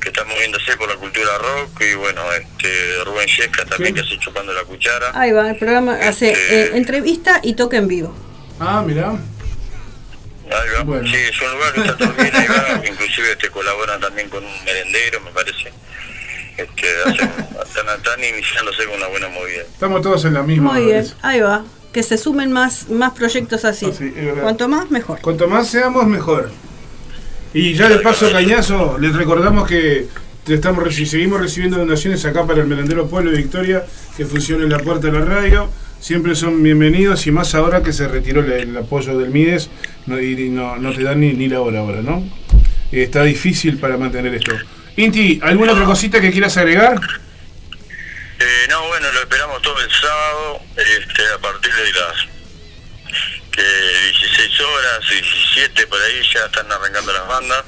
que 0.00 0.08
está 0.08 0.24
moviéndose 0.24 0.76
por 0.78 0.88
la 0.88 0.96
cultura 0.96 1.28
rock 1.38 1.82
y 1.82 1.94
bueno, 1.94 2.22
este 2.32 3.04
Rubén 3.04 3.26
Yesca 3.28 3.66
también 3.66 3.94
que 3.94 4.00
hace 4.00 4.18
chupando 4.18 4.50
la 4.52 4.64
cuchara. 4.64 5.10
Ahí 5.14 5.30
va, 5.30 5.50
el 5.50 5.56
programa 5.56 5.92
hace 5.94 6.32
eh, 6.32 6.70
entrevista 6.74 7.40
y 7.42 7.52
toque 7.52 7.76
en 7.76 7.86
vivo. 7.86 8.14
Ah, 8.58 8.82
mirá. 8.84 9.12
Ahí 10.52 10.84
va. 10.84 11.00
Sí, 11.04 11.16
es 11.16 11.40
un 11.40 11.52
lugar 11.52 11.72
que 11.74 11.80
está 11.80 11.96
todo 11.96 12.12
bien, 12.14 12.34
ahí 12.34 12.46
va. 12.48 12.86
Inclusive 12.88 13.32
este 13.32 13.48
colaboran 13.50 14.00
también 14.00 14.28
con 14.28 14.44
un 14.44 14.64
merendero, 14.64 15.20
me 15.20 15.30
parece. 15.30 15.72
Este, 16.56 16.86
hacen- 17.04 17.30
están, 17.66 17.96
están 17.96 18.24
iniciándose 18.24 18.84
con 18.86 18.96
una 18.96 19.06
buena 19.08 19.28
movida. 19.28 19.62
Estamos 19.62 20.02
todos 20.02 20.24
en 20.24 20.34
la 20.34 20.42
misma. 20.42 20.72
Muy 20.72 20.84
bien, 20.86 21.06
ahí 21.22 21.40
va. 21.40 21.64
Que 21.92 22.02
se 22.02 22.16
sumen 22.18 22.52
más, 22.52 22.88
más 22.88 23.12
proyectos 23.14 23.64
así. 23.64 23.86
verdad. 24.26 24.42
Cuanto 24.42 24.68
más, 24.68 24.90
mejor. 24.90 25.20
Cuanto 25.20 25.48
más 25.48 25.68
seamos, 25.68 26.06
mejor. 26.06 26.50
Y 27.52 27.74
ya 27.74 27.88
de 27.88 27.98
paso, 27.98 28.30
Cañazo, 28.30 28.96
les 28.98 29.12
recordamos 29.14 29.66
que 29.66 30.06
te 30.44 30.54
estamos 30.54 30.84
seguimos 30.94 31.40
recibiendo 31.40 31.78
donaciones 31.78 32.24
acá 32.24 32.46
para 32.46 32.60
el 32.60 32.66
Merendero 32.66 33.08
Pueblo 33.08 33.32
de 33.32 33.38
Victoria, 33.38 33.84
que 34.16 34.24
funciona 34.24 34.62
en 34.64 34.70
la 34.70 34.78
puerta 34.78 35.08
de 35.08 35.18
la 35.18 35.24
radio. 35.24 35.68
Siempre 36.00 36.34
son 36.34 36.62
bienvenidos 36.62 37.26
y 37.26 37.30
más 37.30 37.54
ahora 37.54 37.82
que 37.82 37.92
se 37.92 38.08
retiró 38.08 38.40
el, 38.40 38.74
apoyo 38.74 39.18
del 39.18 39.28
MIDES 39.28 39.68
no, 40.06 40.18
y 40.18 40.48
no, 40.48 40.76
no 40.76 40.94
te 40.94 41.02
dan 41.02 41.20
ni, 41.20 41.34
ni 41.34 41.46
la 41.46 41.60
hora 41.60 41.80
ahora, 41.80 42.00
¿no? 42.00 42.26
Está 42.90 43.22
difícil 43.22 43.78
para 43.78 43.98
mantener 43.98 44.34
esto. 44.34 44.52
Inti, 44.96 45.38
¿alguna 45.42 45.72
otra 45.72 45.84
cosita 45.84 46.18
que 46.18 46.32
quieras 46.32 46.56
agregar? 46.56 46.98
Eh, 48.38 48.66
no, 48.70 48.88
bueno, 48.88 49.12
lo 49.12 49.20
esperamos 49.20 49.60
todo 49.60 49.78
el 49.78 49.90
sábado, 49.90 50.62
este, 50.78 51.22
a 51.34 51.38
partir 51.38 51.70
de 51.70 51.92
las 51.92 52.26
que 53.52 53.62
16 53.62 54.60
horas, 54.60 55.00
17 55.10 55.86
por 55.86 56.00
ahí 56.00 56.22
ya 56.32 56.46
están 56.46 56.72
arrancando 56.72 57.12
las 57.12 57.28
bandas. 57.28 57.64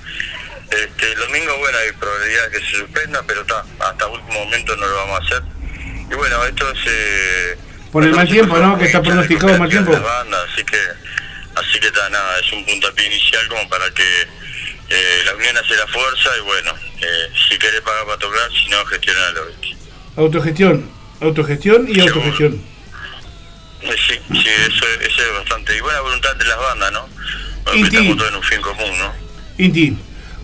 Este, 0.70 1.12
el 1.12 1.18
domingo, 1.18 1.58
bueno, 1.58 1.76
hay 1.76 1.92
probabilidad 1.92 2.50
que 2.50 2.60
se 2.60 2.78
suspenda, 2.78 3.22
pero 3.26 3.42
está, 3.42 3.62
hasta 3.78 4.06
último 4.06 4.42
momento 4.42 4.74
no 4.76 4.86
lo 4.86 4.96
vamos 4.96 5.20
a 5.20 5.24
hacer. 5.24 5.42
Y 6.10 6.14
bueno, 6.14 6.42
esto 6.46 6.72
es... 6.72 6.78
eh, 6.86 7.58
Por 7.92 8.04
el 8.04 8.12
mal 8.14 8.28
tiempo, 8.28 8.56
¿no? 8.58 8.78
Que 8.78 8.86
está 8.86 9.02
pronosticado 9.02 9.52
el 9.52 9.58
mal 9.60 9.68
tiempo. 9.68 9.92
las 9.92 10.02
bandas, 10.02 10.40
así 10.52 10.64
que 10.64 10.78
así 11.54 11.78
que 11.78 11.86
está 11.86 12.08
nada, 12.08 12.38
es 12.40 12.52
un 12.52 12.64
puntapié 12.64 13.06
inicial 13.06 13.46
como 13.48 13.68
para 13.68 13.84
que 13.90 14.02
eh, 14.88 15.22
la 15.26 15.34
unión 15.34 15.56
hace 15.56 15.76
la 15.76 15.86
fuerza 15.86 16.30
y 16.38 16.40
bueno, 16.40 16.72
eh, 17.00 17.28
si 17.48 17.58
querés 17.58 17.82
pagar 17.82 18.06
para 18.06 18.18
tocar, 18.18 18.50
si 18.50 18.68
no, 18.70 18.84
gestionalo. 18.86 19.46
¿viste? 19.46 19.76
Autogestión. 20.16 20.90
Autogestión 21.20 21.86
y 21.88 22.00
autogestión. 22.00 22.54
Eh, 22.54 22.72
Sí, 23.82 24.14
sí, 24.30 24.48
eso, 24.68 24.84
eso 25.00 25.22
es 25.22 25.38
bastante. 25.38 25.76
Y 25.76 25.80
buena 25.80 26.00
voluntad 26.00 26.36
de 26.36 26.44
las 26.44 26.56
bandas, 26.56 26.92
¿no? 26.92 27.08
Bueno, 27.64 27.86
estamos 27.86 28.16
todos 28.16 28.30
en 28.30 28.36
un 28.36 28.42
fin 28.42 28.60
común, 28.60 28.98
¿no? 28.98 29.12
Inti, 29.58 29.96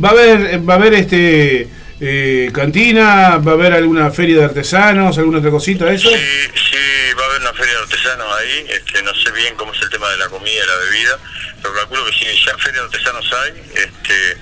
¿va 0.04 0.08
a 0.08 0.12
haber, 0.12 0.68
va 0.68 0.74
a 0.74 0.76
haber 0.76 0.94
este 0.94 1.68
eh, 2.00 2.50
cantina? 2.52 3.38
¿Va 3.38 3.52
a 3.52 3.54
haber 3.54 3.74
alguna 3.74 4.10
feria 4.10 4.38
de 4.38 4.44
artesanos? 4.44 5.16
¿Alguna 5.18 5.38
otra 5.38 5.50
cosita? 5.50 5.90
¿Eso? 5.92 6.08
Sí, 6.08 6.16
sí, 6.16 6.76
va 7.18 7.24
a 7.24 7.28
haber 7.28 7.40
una 7.40 7.52
feria 7.54 7.74
de 7.74 7.80
artesanos 7.80 8.36
ahí. 8.38 8.66
Este, 8.70 9.02
no 9.02 9.14
sé 9.14 9.30
bien 9.32 9.54
cómo 9.56 9.72
es 9.74 9.82
el 9.82 9.90
tema 9.90 10.08
de 10.10 10.16
la 10.18 10.28
comida 10.28 10.52
y 10.64 10.66
la 10.66 10.76
bebida, 10.76 11.18
pero 11.62 11.74
calculo 11.74 12.04
que 12.06 12.12
sí, 12.12 12.26
ya 12.46 12.56
feria 12.58 12.80
de 12.80 12.86
artesanos 12.86 13.32
hay. 13.32 13.62
Este, 13.74 14.36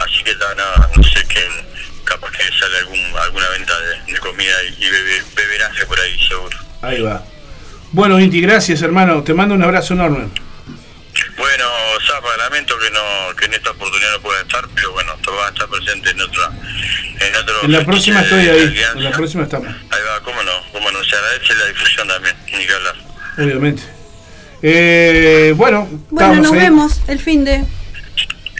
así 0.00 0.22
que 0.24 0.34
nada, 0.34 0.90
no 0.96 1.02
sé 1.02 1.24
qué, 1.28 1.48
capaz 2.04 2.30
que 2.32 2.44
sale 2.58 2.78
algún, 2.78 3.00
alguna 3.18 3.48
venta 3.50 3.72
de, 3.80 4.12
de 4.12 4.18
comida 4.18 4.62
y, 4.64 4.84
y 4.84 4.90
bebe- 4.90 5.24
beberaje 5.34 5.86
por 5.86 5.98
ahí, 6.00 6.18
seguro. 6.28 6.56
Ahí 6.82 7.00
va. 7.02 7.22
Bueno, 7.92 8.18
Inti, 8.20 8.40
gracias 8.40 8.82
hermano. 8.82 9.22
Te 9.22 9.32
mando 9.34 9.54
un 9.54 9.62
abrazo 9.62 9.94
enorme. 9.94 10.28
Bueno, 11.36 11.64
Zapa, 12.06 12.36
lamento 12.36 12.78
que 12.78 12.90
no 12.90 13.36
que 13.36 13.44
en 13.46 13.54
esta 13.54 13.70
oportunidad 13.70 14.12
no 14.12 14.20
pueda 14.22 14.40
estar, 14.42 14.66
pero 14.74 14.92
bueno, 14.92 15.12
vas 15.26 15.46
a 15.46 15.48
estar 15.52 15.68
presente 15.68 16.10
en 16.10 16.20
otra 16.20 16.50
en 17.20 17.36
otro 17.36 17.64
En 17.64 17.72
la 17.72 17.84
próxima 17.84 18.20
estoy 18.22 18.48
ahí. 18.48 18.80
En 18.94 19.04
la 19.04 19.10
próxima 19.12 19.44
estamos, 19.44 19.68
Ahí 19.68 20.00
va, 20.08 20.22
cómo 20.22 20.42
no, 20.42 20.52
cómo 20.72 20.90
no, 20.90 21.02
se 21.04 21.16
agradece 21.16 21.54
la 21.54 21.66
difusión 21.66 22.08
también, 22.08 22.34
ni 22.56 22.66
que 22.66 22.72
hablar. 22.72 22.94
obviamente. 23.38 23.82
Eh, 24.62 25.52
bueno, 25.56 25.86
Bueno, 26.10 26.32
estamos 26.32 26.38
nos 26.38 26.52
ahí. 26.52 26.58
vemos 26.58 27.00
el 27.08 27.18
fin 27.20 27.44
de. 27.44 27.58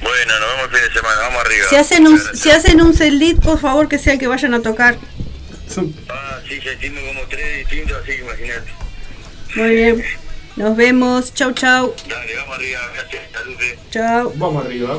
Bueno, 0.02 0.38
nos 0.40 0.48
vemos 0.50 0.64
el 0.64 0.70
fin 0.78 0.88
de 0.88 0.92
semana, 0.94 1.20
vamos 1.22 1.40
arriba. 1.44 1.66
Si 1.70 1.76
hacen 1.76 2.06
un, 2.06 2.20
si 2.34 2.50
hacen 2.50 2.80
un 2.82 2.94
setlist, 2.94 3.42
por 3.42 3.58
favor 3.58 3.88
que 3.88 3.98
sea 3.98 4.12
el 4.14 4.18
que 4.18 4.26
vayan 4.26 4.54
a 4.54 4.60
tocar. 4.62 4.96
Ah, 6.08 6.38
sí, 6.48 6.54
hicimos 6.54 7.02
como 7.08 7.20
tres 7.28 7.58
distintos, 7.58 7.96
así 8.02 8.12
que 8.12 8.18
imagínate. 8.18 8.72
Muy 9.56 9.70
bien. 9.74 10.04
Nos 10.56 10.76
vemos. 10.76 11.32
Chau, 11.34 11.52
chau. 11.52 11.94
Dale, 12.08 12.36
vamos 12.36 12.56
arriba, 12.56 12.80
gracias, 12.94 13.22
saludos. 13.32 13.64
Chau. 13.90 14.32
Vamos 14.36 14.64
arriba. 14.64 14.98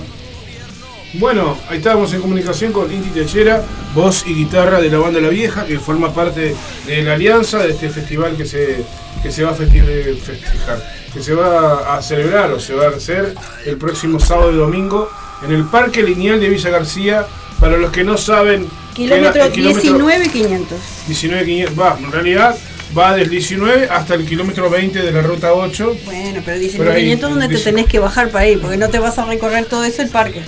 Bueno, 1.13 1.57
ahí 1.69 1.77
estábamos 1.77 2.13
en 2.13 2.21
comunicación 2.21 2.71
con 2.73 2.91
Inti 2.91 3.09
Techera, 3.09 3.63
voz 3.95 4.25
y 4.27 4.33
guitarra 4.35 4.79
de 4.81 4.89
la 4.89 4.97
banda 4.99 5.19
La 5.21 5.29
Vieja, 5.29 5.65
que 5.65 5.79
forma 5.79 6.13
parte 6.13 6.53
de 6.85 7.01
la 7.03 7.13
alianza 7.13 7.59
de 7.59 7.71
este 7.71 7.89
festival 7.89 8.35
que 8.35 8.45
se, 8.45 8.83
que 9.23 9.31
se 9.31 9.43
va 9.43 9.51
a 9.51 9.55
festi- 9.55 10.17
festejar, 10.19 10.93
que 11.13 11.23
se 11.23 11.33
va 11.33 11.95
a 11.95 12.01
celebrar 12.01 12.51
o 12.51 12.59
se 12.59 12.75
va 12.75 12.87
a 12.87 12.89
hacer 12.89 13.33
el 13.65 13.77
próximo 13.77 14.19
sábado 14.19 14.51
y 14.51 14.57
domingo 14.57 15.09
en 15.43 15.51
el 15.53 15.63
Parque 15.65 16.03
Lineal 16.03 16.39
de 16.39 16.49
Villa 16.49 16.69
García. 16.69 17.25
Para 17.59 17.77
los 17.77 17.91
que 17.91 18.03
no 18.03 18.17
saben, 18.17 18.67
Kilómetro 18.93 19.49
kilómetro 19.51 19.81
19500. 19.97 20.77
19.500, 21.07 21.79
va, 21.79 21.97
en 21.97 22.11
realidad 22.11 22.55
va 22.95 23.15
del 23.15 23.29
19 23.29 23.87
hasta 23.89 24.15
el 24.15 24.25
kilómetro 24.25 24.69
20 24.69 25.01
de 25.01 25.11
la 25.11 25.21
ruta 25.21 25.53
8. 25.53 25.97
Bueno, 26.05 26.41
pero 26.45 26.59
Pero 26.77 26.91
ahí, 26.91 27.05
19500 27.05 27.29
donde 27.29 27.47
te 27.47 27.63
tenés 27.63 27.85
que 27.87 27.99
bajar 27.99 28.29
para 28.29 28.47
ir, 28.47 28.61
porque 28.61 28.77
no 28.77 28.89
te 28.89 28.99
vas 28.99 29.17
a 29.17 29.25
recorrer 29.25 29.65
todo 29.65 29.83
eso 29.83 30.01
el 30.01 30.09
parque. 30.09 30.41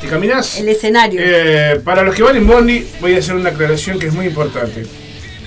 ¿Te 0.00 0.08
caminás? 0.08 0.58
El 0.58 0.68
escenario. 0.68 1.20
Eh, 1.22 1.80
para 1.84 2.02
los 2.02 2.14
que 2.14 2.22
van 2.22 2.36
en 2.36 2.46
Bondi, 2.46 2.86
voy 3.00 3.14
a 3.14 3.18
hacer 3.18 3.34
una 3.34 3.50
aclaración 3.50 3.98
que 3.98 4.06
es 4.06 4.12
muy 4.12 4.26
importante. 4.26 4.84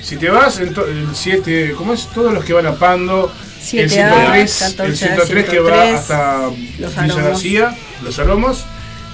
Si 0.02 0.16
te 0.16 0.30
vas, 0.30 0.60
en 0.60 0.70
el 0.70 1.08
7, 1.14 1.74
¿cómo 1.78 1.94
es? 1.94 2.08
Todos 2.08 2.34
los 2.34 2.44
que 2.44 2.54
van 2.54 2.66
a 2.66 2.76
Pando, 2.76 3.32
el 3.74 3.90
7A, 3.90 4.48
103, 4.48 4.78
14A, 4.78 4.86
el 4.86 4.98
103 4.98 5.50
que 5.50 5.60
va 5.60 5.84
103, 5.86 5.96
hasta 5.96 6.42
Los 6.80 6.96
Villa 6.96 7.04
Aromos. 7.04 7.24
García, 7.24 7.78
Los 8.04 8.20
Aromos, 8.20 8.66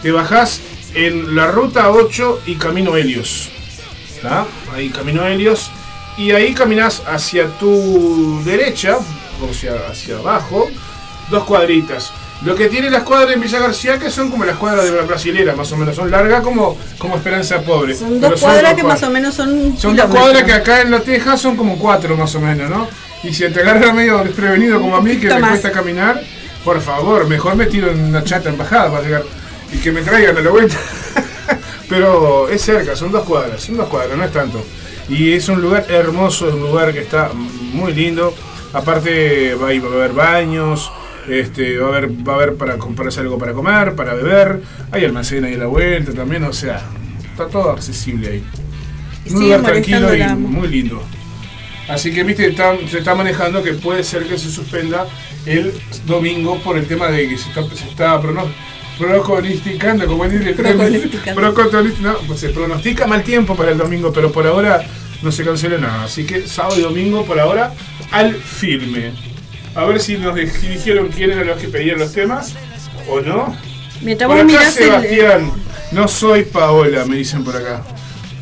te 0.01 0.11
bajás 0.11 0.61
en 0.93 1.35
la 1.35 1.47
ruta 1.47 1.89
8 1.89 2.41
y 2.45 2.55
Camino 2.55 2.95
Helios. 2.95 3.49
¿tá? 4.21 4.45
Ahí 4.73 4.89
Camino 4.89 5.25
Helios. 5.25 5.71
Y 6.17 6.31
ahí 6.31 6.53
caminás 6.53 7.01
hacia 7.07 7.47
tu 7.57 8.41
derecha, 8.43 8.97
o 9.49 9.53
sea, 9.53 9.73
hacia 9.89 10.17
abajo, 10.17 10.69
dos 11.29 11.43
cuadritas. 11.43 12.11
Lo 12.43 12.55
que 12.55 12.67
tiene 12.67 12.89
las 12.89 13.03
cuadras 13.03 13.33
en 13.33 13.41
Villa 13.41 13.59
García, 13.59 13.97
que 13.97 14.11
son 14.11 14.29
como 14.29 14.43
las 14.43 14.57
cuadras 14.57 14.83
de 14.83 14.91
la 14.91 15.03
brasilera, 15.03 15.55
más 15.55 15.71
o 15.71 15.77
menos. 15.77 15.95
Son 15.95 16.11
largas 16.11 16.41
como, 16.41 16.77
como 16.97 17.15
Esperanza 17.15 17.61
Pobre. 17.61 17.95
Son 17.95 18.19
dos 18.19 18.39
cuadras 18.39 18.73
que 18.73 18.81
cuadras. 18.81 19.01
más 19.01 19.09
o 19.09 19.11
menos 19.13 19.33
son. 19.33 19.77
Son 19.77 19.95
dos 19.95 20.07
cuadras 20.07 20.43
que 20.43 20.51
acá 20.51 20.81
en 20.81 20.91
La 20.91 20.99
Teja 20.99 21.37
son 21.37 21.55
como 21.55 21.79
cuatro 21.79 22.17
más 22.17 22.35
o 22.35 22.41
menos, 22.41 22.69
¿no? 22.69 22.87
Y 23.23 23.33
si 23.33 23.47
te 23.49 23.61
agarras 23.61 23.93
medio 23.93 24.17
desprevenido 24.23 24.81
como 24.81 24.97
a 24.97 25.01
mí, 25.01 25.15
que 25.15 25.29
me 25.29 25.39
más. 25.39 25.51
cuesta 25.51 25.71
caminar, 25.71 26.21
por 26.65 26.81
favor, 26.81 27.27
mejor 27.29 27.55
me 27.55 27.65
tiro 27.67 27.89
en 27.89 27.99
una 28.03 28.23
chata 28.23 28.49
embajada 28.49 28.91
para 28.91 29.03
llegar 29.03 29.23
y 29.71 29.77
que 29.77 29.93
me 29.93 30.01
traigan 30.01 30.37
a 30.37 30.41
la 30.41 30.49
vuelta. 30.49 30.75
Pero 31.89 32.49
es 32.49 32.61
cerca, 32.61 32.95
son 32.95 33.11
dos 33.11 33.23
cuadras, 33.23 33.61
son 33.63 33.77
dos 33.77 33.87
cuadras, 33.87 34.17
no 34.17 34.25
es 34.25 34.31
tanto. 34.33 34.65
Y 35.13 35.33
es 35.33 35.47
un 35.49 35.61
lugar 35.61 35.85
hermoso, 35.89 36.47
es 36.47 36.53
un 36.55 36.61
lugar 36.61 36.91
que 36.93 36.99
está 37.01 37.31
muy 37.33 37.93
lindo. 37.93 38.33
Aparte 38.73 39.53
va 39.55 39.67
a, 39.67 39.71
haber 39.71 40.13
baños, 40.13 40.91
este, 41.29 41.77
va 41.77 41.85
a 41.85 41.89
haber, 41.97 42.09
va 42.27 42.33
a 42.33 42.35
haber 42.37 42.55
para 42.55 42.77
comprarse 42.77 43.19
algo 43.19 43.37
para 43.37 43.53
comer, 43.53 43.95
para 43.95 44.13
beber, 44.15 44.61
hay 44.91 45.05
almacén 45.05 45.45
ahí 45.45 45.53
a 45.53 45.57
la 45.59 45.65
vuelta 45.67 46.11
también, 46.13 46.43
o 46.45 46.53
sea, 46.53 46.81
está 47.31 47.47
todo 47.47 47.69
accesible 47.71 48.27
ahí. 48.29 48.43
Un 49.29 49.41
lugar 49.43 49.61
tranquilo 49.61 50.15
y 50.15 50.17
la- 50.19 50.35
muy 50.35 50.67
lindo. 50.67 51.03
Así 51.87 52.11
que 52.13 52.23
viste, 52.23 52.47
está- 52.47 52.75
se 52.89 52.97
está 52.97 53.13
manejando 53.13 53.61
que 53.61 53.73
puede 53.73 54.03
ser 54.03 54.23
que 54.25 54.37
se 54.39 54.49
suspenda 54.49 55.05
el 55.45 55.71
domingo 56.07 56.57
por 56.63 56.77
el 56.77 56.87
tema 56.87 57.09
de 57.09 57.27
que 57.29 57.37
se 57.37 57.49
está, 57.49 57.61
se 57.75 57.87
está 57.89 58.19
prono- 58.21 58.47
pronosticando, 58.97 60.07
como 60.07 60.27
dice 60.27 60.53
Pronosticando. 60.53 61.41
No, 62.01 62.13
pues 62.27 62.39
se 62.39 62.49
pronostica 62.49 63.05
mal 63.07 63.21
tiempo 63.23 63.55
para 63.55 63.71
el 63.71 63.77
domingo, 63.77 64.11
pero 64.11 64.31
por 64.31 64.47
ahora 64.47 64.83
no 65.23 65.31
se 65.31 65.43
cancela 65.43 65.77
nada. 65.77 66.03
Así 66.03 66.25
que 66.25 66.47
sábado 66.47 66.77
y 66.79 66.83
domingo 66.83 67.25
por 67.25 67.39
ahora 67.39 67.73
al 68.11 68.35
firme. 68.35 69.11
A 69.75 69.85
ver 69.85 69.99
si 69.99 70.17
nos 70.17 70.35
dij- 70.35 70.51
dijeron 70.59 71.09
quién 71.09 71.31
eran 71.31 71.47
los 71.47 71.59
que 71.59 71.67
pedían 71.67 71.97
los 71.99 72.11
temas 72.13 72.53
o 73.09 73.21
no. 73.21 73.55
Mientras 74.01 74.27
Por 74.29 74.39
acá 74.39 74.67
el. 74.67 74.71
Sebastián, 74.73 75.51
no 75.91 76.07
soy 76.07 76.43
Paola, 76.43 77.05
me 77.05 77.15
dicen 77.15 77.43
por 77.43 77.55
acá. 77.55 77.81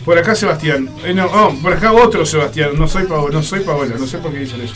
Por 0.04 0.18
acá 0.18 0.34
Sebastián, 0.36 0.90
Eh, 1.06 1.14
no, 1.14 1.28
oh, 1.28 1.54
por 1.62 1.74
acá 1.74 1.94
otro 1.94 2.26
Sebastián, 2.26 2.72
no 2.76 2.88
soy 2.88 3.04
Paola, 3.06 3.36
no 3.36 3.44
soy 3.44 3.60
Paola, 3.62 3.96
no 4.00 4.08
sé 4.08 4.18
por 4.18 4.34
qué 4.34 4.40
dicen 4.40 4.60
eso. 4.62 4.74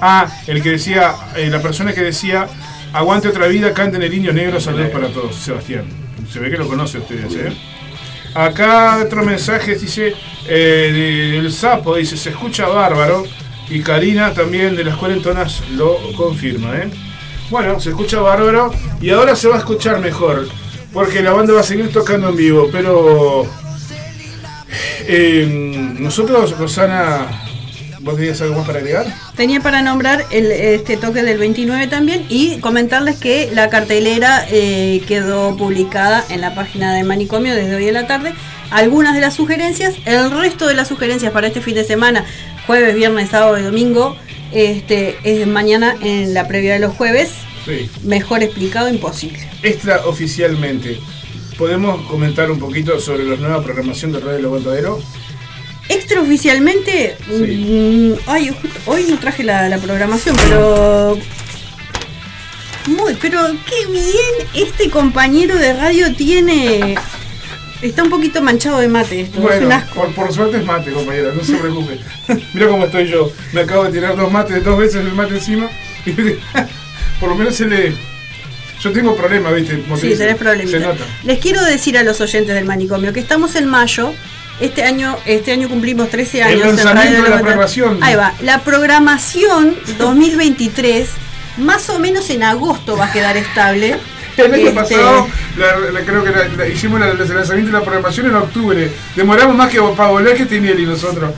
Ah, 0.00 0.26
el 0.48 0.60
que 0.62 0.70
decía, 0.70 1.14
eh, 1.36 1.48
la 1.48 1.62
persona 1.62 1.92
que 1.94 2.00
decía, 2.02 2.48
aguante 2.92 3.28
otra 3.28 3.46
vida, 3.46 3.72
canten 3.72 4.02
el 4.02 4.12
indio 4.12 4.32
negro, 4.32 4.60
saludos 4.60 4.90
para 4.90 5.08
todos, 5.08 5.36
Sebastián. 5.36 5.84
Se 6.30 6.40
ve 6.40 6.50
que 6.50 6.56
lo 6.58 6.66
conoce 6.66 6.98
ustedes, 6.98 7.32
¿eh? 7.36 7.52
Acá 8.34 9.00
otro 9.04 9.24
mensaje 9.24 9.76
dice, 9.76 10.14
eh, 10.46 11.30
del 11.40 11.52
sapo, 11.52 11.96
dice, 11.96 12.16
se 12.16 12.30
escucha 12.30 12.66
bárbaro. 12.66 13.24
Y 13.70 13.80
Karina 13.80 14.34
también 14.34 14.76
de 14.76 14.84
las 14.84 14.96
cuarentonas 14.96 15.62
lo 15.70 15.96
confirma, 16.16 16.76
¿eh? 16.76 16.90
Bueno, 17.48 17.80
se 17.80 17.90
escucha 17.90 18.20
bárbaro 18.20 18.70
y 19.00 19.10
ahora 19.10 19.34
se 19.36 19.48
va 19.48 19.54
a 19.56 19.58
escuchar 19.58 20.00
mejor. 20.00 20.48
Porque 20.92 21.22
la 21.22 21.32
banda 21.32 21.54
va 21.54 21.60
a 21.60 21.64
seguir 21.64 21.90
tocando 21.92 22.28
en 22.28 22.36
vivo, 22.36 22.68
pero... 22.70 23.46
eh, 25.08 25.46
nosotros, 25.98 26.58
Rosana, 26.58 27.43
¿vos 28.04 28.16
tenías 28.16 28.40
algo 28.42 28.56
más 28.56 28.66
para 28.66 28.78
agregar? 28.78 29.06
Tenía 29.34 29.60
para 29.60 29.82
nombrar 29.82 30.24
el, 30.30 30.52
este 30.52 30.96
toque 30.96 31.22
del 31.22 31.38
29 31.38 31.86
también 31.86 32.24
y 32.28 32.58
comentarles 32.58 33.16
que 33.16 33.50
la 33.52 33.70
cartelera 33.70 34.46
eh, 34.50 35.02
quedó 35.08 35.56
publicada 35.56 36.24
en 36.28 36.40
la 36.42 36.54
página 36.54 36.94
de 36.94 37.02
Manicomio 37.02 37.54
desde 37.54 37.74
hoy 37.74 37.88
en 37.88 37.94
la 37.94 38.06
tarde. 38.06 38.34
Algunas 38.70 39.14
de 39.14 39.20
las 39.20 39.34
sugerencias, 39.34 39.94
el 40.04 40.30
resto 40.30 40.66
de 40.66 40.74
las 40.74 40.88
sugerencias 40.88 41.32
para 41.32 41.46
este 41.46 41.60
fin 41.60 41.74
de 41.74 41.84
semana, 41.84 42.24
jueves, 42.66 42.94
viernes, 42.94 43.30
sábado 43.30 43.58
y 43.58 43.62
domingo, 43.62 44.16
este, 44.52 45.16
es 45.24 45.46
mañana 45.46 45.96
en 46.02 46.34
la 46.34 46.46
previa 46.46 46.74
de 46.74 46.80
los 46.80 46.94
jueves. 46.94 47.30
Sí. 47.64 47.88
Mejor 48.02 48.42
explicado 48.42 48.88
imposible. 48.88 49.48
Extraoficialmente, 49.62 50.98
¿podemos 51.56 52.06
comentar 52.08 52.50
un 52.50 52.58
poquito 52.58 53.00
sobre 53.00 53.24
la 53.24 53.36
nueva 53.36 53.62
programación 53.62 54.12
de 54.12 54.20
Radio 54.20 54.38
El 54.38 54.44
Aguantadero? 54.44 55.00
Extraoficialmente, 55.88 57.16
Sí. 57.28 57.34
mm, 57.36 58.12
ay, 58.26 58.48
justo 58.48 58.78
hoy 58.86 59.04
no 59.08 59.18
traje 59.18 59.42
la, 59.44 59.68
la 59.68 59.78
programación, 59.78 60.36
pero. 60.48 61.18
Muy, 62.86 63.14
pero 63.14 63.40
qué 63.66 63.86
bien 63.90 64.48
este 64.54 64.90
compañero 64.90 65.56
de 65.56 65.72
radio 65.72 66.14
tiene. 66.14 66.96
Está 67.82 68.02
un 68.02 68.10
poquito 68.10 68.40
manchado 68.42 68.78
de 68.78 68.88
mate 68.88 69.22
esto. 69.22 69.38
es 69.38 69.60
un 69.60 69.68
Bueno, 69.68 69.74
asco. 69.74 69.94
por, 69.94 70.14
por 70.14 70.32
suerte 70.32 70.58
es 70.58 70.64
mate, 70.64 70.90
compañera, 70.92 71.32
no 71.34 71.42
se 71.44 71.54
preocupe. 71.56 71.98
Mira 72.54 72.68
cómo 72.68 72.84
estoy 72.86 73.08
yo. 73.08 73.30
Me 73.52 73.60
acabo 73.62 73.84
de 73.84 73.90
tirar 73.92 74.16
dos 74.16 74.30
mates, 74.32 74.62
dos 74.64 74.78
veces 74.78 74.96
el 74.96 75.12
mate 75.12 75.34
encima. 75.34 75.68
Y 76.06 76.12
por 77.20 77.28
lo 77.30 77.34
menos 77.34 77.54
se 77.54 77.66
le. 77.66 77.92
Yo 78.80 78.92
tengo 78.92 79.16
problemas, 79.16 79.54
¿viste? 79.54 79.76
Te 79.76 79.96
Sí, 79.96 80.14
tenés 80.16 80.36
problemas. 80.36 80.70
Se 80.70 80.80
nota. 80.80 81.04
Les 81.24 81.38
quiero 81.38 81.62
decir 81.64 81.96
a 81.96 82.02
los 82.02 82.20
oyentes 82.20 82.54
del 82.54 82.64
manicomio 82.66 83.12
que 83.12 83.20
estamos 83.20 83.54
en 83.56 83.66
mayo. 83.66 84.12
Este 84.60 84.84
año, 84.84 85.16
este 85.26 85.52
año 85.52 85.68
cumplimos 85.68 86.08
13 86.10 86.38
El 86.38 86.44
años. 86.62 86.78
en 86.78 86.84
lanzamiento 86.84 87.22
de 87.24 87.30
la 87.30 87.38
programación. 87.40 88.02
Ahí 88.02 88.14
va. 88.14 88.32
La 88.40 88.60
programación 88.60 89.76
2023, 89.98 91.08
más 91.58 91.90
o 91.90 91.98
menos 91.98 92.30
en 92.30 92.42
agosto 92.44 92.96
va 92.96 93.06
a 93.06 93.12
quedar 93.12 93.36
estable. 93.36 93.96
El 94.36 94.52
año 94.52 94.66
Este, 94.68 94.72
pasado, 94.74 95.28
la- 95.56 95.90
la- 95.92 96.00
creo 96.00 96.24
que 96.24 96.30
la- 96.56 96.66
hicimos 96.68 97.00
el 97.00 97.16
lanzamiento 97.16 97.70
de 97.70 97.78
la 97.78 97.82
programación 97.84 98.26
en 98.26 98.34
octubre. 98.34 98.90
Demoramos 99.14 99.54
más 99.56 99.70
que 99.70 99.80
Paola 99.96 100.34
que 100.34 100.44
Tinelli 100.46 100.86
nosotros. 100.86 101.32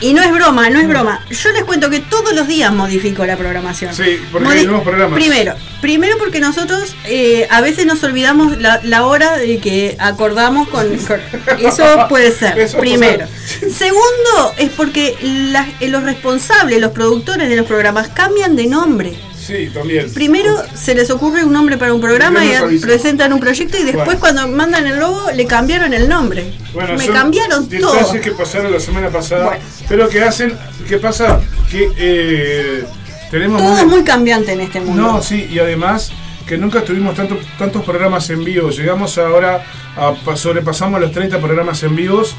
Y 0.00 0.12
no 0.14 0.22
es 0.22 0.30
broma, 0.32 0.70
no 0.70 0.78
es 0.78 0.86
broma. 0.88 1.24
Yo 1.30 1.50
les 1.52 1.64
cuento 1.64 1.90
que 1.90 2.00
todos 2.00 2.32
los 2.34 2.46
días 2.46 2.72
modifico 2.72 3.26
la 3.26 3.36
programación. 3.36 3.94
Sí, 3.94 4.20
porque 4.30 4.46
Modi- 4.46 4.58
hay 4.58 4.66
nuevos 4.66 4.84
programas. 4.84 5.18
Primero, 5.18 5.54
primero 5.80 6.16
porque 6.18 6.38
nosotros 6.40 6.94
eh, 7.04 7.46
a 7.50 7.60
veces 7.60 7.84
nos 7.86 8.02
olvidamos 8.04 8.58
la, 8.58 8.80
la 8.84 9.04
hora 9.06 9.36
de 9.36 9.58
que 9.58 9.96
acordamos 9.98 10.68
con, 10.68 10.96
con- 10.98 11.20
eso 11.60 12.06
puede 12.08 12.30
ser. 12.32 12.58
Eso 12.58 12.78
puede 12.78 12.90
primero. 12.90 13.26
Segundo 13.76 14.54
es 14.56 14.70
porque 14.70 15.16
la- 15.22 15.66
eh, 15.80 15.88
los 15.88 16.02
responsables, 16.04 16.80
los 16.80 16.92
productores 16.92 17.48
de 17.48 17.56
los 17.56 17.66
programas 17.66 18.08
cambian 18.08 18.56
de 18.56 18.66
nombre. 18.66 19.14
Sí, 19.48 19.70
también. 19.72 20.12
Primero 20.12 20.62
se 20.74 20.94
les 20.94 21.08
ocurre 21.10 21.42
un 21.42 21.54
nombre 21.54 21.78
para 21.78 21.94
un 21.94 22.02
programa 22.02 22.40
Y 22.70 22.78
presentan 22.78 23.32
un 23.32 23.40
proyecto 23.40 23.78
y 23.78 23.84
después 23.84 24.04
Bueno. 24.04 24.20
cuando 24.20 24.48
mandan 24.48 24.86
el 24.86 24.98
logo 24.98 25.30
le 25.34 25.46
cambiaron 25.46 25.94
el 25.94 26.06
nombre. 26.06 26.52
Bueno, 26.74 26.92
Me 26.98 27.04
son 27.06 27.14
cambiaron 27.14 27.66
todo. 27.66 28.12
que 28.20 28.32
pasaron 28.32 28.70
la 28.70 28.78
semana 28.78 29.08
pasada, 29.08 29.58
pero 29.88 30.06
que 30.10 30.22
hacen, 30.22 30.54
¿qué 30.86 30.98
pasa? 30.98 31.40
Que 31.70 31.90
eh, 31.96 32.84
tenemos 33.30 33.62
Todo 33.62 33.78
es 33.78 33.86
muy 33.86 34.04
cambiante 34.04 34.52
en 34.52 34.60
este 34.60 34.80
mundo. 34.82 35.00
No, 35.02 35.22
sí, 35.22 35.48
y 35.50 35.58
además 35.58 36.12
que 36.48 36.56
nunca 36.58 36.82
tuvimos 36.82 37.14
tanto, 37.14 37.38
tantos 37.58 37.84
programas 37.84 38.28
en 38.30 38.42
vivo. 38.42 38.70
Llegamos 38.70 39.18
ahora 39.18 39.64
a 39.96 40.14
pa- 40.14 40.36
sobrepasamos 40.36 41.00
los 41.00 41.12
30 41.12 41.38
programas 41.38 41.82
en 41.82 41.94
vivos, 41.94 42.34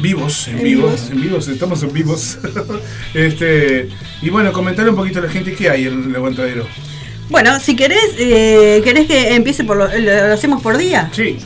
vivos, 0.00 0.48
en, 0.48 0.58
En 0.58 0.64
vivos, 0.64 0.90
vivos. 0.92 1.10
en 1.10 1.20
vivos, 1.22 1.48
estamos 1.48 1.82
en 1.82 1.92
vivos. 1.92 2.38
este, 3.14 3.88
y 4.22 4.30
bueno, 4.30 4.52
comentar 4.52 4.88
un 4.88 4.96
poquito 4.96 5.18
a 5.18 5.22
la 5.22 5.28
gente 5.30 5.54
qué 5.54 5.70
hay 5.70 5.86
en 5.86 6.10
el 6.10 6.16
aguantadero. 6.16 6.66
Bueno, 7.30 7.58
si 7.58 7.74
querés, 7.74 8.10
eh, 8.18 8.82
¿querés 8.84 9.06
que 9.06 9.34
empiece 9.34 9.64
por 9.64 9.76
lo, 9.78 9.88
lo- 9.88 10.28
lo 10.28 10.34
hacemos 10.34 10.62
por 10.62 10.76
día? 10.76 11.08
Sí. 11.12 11.38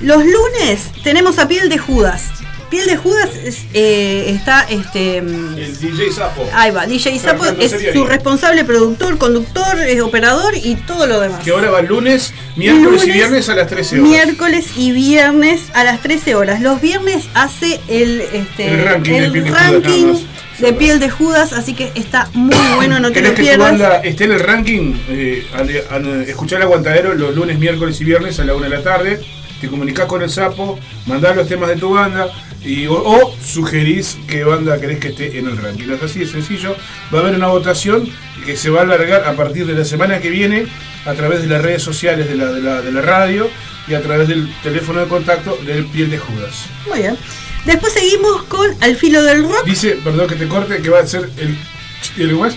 Los 0.00 0.24
lunes 0.24 0.92
tenemos 1.02 1.38
a 1.38 1.48
Piel 1.48 1.68
de 1.68 1.78
Judas. 1.78 2.30
Piel 2.74 2.86
de 2.88 2.96
Judas 2.96 3.30
es, 3.44 3.66
eh, 3.72 4.32
está 4.34 4.66
este 4.68 5.22
mm, 5.22 5.56
El 5.56 5.78
DJ 5.78 6.10
Sapo. 6.10 6.44
ahí 6.52 6.72
va, 6.72 6.86
DJ 6.86 7.20
Sapo 7.20 7.44
es 7.44 7.70
Seriani. 7.70 7.96
su 7.96 8.04
responsable 8.04 8.64
productor, 8.64 9.16
conductor, 9.16 9.78
es 9.78 10.00
operador 10.00 10.56
y 10.56 10.74
todo 10.74 11.06
lo 11.06 11.20
demás. 11.20 11.44
Que 11.44 11.52
ahora 11.52 11.70
va 11.70 11.82
lunes, 11.82 12.34
miércoles 12.56 13.06
y 13.06 13.12
viernes 13.12 13.48
a 13.48 13.54
las 13.54 13.68
13 13.68 14.00
horas. 14.00 14.10
Miércoles 14.10 14.66
y 14.76 14.90
viernes 14.90 15.60
a 15.72 15.84
las 15.84 16.00
13 16.00 16.34
horas. 16.34 16.60
Los 16.62 16.80
viernes 16.80 17.26
hace 17.34 17.80
el, 17.86 18.20
este, 18.20 18.66
El 18.74 18.84
ranking 18.84 19.12
de 19.12 19.24
el 19.26 19.30
Piel 19.30 19.44
de 19.44 19.50
Judas, 19.50 19.70
ranking 19.72 20.06
nada 20.06 20.12
más. 20.14 20.60
de 20.60 20.72
Piel 20.72 20.98
de 20.98 21.10
Judas, 21.10 21.52
así 21.52 21.74
que 21.74 21.92
está 21.94 22.28
muy 22.32 22.56
bueno, 22.74 22.98
no 22.98 23.12
te 23.12 23.14
¿Querés 23.14 23.30
lo 23.30 23.36
que 23.36 23.42
tu 23.42 23.46
pierdas. 23.46 23.70
banda 23.70 23.96
esté 23.98 24.24
en 24.24 24.32
el 24.32 24.40
ranking? 24.40 24.94
Eh, 25.10 25.46
escuchar 26.26 26.56
el 26.56 26.64
aguantadero 26.64 27.14
los 27.14 27.36
lunes, 27.36 27.56
miércoles 27.56 28.00
y 28.00 28.04
viernes 28.04 28.40
a 28.40 28.44
la 28.44 28.52
1 28.56 28.64
de 28.64 28.76
la 28.76 28.82
tarde. 28.82 29.20
Te 29.60 29.68
comunicás 29.68 30.06
con 30.06 30.20
el 30.20 30.28
sapo, 30.28 30.78
mandás 31.06 31.36
los 31.36 31.48
temas 31.48 31.68
de 31.70 31.76
tu 31.76 31.94
banda 31.94 32.28
y, 32.64 32.86
o, 32.86 32.94
o 32.94 33.36
sugerís 33.42 34.16
qué 34.26 34.44
banda 34.44 34.80
querés 34.80 34.98
que 34.98 35.08
esté 35.08 35.38
en 35.38 35.48
el 35.48 35.56
ranking. 35.56 35.90
Es 35.90 36.02
así 36.02 36.20
de 36.20 36.26
sencillo. 36.26 36.76
Va 37.12 37.18
a 37.18 37.22
haber 37.22 37.34
una 37.34 37.48
votación 37.48 38.08
que 38.44 38.56
se 38.56 38.70
va 38.70 38.80
a 38.80 38.82
alargar 38.82 39.24
a 39.24 39.34
partir 39.34 39.66
de 39.66 39.74
la 39.74 39.84
semana 39.84 40.20
que 40.20 40.30
viene 40.30 40.66
a 41.04 41.12
través 41.14 41.42
de 41.42 41.48
las 41.48 41.62
redes 41.62 41.82
sociales 41.82 42.28
de 42.28 42.36
la, 42.36 42.46
de 42.52 42.60
la, 42.60 42.82
de 42.82 42.92
la 42.92 43.02
radio 43.02 43.48
y 43.86 43.94
a 43.94 44.00
través 44.00 44.28
del 44.28 44.52
teléfono 44.62 45.00
de 45.00 45.06
contacto 45.08 45.58
del 45.66 45.84
Piel 45.86 46.10
de 46.10 46.18
Judas. 46.18 46.66
Muy 46.88 47.00
bien. 47.00 47.16
Después 47.64 47.92
seguimos 47.92 48.42
con 48.44 48.74
Al 48.82 48.96
filo 48.96 49.22
del 49.22 49.42
rock. 49.42 49.64
Dice, 49.64 49.98
perdón 50.02 50.28
que 50.28 50.36
te 50.36 50.48
corte, 50.48 50.82
que 50.82 50.90
va 50.90 51.00
a 51.00 51.06
ser 51.06 51.30
el, 51.38 51.56
el, 52.16 52.54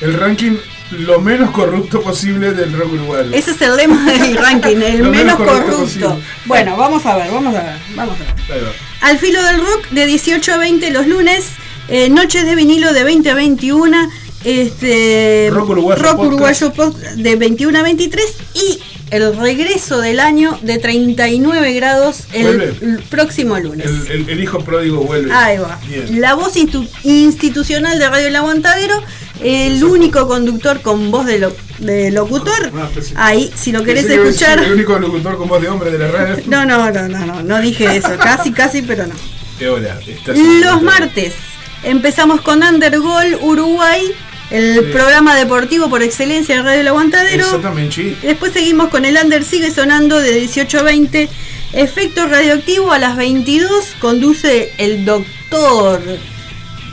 el 0.00 0.14
ranking 0.14 0.56
lo 0.92 1.20
menos 1.20 1.50
corrupto 1.50 2.00
posible 2.02 2.52
del 2.52 2.72
rock 2.72 2.92
uruguayo. 2.92 3.30
Ese 3.32 3.52
es 3.52 3.62
el 3.62 3.76
lema 3.76 4.04
del 4.10 4.36
ranking, 4.36 4.76
el 4.76 5.02
menos 5.02 5.10
menos 5.10 5.36
corrupto. 5.36 6.20
Bueno, 6.46 6.76
vamos 6.76 7.04
a 7.06 7.16
ver, 7.16 7.30
vamos 7.30 7.54
a 7.54 7.62
ver, 7.62 7.76
vamos 7.94 8.16
a 8.16 8.52
ver. 8.54 8.64
Al 9.02 9.18
filo 9.18 9.42
del 9.42 9.58
rock 9.60 9.88
de 9.90 10.06
18 10.06 10.52
a 10.54 10.56
20 10.58 10.90
los 10.90 11.06
lunes, 11.06 11.44
eh, 11.88 12.08
noches 12.08 12.44
de 12.44 12.54
vinilo 12.54 12.92
de 12.92 13.04
20 13.04 13.30
a 13.30 13.34
21 13.34 14.10
este 14.44 15.48
Rock 15.52 15.70
Uruguayo 15.70 16.02
Rock. 16.02 16.18
Uruguayo 16.20 16.72
de 17.16 17.36
21 17.36 17.78
a 17.78 17.82
23 17.82 18.24
y 18.54 18.78
el 19.10 19.36
regreso 19.36 20.00
del 20.00 20.20
año 20.20 20.58
de 20.62 20.78
39 20.78 21.72
grados 21.74 22.24
el, 22.32 23.02
próximo 23.10 23.58
lunes. 23.58 23.86
El, 23.86 24.06
el- 24.22 24.28
el 24.30 24.40
hijo 24.42 24.60
pródigo 24.60 24.98
vuelve. 25.02 25.32
Ahí 25.32 25.58
va. 25.58 25.78
Bien. 25.88 26.20
La 26.20 26.34
voz 26.34 26.56
institu- 26.56 26.88
institucional 27.04 27.98
de 27.98 28.08
Radio 28.08 28.28
El 28.28 28.36
Aguantadero, 28.36 29.02
el 29.42 29.82
único 29.84 30.26
conductor 30.28 30.80
con 30.82 31.10
voz 31.10 31.26
de, 31.26 31.38
lo- 31.38 31.56
de 31.78 32.10
locutor. 32.10 32.70
Ah, 32.74 32.88
pensé- 32.94 33.14
Ahí, 33.16 33.50
si 33.54 33.72
lo 33.72 33.82
querés 33.84 34.06
escuchar. 34.06 34.58
El 34.58 34.72
único 34.72 34.98
locutor 34.98 35.36
con 35.38 35.48
voz 35.48 35.60
de 35.62 35.68
hombre 35.68 35.90
de 35.90 35.98
la 35.98 36.08
radio. 36.08 36.42
No, 36.46 36.64
no, 36.64 36.90
no, 36.90 37.08
no, 37.08 37.26
no, 37.26 37.42
no 37.42 37.60
dije 37.60 37.96
eso. 37.96 38.16
Casi, 38.18 38.52
casi, 38.52 38.82
pero 38.82 39.06
no. 39.06 39.14
¿Qué 39.58 39.68
hora? 39.68 39.98
Estás 40.06 40.38
Los 40.38 40.82
martes 40.82 41.34
empezamos 41.82 42.40
con 42.42 42.62
Undergol 42.62 43.38
Uruguay, 43.40 44.12
el 44.50 44.74
Sí. 44.74 44.80
programa 44.92 45.34
deportivo 45.36 45.88
por 45.88 46.02
excelencia 46.02 46.56
de 46.56 46.62
Radio 46.62 46.80
El 46.80 46.88
Aguantadero. 46.88 47.44
Exactamente. 47.44 48.16
Después 48.22 48.52
seguimos 48.52 48.88
con 48.88 49.04
el 49.04 49.16
Under 49.22 49.44
Sigue 49.44 49.70
Sonando 49.70 50.18
de 50.18 50.32
18 50.34 50.78
a 50.80 50.82
20. 50.82 51.28
Efecto 51.72 52.26
radioactivo 52.26 52.90
a 52.92 52.98
las 52.98 53.16
22. 53.16 53.94
Conduce 54.00 54.72
el 54.78 55.04
doctor 55.04 56.02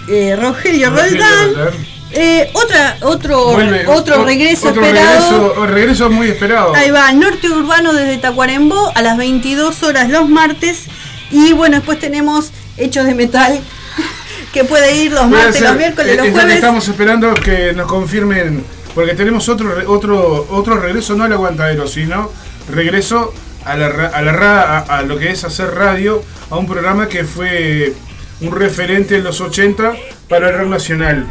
eh, 0.09 0.35
Rogelio 0.35 0.89
Rogelio 0.89 0.89
Roldán. 0.91 1.53
Roldán. 1.55 1.73
Eh, 2.11 2.49
otra, 2.53 2.97
otro, 3.01 3.51
Vuelve, 3.51 3.85
otro 3.87 4.21
o- 4.21 4.25
regreso 4.25 4.69
otro 4.69 4.81
esperado. 4.85 5.29
Regreso, 5.53 5.65
regreso 5.67 6.09
muy 6.09 6.27
esperado. 6.29 6.73
Ahí 6.73 6.89
va, 6.89 7.11
Norte 7.11 7.49
Urbano 7.49 7.93
desde 7.93 8.17
Tacuarembó 8.17 8.91
a 8.95 9.01
las 9.01 9.17
22 9.17 9.83
horas 9.83 10.09
los 10.09 10.29
martes. 10.29 10.85
Y 11.31 11.51
bueno, 11.53 11.75
después 11.75 11.99
tenemos 11.99 12.51
Hechos 12.77 13.05
de 13.05 13.13
Metal, 13.13 13.59
que 14.53 14.63
puede 14.63 14.95
ir 14.95 15.11
los 15.11 15.27
martes, 15.27 15.59
los 15.61 15.75
miércoles, 15.75 16.15
los 16.15 16.25
es 16.27 16.31
lo 16.31 16.37
que 16.37 16.39
jueves. 16.41 16.55
estamos 16.55 16.87
esperando 16.87 17.33
que 17.33 17.73
nos 17.73 17.87
confirmen, 17.87 18.63
porque 18.95 19.13
tenemos 19.13 19.49
otro 19.49 19.75
otro 19.91 20.47
otro 20.49 20.77
regreso, 20.79 21.15
no 21.15 21.25
al 21.25 21.33
aguantadero, 21.33 21.87
sino 21.87 22.31
regreso 22.69 23.33
a 23.65 23.75
la, 23.75 23.87
a, 23.87 24.21
la 24.21 24.31
a, 24.61 24.79
a 24.99 25.01
lo 25.01 25.17
que 25.19 25.31
es 25.31 25.43
hacer 25.43 25.75
radio, 25.75 26.23
a 26.49 26.55
un 26.55 26.65
programa 26.67 27.09
que 27.09 27.25
fue 27.25 27.93
un 28.39 28.55
referente 28.55 29.17
en 29.17 29.25
los 29.25 29.41
80 29.41 29.93
para 30.29 30.49
el 30.49 30.57
rock 30.57 30.69
nacional. 30.69 31.27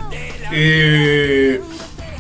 Eh, 0.53 1.61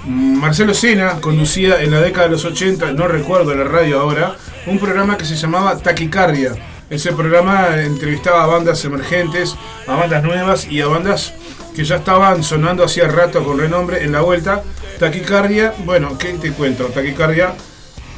Marcelo 0.06 0.74
Sena 0.74 1.20
conducía 1.20 1.82
en 1.82 1.90
la 1.90 2.00
década 2.00 2.26
de 2.26 2.32
los 2.32 2.44
80, 2.44 2.92
no 2.92 3.08
recuerdo 3.08 3.54
la 3.54 3.64
radio 3.64 4.00
ahora, 4.00 4.36
un 4.66 4.78
programa 4.78 5.16
que 5.16 5.24
se 5.24 5.36
llamaba 5.36 5.78
Taquicardia. 5.78 6.52
Ese 6.88 7.12
programa 7.12 7.82
entrevistaba 7.82 8.44
a 8.44 8.46
bandas 8.46 8.84
emergentes, 8.84 9.56
a 9.88 9.96
bandas 9.96 10.22
nuevas 10.22 10.68
y 10.70 10.80
a 10.80 10.86
bandas 10.86 11.34
que 11.74 11.84
ya 11.84 11.96
estaban 11.96 12.42
sonando 12.42 12.84
hacía 12.84 13.08
rato 13.08 13.42
con 13.44 13.58
renombre 13.58 14.04
en 14.04 14.12
la 14.12 14.20
vuelta. 14.20 14.62
Taquicardia, 14.98 15.74
bueno, 15.84 16.16
¿qué 16.16 16.34
te 16.34 16.52
cuento? 16.52 16.84
Taquicardia 16.86 17.54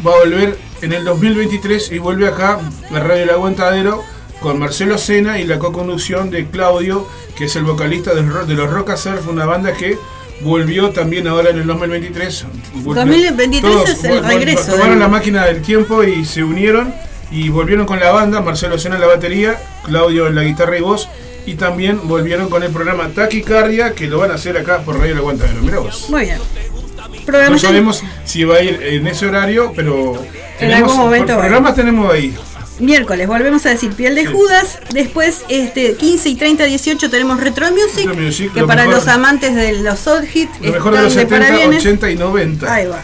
va 0.06 0.12
a 0.12 0.18
volver 0.18 0.58
en 0.82 0.92
el 0.92 1.04
2023 1.04 1.92
y 1.92 1.98
vuelve 1.98 2.28
acá 2.28 2.60
la 2.90 3.00
radio 3.00 3.24
El 3.24 3.30
Aguantadero 3.30 4.04
con 4.40 4.58
Marcelo 4.58 4.98
Sena 4.98 5.38
y 5.38 5.44
la 5.44 5.58
co-conducción 5.58 6.30
de 6.30 6.46
Claudio, 6.46 7.06
que 7.36 7.44
es 7.46 7.56
el 7.56 7.64
vocalista 7.64 8.14
de 8.14 8.54
los 8.54 8.70
Rock 8.70 8.94
Surf, 8.96 9.26
una 9.28 9.44
banda 9.46 9.72
que 9.72 9.96
volvió 10.42 10.90
también 10.90 11.26
ahora 11.26 11.50
en 11.50 11.58
el 11.58 11.66
2023. 11.66 12.44
Volvió- 12.74 12.94
2023 13.04 13.88
es 13.88 14.04
el 14.04 14.24
regreso 14.24 14.66
Tomaron 14.72 14.90
del- 14.90 14.98
la 15.00 15.08
máquina 15.08 15.44
del 15.44 15.62
tiempo 15.62 16.04
y 16.04 16.24
se 16.24 16.44
unieron 16.44 16.94
y 17.30 17.48
volvieron 17.48 17.86
con 17.86 17.98
la 18.00 18.10
banda, 18.12 18.40
Marcelo 18.40 18.78
Sena 18.78 18.94
en 18.94 19.00
la 19.00 19.06
batería, 19.08 19.60
Claudio 19.84 20.28
en 20.28 20.34
la 20.36 20.42
guitarra 20.44 20.78
y 20.78 20.80
voz. 20.80 21.08
Y 21.46 21.54
también 21.54 22.00
volvieron 22.04 22.50
con 22.50 22.62
el 22.62 22.70
programa 22.70 23.08
Taquicardia, 23.08 23.94
que 23.94 24.06
lo 24.06 24.18
van 24.18 24.30
a 24.30 24.34
hacer 24.34 24.56
acá 24.58 24.82
por 24.82 24.98
Radio 24.98 25.12
El 25.12 25.18
Aguantadero. 25.18 25.62
Mirá 25.62 25.78
vos. 25.78 26.10
Muy 26.10 26.22
bien. 26.26 26.38
No 27.50 27.58
sabemos 27.58 28.02
si 28.24 28.44
va 28.44 28.56
a 28.56 28.62
ir 28.62 28.80
en 28.82 29.06
ese 29.06 29.26
horario, 29.26 29.72
pero 29.74 30.22
En 30.60 30.72
algún 30.72 30.96
momento 30.96 31.34
va 31.34 31.40
programas 31.40 31.74
tenemos 31.74 32.12
ahí. 32.12 32.34
Miércoles, 32.78 33.26
volvemos 33.26 33.66
a 33.66 33.70
decir 33.70 33.92
Piel 33.92 34.14
de 34.14 34.26
Judas. 34.26 34.78
Después, 34.92 35.42
este 35.48 35.94
15 35.94 36.28
y 36.28 36.34
30, 36.36 36.64
18 36.64 37.10
tenemos 37.10 37.40
Retro 37.40 37.70
Music. 37.72 38.06
Retro 38.06 38.14
Music, 38.14 38.52
que 38.52 38.60
lo 38.60 38.66
para 38.68 38.82
mejor- 38.84 38.94
los 39.00 39.08
amantes 39.08 39.54
de 39.54 39.82
los 39.82 40.06
old 40.06 40.28
hits 40.32 40.50
Lo 40.60 40.72
mejor 40.72 40.94
de 40.96 41.02
los 41.02 41.12
están 41.16 41.28
70, 41.28 41.46
parabienes. 41.46 41.80
80 41.82 42.10
y 42.10 42.16
90. 42.16 42.72
Ahí 42.72 42.86
va. 42.86 43.02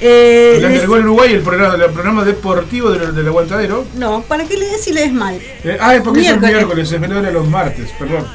Eh, 0.00 0.54
el 0.56 0.62
les- 0.62 0.72
Undergol 0.72 1.00
Uruguay, 1.04 1.32
el 1.32 1.40
programa, 1.42 1.74
el 1.82 1.90
programa 1.90 2.24
deportivo 2.24 2.90
del, 2.90 3.14
del 3.14 3.26
aguantadero. 3.28 3.86
no, 3.94 4.22
¿para 4.22 4.44
qué 4.44 4.56
le 4.58 4.76
si 4.78 4.92
lees 4.92 5.12
mal? 5.12 5.36
Eh, 5.64 5.78
ah, 5.80 5.94
es 5.94 6.02
porque 6.02 6.20
es 6.20 6.26
el 6.26 6.32
Miércoles. 6.40 6.54
miércoles, 6.56 6.92
es 6.92 7.00
menor 7.00 7.24
a 7.24 7.30
los 7.30 7.48
martes, 7.48 7.90
perdón. 7.98 8.26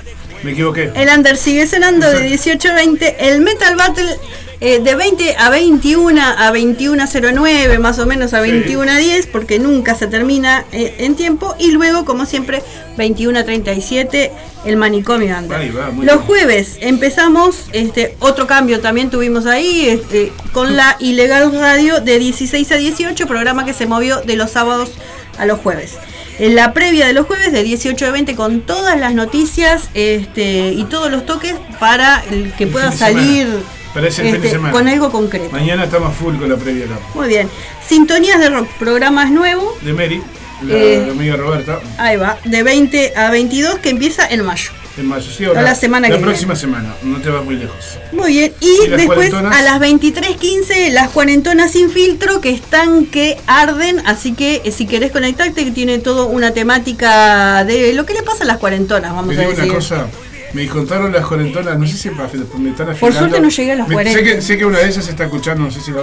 Me 0.43 0.51
equivoqué. 0.51 0.91
El 0.95 1.09
Under 1.09 1.37
sigue 1.37 1.67
sonando 1.67 2.09
de 2.09 2.21
18 2.21 2.69
a 2.69 2.73
20. 2.73 3.27
El 3.29 3.41
Metal 3.41 3.75
Battle 3.75 4.17
eh, 4.63 4.79
de 4.79 4.93
20 4.93 5.37
a 5.39 5.49
21 5.49 6.21
a 6.21 6.53
21.09, 6.53 7.79
más 7.79 7.97
o 7.97 8.05
menos 8.05 8.35
a 8.35 8.41
21 8.41 8.91
a 8.91 8.97
10, 8.97 9.25
porque 9.25 9.57
nunca 9.57 9.95
se 9.95 10.05
termina 10.05 10.65
eh, 10.71 10.97
en 10.99 11.15
tiempo. 11.15 11.55
Y 11.57 11.71
luego, 11.71 12.05
como 12.05 12.27
siempre, 12.27 12.61
21 12.95 13.39
a 13.39 13.43
37, 13.43 14.31
el 14.65 14.77
manicomio 14.77 15.35
Under. 15.35 15.57
Ahí 15.57 15.71
va, 15.71 15.87
Los 15.87 15.97
bien. 15.97 16.17
jueves 16.19 16.77
empezamos, 16.79 17.69
este 17.73 18.15
otro 18.19 18.45
cambio 18.45 18.81
también 18.81 19.09
tuvimos 19.09 19.47
ahí, 19.47 19.89
este, 19.89 20.31
con 20.53 20.77
la 20.77 20.95
Ilegal 20.99 21.51
Radio 21.59 21.99
de 21.99 22.19
16 22.19 22.71
a 22.71 22.75
18, 22.75 23.25
programa 23.25 23.65
que 23.65 23.73
se 23.73 23.87
movió 23.87 24.21
de 24.21 24.35
los 24.35 24.51
sábados 24.51 24.91
a 25.39 25.47
los 25.47 25.59
jueves. 25.59 25.97
En 26.39 26.55
la 26.55 26.73
previa 26.73 27.05
de 27.07 27.13
los 27.13 27.27
jueves 27.27 27.51
de 27.51 27.63
18 27.63 28.05
a 28.05 28.11
20 28.11 28.35
con 28.35 28.61
todas 28.61 28.99
las 28.99 29.13
noticias 29.13 29.89
este, 29.93 30.69
y 30.73 30.83
todos 30.85 31.11
los 31.11 31.25
toques 31.25 31.53
para 31.79 32.23
el 32.31 32.51
que 32.53 32.63
El 32.65 32.69
pueda 32.71 32.91
salir 32.91 33.47
este, 33.95 34.57
con 34.71 34.87
algo 34.87 35.11
concreto. 35.11 35.51
Mañana 35.51 35.83
estamos 35.83 36.15
full 36.15 36.35
con 36.37 36.49
la 36.49 36.57
previa 36.57 36.85
acá. 36.85 36.99
Muy 37.13 37.27
bien. 37.27 37.49
Sintonías 37.87 38.39
de 38.39 38.49
rock, 38.49 38.67
programas 38.79 39.29
nuevos. 39.31 39.81
De 39.83 39.93
Mary, 39.93 40.21
la 40.63 40.73
Eh, 40.73 41.07
amiga 41.11 41.35
Roberta, 41.35 41.79
Ahí 41.97 42.17
va, 42.17 42.37
de 42.45 42.63
20 42.63 43.13
a 43.15 43.29
22 43.29 43.79
que 43.79 43.89
empieza 43.89 44.25
en 44.27 44.43
mayo. 44.45 44.71
En 44.97 45.05
mayo. 45.07 45.31
Sí, 45.31 45.45
Toda 45.45 45.61
la 45.61 45.75
semana 45.75 46.09
la 46.09 46.15
que 46.17 46.21
próxima 46.21 46.55
semana, 46.55 46.93
no 47.03 47.19
te 47.21 47.29
vas 47.29 47.43
muy 47.45 47.55
lejos. 47.55 47.97
Muy 48.11 48.33
bien, 48.33 48.53
y, 48.59 48.85
¿Y 48.85 48.87
las 48.89 48.97
después 48.97 49.33
a 49.33 49.61
las 49.61 49.79
23.15 49.79 50.89
las 50.91 51.09
cuarentonas 51.09 51.71
sin 51.71 51.89
filtro 51.89 52.41
que 52.41 52.49
están 52.51 53.05
que 53.05 53.37
arden, 53.47 53.99
así 54.05 54.33
que 54.33 54.61
eh, 54.65 54.71
si 54.71 54.85
querés 54.87 55.11
conectarte 55.11 55.63
que 55.63 55.71
tiene 55.71 55.99
todo 55.99 56.27
una 56.27 56.51
temática 56.53 57.63
de 57.63 57.93
lo 57.93 58.05
que 58.05 58.13
le 58.13 58.23
pasa 58.23 58.43
a 58.43 58.47
las 58.47 58.57
cuarentonas, 58.57 59.13
vamos 59.13 59.37
a 59.37 59.41
decir. 59.41 59.63
una 59.63 59.73
cosa, 59.73 60.07
me 60.53 60.67
contaron 60.67 61.11
las 61.13 61.25
cuarentonas, 61.25 61.79
no 61.79 61.87
sé 61.87 61.97
si 61.97 62.09
pa- 62.09 62.29
me 62.57 62.71
están 62.71 62.89
afilando. 62.89 62.99
Por 62.99 63.13
suerte 63.13 63.39
no 63.39 63.49
llegué 63.49 63.71
a 63.71 63.75
Me- 63.87 63.93
40. 63.93 64.19
Sé 64.19 64.23
que, 64.25 64.41
sé 64.41 64.57
que 64.57 64.65
una 64.65 64.79
de 64.79 64.87
ellas 64.89 65.07
está 65.07 65.23
escuchando, 65.23 65.63
no 65.63 65.71
sé 65.71 65.79
si 65.79 65.91
la 65.91 66.01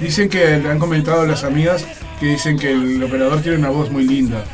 Dicen 0.00 0.28
que 0.28 0.58
le 0.58 0.68
han 0.68 0.78
comentado 0.78 1.26
las 1.26 1.44
amigas 1.44 1.84
que 2.20 2.26
dicen 2.26 2.58
que 2.58 2.72
el 2.72 3.02
operador 3.02 3.40
tiene 3.40 3.58
una 3.58 3.70
voz 3.70 3.90
muy 3.90 4.04
linda. 4.06 4.44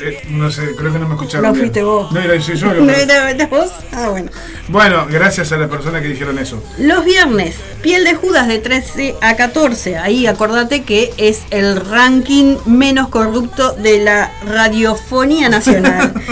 Eh, 0.00 0.22
no 0.30 0.50
sé, 0.50 0.74
creo 0.76 0.92
que 0.92 0.98
no 0.98 1.06
me 1.08 1.14
escucharon. 1.14 1.46
No 1.46 1.52
bien. 1.52 1.64
fuiste 1.66 1.82
vos. 1.82 2.10
No, 2.12 2.20
era 2.20 2.40
soy 2.40 2.56
yo. 2.56 2.72
¿No 2.74 2.92
era- 2.92 3.30
eras 3.30 3.50
vos? 3.50 3.70
Ah, 3.92 4.08
bueno. 4.10 4.30
Bueno, 4.68 5.06
gracias 5.10 5.52
a 5.52 5.56
la 5.56 5.68
persona 5.68 6.00
que 6.00 6.08
dijeron 6.08 6.38
eso. 6.38 6.62
Los 6.78 7.04
viernes, 7.04 7.56
piel 7.82 8.04
de 8.04 8.14
Judas 8.14 8.48
de 8.48 8.58
13 8.58 9.14
a 9.20 9.36
14. 9.36 9.98
Ahí 9.98 10.26
acordate 10.26 10.82
que 10.84 11.12
es 11.16 11.42
el 11.50 11.76
ranking 11.76 12.56
menos 12.66 13.08
corrupto 13.08 13.72
de 13.72 13.98
la 14.02 14.32
radiofonía 14.46 15.48
nacional. 15.48 16.12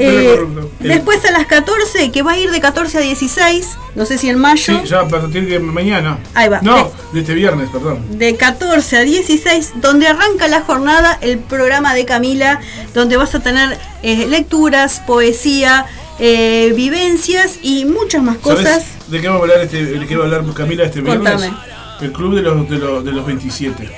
Eh, 0.00 0.38
después 0.80 1.24
a 1.24 1.32
las 1.32 1.46
14, 1.46 2.10
que 2.12 2.22
va 2.22 2.32
a 2.32 2.38
ir 2.38 2.50
de 2.50 2.60
14 2.60 2.98
a 2.98 3.00
16, 3.00 3.76
no 3.96 4.06
sé 4.06 4.16
si 4.16 4.28
en 4.28 4.38
mayo. 4.38 4.80
Sí, 4.80 4.88
ya 4.88 5.00
a 5.00 5.08
partir 5.08 5.48
de 5.48 5.58
mañana. 5.58 6.18
Ahí 6.34 6.48
va. 6.48 6.60
No, 6.62 6.90
de 7.12 7.20
este 7.20 7.34
viernes, 7.34 7.68
perdón. 7.70 8.04
de 8.18 8.36
14 8.36 8.96
a 8.98 9.00
16, 9.02 9.72
donde 9.76 10.06
arranca 10.06 10.46
la 10.46 10.60
jornada 10.60 11.18
el 11.20 11.38
programa 11.38 11.94
de 11.94 12.04
Camila, 12.04 12.60
donde 12.94 13.16
vas 13.16 13.34
a 13.34 13.40
tener 13.40 13.76
eh, 14.02 14.26
lecturas, 14.28 15.02
poesía, 15.06 15.86
eh, 16.20 16.72
vivencias 16.76 17.58
y 17.62 17.84
muchas 17.84 18.22
más 18.22 18.36
cosas. 18.38 18.64
¿Sabes 18.68 18.86
de 19.08 19.20
qué 19.20 19.28
va 19.28 19.36
a 19.36 19.38
hablar 19.38 19.60
este, 19.60 19.84
de 19.84 20.06
qué 20.06 20.16
va 20.16 20.22
a 20.22 20.26
hablar 20.26 20.44
Camila 20.54 20.84
este 20.84 21.00
viernes? 21.00 21.32
Contame. 21.32 21.56
El 22.00 22.12
club 22.12 22.36
de 22.36 22.42
los, 22.42 22.70
de 22.70 22.78
los, 22.78 23.04
de 23.04 23.10
los 23.12 23.26
27. 23.26 23.90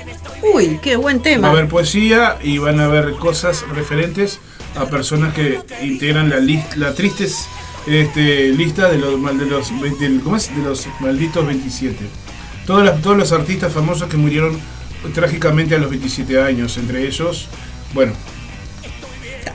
Uy, 0.53 0.79
qué 0.81 0.95
buen 0.95 1.19
Va 1.19 1.23
tema. 1.23 1.47
a 1.49 1.51
haber 1.51 1.67
poesía 1.67 2.37
y 2.41 2.57
van 2.57 2.79
a 2.79 2.85
haber 2.85 3.13
cosas 3.13 3.63
referentes 3.75 4.39
a 4.75 4.85
personas 4.85 5.33
que 5.33 5.59
integran 5.81 6.29
la 6.29 6.39
lista, 6.39 6.75
la 6.77 6.93
triste 6.93 7.27
este, 7.87 8.49
lista 8.49 8.89
de 8.89 8.97
los, 8.97 9.37
de 9.37 9.45
los 9.45 9.81
20 9.81 10.19
¿cómo 10.23 10.35
es? 10.35 10.55
de 10.55 10.61
los 10.61 10.87
malditos 10.99 11.45
27. 11.45 11.97
Todos 12.65 12.85
los, 12.85 13.01
todos 13.01 13.17
los 13.17 13.31
artistas 13.31 13.73
famosos 13.73 14.07
que 14.07 14.17
murieron 14.17 14.59
trágicamente 15.13 15.75
a 15.75 15.79
los 15.79 15.89
27 15.89 16.41
años, 16.41 16.77
entre 16.77 17.07
ellos, 17.07 17.47
bueno, 17.93 18.13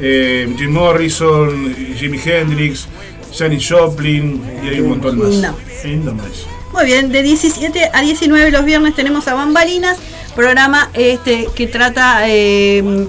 eh, 0.00 0.52
Jim 0.58 0.72
Morrison, 0.72 1.74
Jimi 1.96 2.20
Hendrix, 2.22 2.88
Janis 3.36 3.68
Joplin 3.68 4.42
y 4.64 4.68
hay 4.68 4.80
un 4.80 4.90
montón 4.90 5.18
más. 5.18 5.28
No. 5.36 5.56
Y 5.84 5.96
no 5.96 6.14
más. 6.14 6.46
Muy 6.72 6.84
bien, 6.84 7.10
de 7.10 7.22
17 7.22 7.90
a 7.92 8.02
19 8.02 8.50
los 8.50 8.64
viernes 8.64 8.94
tenemos 8.94 9.28
a 9.28 9.34
Bambalinas, 9.34 9.98
programa 10.34 10.90
este 10.94 11.48
que 11.54 11.66
trata 11.68 12.28
eh, 12.28 13.06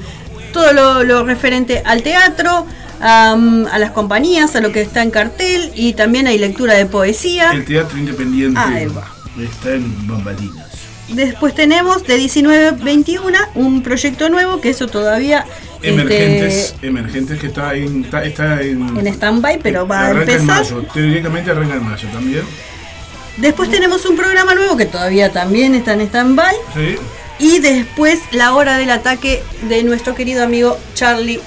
todo 0.51 0.73
lo, 0.73 1.03
lo 1.03 1.23
referente 1.25 1.81
al 1.85 2.03
teatro, 2.03 2.65
a 2.99 3.77
las 3.79 3.91
compañías, 3.91 4.55
a 4.55 4.61
lo 4.61 4.71
que 4.71 4.81
está 4.81 5.03
en 5.03 5.11
cartel 5.11 5.71
y 5.75 5.93
también 5.93 6.27
hay 6.27 6.37
lectura 6.37 6.73
de 6.73 6.85
poesía. 6.85 7.51
El 7.51 7.65
teatro 7.65 7.97
independiente 7.97 8.59
va. 8.87 9.07
está 9.41 9.73
en 9.73 10.07
bambalinas. 10.07 10.65
Después 11.09 11.55
tenemos 11.55 12.03
de 12.05 12.17
19 12.17 12.67
a 12.67 12.71
21 12.71 13.37
un 13.55 13.81
proyecto 13.81 14.29
nuevo 14.29 14.59
que 14.59 14.71
eso 14.71 14.87
todavía 14.87 15.45
Emergentes, 15.81 16.73
este, 16.73 16.87
emergentes 16.87 17.39
que 17.39 17.47
está 17.47 17.75
en, 17.75 18.03
está, 18.03 18.23
está 18.25 18.61
en, 18.61 18.97
en 18.97 19.07
stand-by, 19.07 19.59
pero 19.61 19.87
va 19.87 20.07
a 20.07 20.11
en 20.11 20.17
empezar. 20.17 20.63
mayo. 20.63 20.83
Teóricamente 20.93 21.51
arranca 21.51 21.75
en 21.75 21.83
mayo 21.83 22.09
también. 22.09 22.43
Después 23.37 23.69
tenemos 23.69 24.05
un 24.05 24.17
programa 24.17 24.55
nuevo 24.55 24.75
que 24.75 24.87
todavía 24.87 25.31
también 25.31 25.75
está 25.75 25.93
en 25.93 26.01
stand-by. 26.01 26.55
Sí. 26.73 26.95
Y 27.39 27.59
después 27.59 28.19
la 28.31 28.53
hora 28.55 28.77
del 28.77 28.89
ataque 28.89 29.43
de 29.69 29.83
nuestro 29.83 30.15
querido 30.15 30.43
amigo 30.43 30.77
Charlie. 30.93 31.39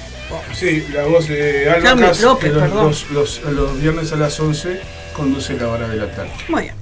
Sí, 0.55 0.87
la 0.93 1.05
voz 1.05 1.27
de 1.29 1.69
Alba 1.71 1.83
Carmen 1.83 2.09
Cas, 2.09 2.21
López, 2.21 2.53
que 2.53 2.59
los, 2.59 3.11
los, 3.11 3.11
los- 3.11 3.53
los 3.53 3.81
viernes 3.83 4.13
a 4.13 4.17
las 4.17 4.39
11 4.39 4.81
conduce 5.17 5.55
la 5.55 5.69
hora 5.69 5.89
del 5.89 6.03
ataque. 6.03 6.31
Muy 6.49 6.63
bien. 6.63 6.75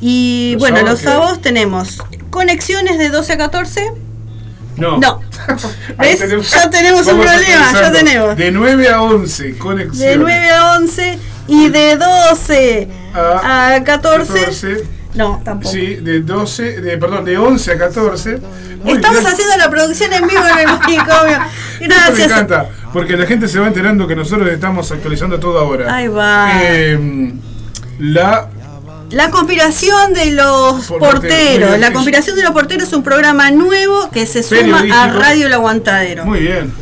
Y 0.00 0.56
bueno, 0.58 0.78
sábados 0.78 0.90
los 0.90 0.98
que- 1.00 1.06
sábados 1.06 1.40
tenemos 1.42 1.98
conexiones 2.30 2.98
de 2.98 3.10
12 3.10 3.32
a 3.34 3.38
14. 3.38 3.92
No. 4.76 4.98
No. 4.98 5.20
¿Ves? 5.98 6.50
Ya 6.50 6.70
tenemos 6.70 7.06
un 7.06 7.20
problema, 7.20 7.72
ya 7.72 7.92
tenemos. 7.92 8.36
De 8.36 8.50
9 8.50 8.88
a 8.88 9.02
11, 9.02 9.58
conexión. 9.58 10.08
De 10.08 10.16
9 10.16 10.50
a 10.50 10.76
11 10.76 11.18
y 11.48 11.68
de 11.68 11.96
12 11.96 12.88
a 13.14 13.80
14. 13.84 14.32
14. 14.34 14.99
No, 15.14 15.40
tampoco. 15.44 15.72
Sí, 15.72 15.96
de 15.96 16.20
12, 16.20 16.80
de, 16.80 16.98
perdón, 16.98 17.24
de 17.24 17.36
11 17.36 17.72
a 17.72 17.78
14. 17.78 18.38
Muy 18.84 18.92
Estamos 18.94 19.20
bien. 19.20 19.32
haciendo 19.32 19.56
la 19.56 19.68
producción 19.70 20.12
en 20.12 20.26
vivo 20.26 20.42
en 20.46 20.58
el 20.60 20.66
manicomio. 20.78 21.38
Esto 21.38 21.80
me 21.80 21.86
Gracias. 21.88 22.30
encanta, 22.30 22.68
porque 22.92 23.16
la 23.16 23.26
gente 23.26 23.48
se 23.48 23.58
va 23.58 23.66
enterando 23.66 24.06
que 24.06 24.14
nosotros 24.16 24.48
estamos 24.50 24.90
actualizando 24.92 25.38
todo 25.40 25.58
ahora. 25.58 25.94
Ahí 25.94 26.08
va. 26.08 26.50
Eh, 26.62 27.32
la 27.98 28.48
La 29.10 29.30
conspiración 29.30 30.14
de 30.14 30.30
los 30.32 30.86
Por- 30.86 31.00
porteros. 31.00 31.78
La 31.78 31.92
conspiración 31.92 32.36
de 32.36 32.42
los 32.44 32.52
porteros 32.52 32.86
es 32.88 32.92
un 32.94 33.02
programa 33.02 33.50
nuevo 33.50 34.08
que 34.10 34.24
se 34.26 34.42
suma 34.44 34.84
a. 34.92 35.08
Radio 35.08 35.46
El 35.48 35.52
Aguantadero. 35.54 36.24
Muy 36.24 36.40
bien. 36.40 36.72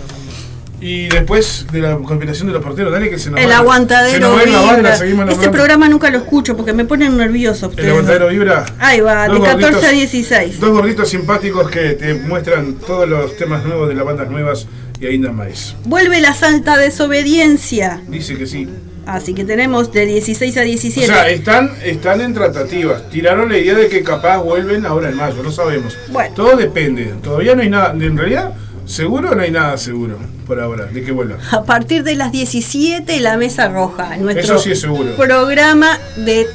Y 0.81 1.09
después 1.09 1.66
de 1.72 1.81
la 1.81 1.97
conspiración 1.97 2.47
de 2.47 2.53
los 2.55 2.62
porteros, 2.62 2.93
dale 2.93 3.11
que 3.11 3.18
se 3.18 3.31
nos 3.31 3.41
El 3.41 3.47
va- 3.47 3.51
se 3.51 3.55
aguantadero 3.57 4.29
nos 4.37 4.39
va 4.55 4.72
banda, 4.72 5.33
Este 5.33 5.49
programa 5.51 5.89
nunca 5.89 6.09
lo 6.11 6.18
escucho 6.18 6.57
porque 6.57 6.72
me 6.72 6.85
ponen 6.85 7.16
nervioso 7.16 7.72
El 7.76 7.91
aguantadero 7.91 8.29
vibra. 8.29 8.64
Ahí 8.79 9.01
va, 9.01 9.24
de 9.29 9.35
Dos 9.35 9.45
14 9.45 9.66
a 9.66 9.70
gorditos- 9.70 9.91
16. 9.91 10.61
Dos 10.61 10.70
gorditos 10.70 11.09
simpáticos 11.09 11.68
que 11.68 11.95
te 11.95 12.14
muestran 12.14 12.74
todos 12.74 13.09
los 13.09 13.37
temas 13.37 13.64
nuevos 13.64 13.89
de 13.89 13.95
las 13.97 14.05
bandas 14.05 14.31
nuevas 14.31 14.66
y 15.01 15.07
ainda 15.07 15.33
más. 15.33 15.74
Vuelve 15.85 16.20
la 16.20 16.33
Santa 16.35 16.76
Desobediencia. 16.76 18.01
Dice 18.09 18.37
que 18.37 18.47
sí. 18.47 18.68
Así 19.07 19.33
que 19.35 19.45
tenemos 19.45 19.91
de 19.93 20.05
16 20.05 20.57
a 20.59 20.61
O 20.61 20.64
17. 20.64 21.07
sea, 21.07 21.29
están, 21.31 21.72
están 21.83 22.20
en 22.20 22.35
tratativas. 22.35 23.09
Tiraron 23.09 23.49
la 23.51 23.57
idea 23.59 23.74
de 23.74 23.89
que 23.89 24.03
capaz 24.03 24.37
vuelven 24.43 24.85
ahora 24.85 25.09
en 25.09 25.16
mayo, 25.16 25.43
no 25.43 25.51
sabemos. 25.51 25.97
Bueno. 26.11 26.35
Todo 26.35 26.57
depende. 26.57 27.14
Todavía 27.22 27.55
no 27.55 27.62
hay 27.62 27.70
nada. 27.70 27.93
En 27.99 28.16
realidad, 28.18 28.53
seguro 28.89 29.34
no 29.34 29.43
hay 29.43 29.51
nada 29.51 29.76
seguro 29.78 30.18
por 30.47 30.61
ahora 30.61 30.86
de 30.86 31.03
que 31.05 31.12
vuelvan. 31.12 31.39
A 31.53 31.62
partir 31.64 32.03
de 32.03 32.16
las 32.16 32.32
17, 32.32 33.20
la 33.20 33.36
Mesa 33.36 33.68
Roja, 33.68 34.16
nuestro 34.16 34.57
Eso 34.57 34.59
sí 34.59 34.72
es 34.72 34.80
seguro. 34.80 35.14
programa 35.16 35.99
de 36.16 36.47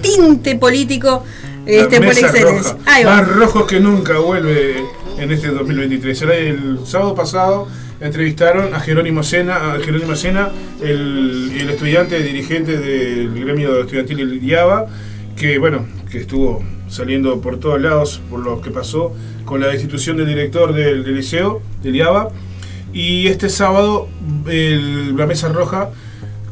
tinte 0.00 0.56
político 0.56 1.24
este, 1.66 1.98
por 1.98 2.08
excelencia. 2.08 2.76
Más 3.04 3.28
rojos 3.28 3.66
que 3.66 3.78
nunca 3.78 4.18
vuelve 4.18 4.76
en 5.18 5.30
este 5.30 5.48
2023. 5.48 6.18
Será 6.18 6.34
el 6.34 6.80
sábado 6.84 7.14
pasado 7.14 7.68
entrevistaron 8.00 8.74
a 8.74 8.80
Jerónimo 8.80 9.22
Sena, 9.22 9.74
a 9.74 9.80
Jerónimo 9.80 10.14
Sena, 10.16 10.50
el, 10.82 11.52
el 11.58 11.70
estudiante 11.70 12.22
dirigente 12.22 12.76
del 12.76 13.32
gremio 13.32 13.80
estudiantil 13.80 14.16
del 14.18 14.44
IABA, 14.44 14.86
que 15.36 15.58
bueno, 15.58 15.86
que 16.10 16.18
estuvo 16.18 16.62
saliendo 16.94 17.40
por 17.40 17.58
todos 17.58 17.80
lados 17.80 18.20
por 18.30 18.40
lo 18.40 18.60
que 18.60 18.70
pasó 18.70 19.12
con 19.44 19.60
la 19.60 19.66
destitución 19.68 20.16
del 20.16 20.26
director 20.26 20.72
del, 20.72 21.04
del 21.04 21.16
liceo, 21.16 21.60
del 21.82 21.96
IABA. 21.96 22.28
Y 22.92 23.26
este 23.26 23.48
sábado 23.48 24.08
el- 24.46 25.16
la 25.16 25.26
mesa 25.26 25.48
roja 25.48 25.90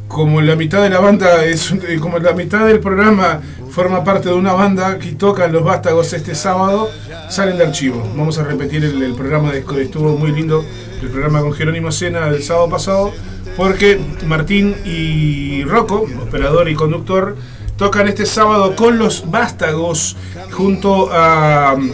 como 0.09 0.41
la 0.43 0.57
mitad 0.57 0.83
de 0.83 0.91
la 0.91 0.99
banda 1.01 1.45
es 1.45 1.71
eh, 1.73 1.99
como 2.01 2.19
la 2.19 2.33
mitad 2.33 2.67
del 2.67 2.81
programa 2.81 3.41
forma 3.71 4.05
parte 4.05 4.29
de 4.29 4.35
una 4.35 4.53
banda 4.53 4.99
que 4.99 5.13
tocan 5.13 5.53
los 5.53 5.65
vástagos 5.65 6.13
este 6.13 6.35
sábado 6.35 6.91
salen 7.31 7.57
de 7.57 7.65
archivo 7.65 8.03
vamos 8.15 8.37
a 8.39 8.45
repetir 8.45 8.85
el, 8.85 9.03
el 9.03 9.15
programa 9.15 9.51
de 9.53 9.65
estuvo 9.83 10.19
muy 10.19 10.31
lindo 10.33 10.63
el 11.01 11.09
programa 11.09 11.41
con 11.41 11.55
Jerónimo 11.55 11.91
Sena 11.91 12.29
del 12.31 12.43
sábado 12.43 12.69
pasado 12.69 13.13
porque 13.57 13.99
Martín 14.27 14.75
y 14.85 15.65
Rocco 15.65 16.05
operador 16.27 16.69
y 16.69 16.75
conductor 16.75 17.37
tocan 17.77 18.09
este 18.09 18.27
sábado 18.27 18.75
con 18.77 18.99
los 18.99 19.31
vástagos 19.31 20.17
junto 20.53 21.13
a 21.13 21.75
um, 21.75 21.91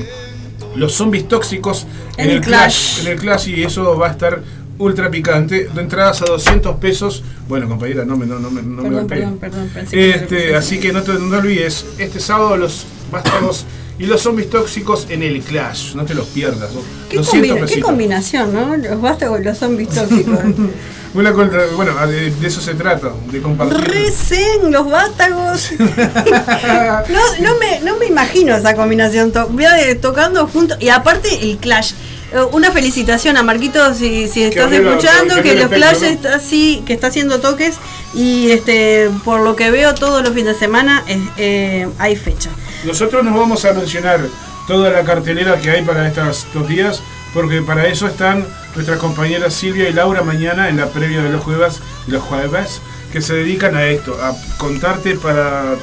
los 0.77 0.93
zombies 0.95 1.27
tóxicos 1.29 1.87
en, 2.17 2.31
En 2.31 2.37
el 2.37 2.41
Clash. 2.41 2.95
Clash. 2.97 3.07
En 3.07 3.13
el 3.13 3.19
Clash 3.19 3.49
y 3.49 3.63
eso 3.63 3.97
va 3.97 4.09
a 4.09 4.11
estar 4.11 4.43
ultra 4.79 5.11
picante. 5.11 5.69
De 5.75 5.81
entradas 5.81 6.23
a 6.23 6.27
200 6.27 6.77
pesos. 6.77 7.23
Bueno, 7.49 7.69
compañera, 7.69 8.05
no 8.05 8.17
me, 8.17 8.27
no, 8.27 8.39
no 8.39 8.51
me, 8.51 8.63
no 8.63 8.83
me 8.83 8.89
Perdón, 8.89 9.07
perdón, 9.09 9.39
perdón. 9.39 9.71
pensé 9.75 9.97
que- 9.97 10.11
Este, 10.11 10.55
así 10.57 10.79
que 10.79 10.93
no 10.93 11.03
te 11.03 11.15
no 11.15 11.31
te 11.31 11.37
olvides, 11.37 11.85
este 11.99 12.21
sábado 12.21 12.57
los 12.57 12.87
vástagos 13.11 13.65
y 13.99 14.07
los 14.07 14.21
zombies 14.23 14.49
tóxicos 14.51 15.07
en 15.11 15.23
el 15.23 15.41
Clash. 15.43 15.95
No 15.95 16.05
te 16.05 16.15
los 16.15 16.27
pierdas. 16.29 16.71
¿Qué, 17.09 17.17
200 17.17 17.27
combina- 17.29 17.55
qué 17.55 17.61
pesitos. 17.63 17.85
combinación, 17.85 18.55
¿no? 18.55 18.77
Los 18.77 19.01
vástagos 19.01 19.41
y 19.41 19.45
los 19.45 19.59
zombies 19.59 19.89
tóxicos. 19.91 20.39
Una 21.15 21.33
contra- 21.33 21.67
bueno, 21.75 21.95
de, 22.07 22.31
de 22.31 22.47
eso 22.47 22.61
se 22.61 22.75
trata, 22.75 23.11
de 23.33 23.41
compartir. 23.41 23.79
Recen, 23.81 24.71
los 24.71 24.91
vástagos. 24.91 25.71
no, 25.79 27.21
no, 27.41 27.59
me, 27.59 27.81
no 27.81 27.97
me 27.97 28.07
imagino 28.07 28.55
esa 28.55 28.75
combinación. 28.75 29.33
To- 29.33 29.49
voy 29.49 29.65
a- 29.65 30.01
tocando 30.01 30.47
juntos. 30.47 30.77
Y 30.81 30.89
aparte, 30.91 31.29
el 31.51 31.57
Clash. 31.59 31.93
Eh, 32.33 32.37
Una 32.53 32.71
felicitación 32.71 33.39
a 33.39 33.43
Marquito 33.43 33.95
si, 33.95 34.29
si 34.29 34.43
estás 34.43 34.71
escuchando, 34.71 35.37
que 35.37 35.43
que, 35.43 35.55
los 35.55 35.71
Clash 35.71 36.03
está 36.03 36.35
así, 36.37 36.83
que 36.87 36.93
está 36.93 37.07
haciendo 37.07 37.41
toques 37.41 37.77
y 38.15 38.51
este 38.51 39.09
por 39.25 39.41
lo 39.41 39.57
que 39.57 39.71
veo 39.71 39.95
todos 39.95 40.23
los 40.23 40.35
fines 40.35 40.53
de 40.55 40.59
semana 40.59 41.03
es- 41.09 41.19
eh, 41.39 41.89
hay 41.99 42.17
fecha. 42.17 42.51
Nosotros 42.85 43.25
nos 43.25 43.35
vamos 43.35 43.65
a 43.65 43.73
mencionar 43.73 44.21
toda 44.67 44.91
la 44.91 45.03
cartelera 45.05 45.61
que 45.61 45.71
hay 45.71 45.83
para 45.83 46.07
estos 46.07 46.47
dos 46.55 46.69
días, 46.69 47.03
porque 47.35 47.63
para 47.63 47.87
eso 47.89 48.07
están 48.07 48.47
nuestras 48.75 48.99
compañeras 48.99 49.55
Silvia 49.55 49.89
y 49.89 49.93
Laura 49.93 50.23
mañana 50.23 50.69
en 50.69 50.77
la 50.77 50.87
previa 50.87 51.23
de 51.23 51.31
los 51.31 51.43
jueves, 51.43 51.81
los 52.07 52.23
jueves 52.23 52.81
que 53.13 53.21
se 53.21 53.35
dedican 53.35 53.75
a 53.77 53.85
esto, 53.87 54.19
a 54.23 54.33
contarte 54.59 55.15
para 55.17 55.75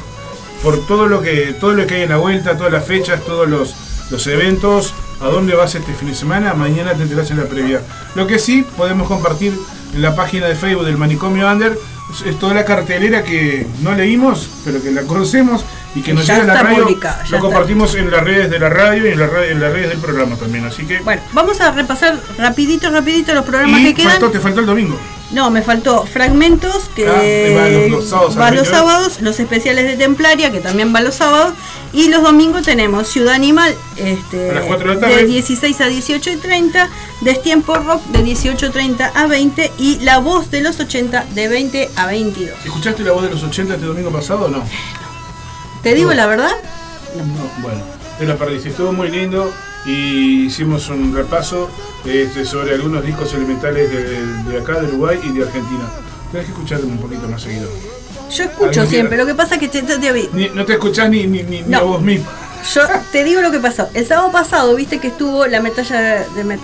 por 0.64 0.86
todo 0.88 1.08
lo 1.08 1.22
que 1.22 1.56
todo 1.60 1.74
lo 1.74 1.86
que 1.86 1.96
hay 1.96 2.02
en 2.04 2.10
la 2.10 2.18
vuelta, 2.18 2.58
todas 2.58 2.72
las 2.72 2.86
fechas, 2.86 3.22
todos 3.26 3.48
los, 3.50 3.76
los 4.10 4.26
eventos, 4.28 4.94
a 5.22 5.26
dónde 5.26 5.56
vas 5.56 5.76
este 5.76 5.94
fin 5.94 6.10
de 6.10 6.16
semana, 6.16 6.54
mañana 6.54 6.94
te 6.94 7.04
enterás 7.04 7.30
en 7.32 7.38
la 7.38 7.46
previa. 7.46 7.82
Lo 8.16 8.26
que 8.28 8.40
sí 8.40 8.66
podemos 8.78 9.08
compartir 9.08 9.54
en 9.94 10.02
la 10.02 10.16
página 10.16 10.48
de 10.48 10.56
Facebook 10.56 10.86
del 10.86 10.98
Manicomio 10.98 11.50
Under 11.52 11.78
es- 12.12 12.22
es 12.26 12.40
toda 12.40 12.54
la 12.54 12.66
cartelera 12.66 13.24
que 13.24 13.68
no 13.82 13.94
leímos, 13.94 14.50
pero 14.64 14.82
que 14.82 14.92
la 14.92 15.02
conocemos 15.04 15.66
y 15.96 16.02
que 16.02 16.14
nos 16.14 16.28
ya 16.28 16.34
llega 16.40 16.44
en 16.52 16.54
la 16.56 16.64
radio. 16.64 16.84
publicada, 16.84 17.16
ya 17.24 17.30
Lo 17.32 17.38
está. 17.38 17.40
compartimos 17.40 17.96
en 17.96 18.12
las 18.12 18.24
redes 18.24 18.50
de 18.52 18.60
la 18.60 18.70
radio 18.70 19.08
y 19.08 19.14
en, 19.14 19.20
la 19.20 19.28
ra- 19.28 19.46
en 19.48 19.60
las 19.62 19.72
redes 19.74 19.90
del 19.90 20.00
programa 20.00 20.36
también, 20.36 20.66
así 20.66 20.86
que 20.86 21.00
Bueno, 21.00 21.22
vamos 21.34 21.60
a 21.62 21.72
repasar 21.72 22.20
rapidito, 22.38 22.90
rapidito 22.92 23.34
los 23.34 23.46
programas 23.46 23.80
y 23.80 23.86
que 23.86 23.94
quedan. 23.96 24.12
faltó- 24.12 24.32
te 24.32 24.40
faltó 24.40 24.60
el 24.60 24.66
domingo. 24.66 25.00
No, 25.32 25.50
me 25.50 25.64
faltó 25.64 26.06
fragmentos 26.06 26.84
que 26.96 27.08
Ah, 27.08 27.60
va 27.60 27.68
los- 27.70 27.90
los 27.90 28.10
sábados 28.10 28.38
a 28.38 28.40
va 28.40 28.52
los 28.52 28.62
20 28.62 28.70
horas. 28.70 28.80
sábados, 28.80 29.22
los 29.22 29.40
especiales 29.40 29.86
de 29.86 29.98
Templaria 29.98 30.52
que 30.52 30.60
también 30.60 30.94
va 30.94 31.02
los 31.02 31.16
sábados 31.16 31.54
y 31.94 32.10
los 32.10 32.22
domingos 32.22 32.62
tenemos 32.64 33.08
Ciudad 33.08 33.34
Animal 33.34 33.74
este, 33.96 34.52
A 34.52 34.54
las 34.54 34.66
4 34.66 34.90
de 34.90 34.96
la 34.96 35.02
tarde. 35.02 35.16
de 35.16 35.26
16 35.26 35.82
a 35.82 35.88
18 35.88 36.30
y 36.30 36.36
30, 36.38 36.90
Destiempo 37.22 37.74
Rock 37.76 38.04
de 38.08 38.20
18.30 38.24 39.12
a 39.16 39.26
20 39.26 39.72
y 39.80 39.98
La 40.02 40.20
Voz 40.20 40.52
de 40.52 40.62
los 40.62 40.80
80 40.80 41.26
de 41.34 41.48
20 41.48 41.90
a 41.96 42.06
22. 42.06 42.54
¿Escuchaste 42.64 43.04
la 43.04 43.14
voz 43.14 43.24
de 43.24 43.32
los 43.32 43.42
80 43.44 43.74
este 43.76 43.86
domingo 43.88 44.12
pasado 44.12 44.46
o 44.46 44.50
no? 44.50 44.64
¿Te 45.86 45.94
digo 45.94 46.12
la 46.16 46.26
verdad? 46.26 46.50
No, 47.16 47.62
bueno, 47.62 47.84
te 48.18 48.26
la 48.26 48.36
perdiste. 48.38 48.70
Estuvo 48.70 48.92
muy 48.92 49.08
lindo 49.10 49.54
y 49.86 50.46
hicimos 50.48 50.90
un 50.90 51.14
repaso 51.16 51.70
este, 52.06 52.44
sobre 52.44 52.74
algunos 52.74 53.06
discos 53.06 53.32
elementales 53.36 53.92
de, 53.92 54.26
de 54.52 54.60
acá, 54.60 54.80
de 54.80 54.88
Uruguay 54.88 55.20
y 55.24 55.30
de 55.38 55.44
Argentina. 55.44 55.88
Tenés 56.32 56.48
que 56.48 56.54
escucharme 56.54 56.86
un 56.88 56.98
poquito 56.98 57.28
más 57.28 57.44
seguido. 57.44 57.70
Yo 58.32 58.46
escucho 58.46 58.84
siempre, 58.88 59.16
lo 59.16 59.28
que 59.28 59.36
pasa 59.36 59.54
es 59.56 59.62
que 59.62 59.68
te, 59.68 59.84
te- 59.84 60.00
te- 60.00 60.30
Ni- 60.34 60.50
no 60.50 60.66
te 60.66 60.74
escuchás 60.74 61.08
ni, 61.08 61.28
ni, 61.28 61.44
ni, 61.44 61.62
ni 61.62 61.70
No. 61.70 61.78
a 61.78 61.82
vos 61.84 62.02
mismo. 62.02 62.26
yo 62.74 62.82
te 63.12 63.24
digo 63.24 63.42
lo 63.42 63.52
que 63.52 63.60
pasó. 63.60 63.88
El 63.94 64.08
sábado 64.08 64.32
pasado, 64.32 64.74
viste 64.76 64.98
que 64.98 65.10
estuvo 65.10 65.46
la 65.46 65.62
metalla 65.62 66.26
de, 66.36 66.44
met- 66.46 66.60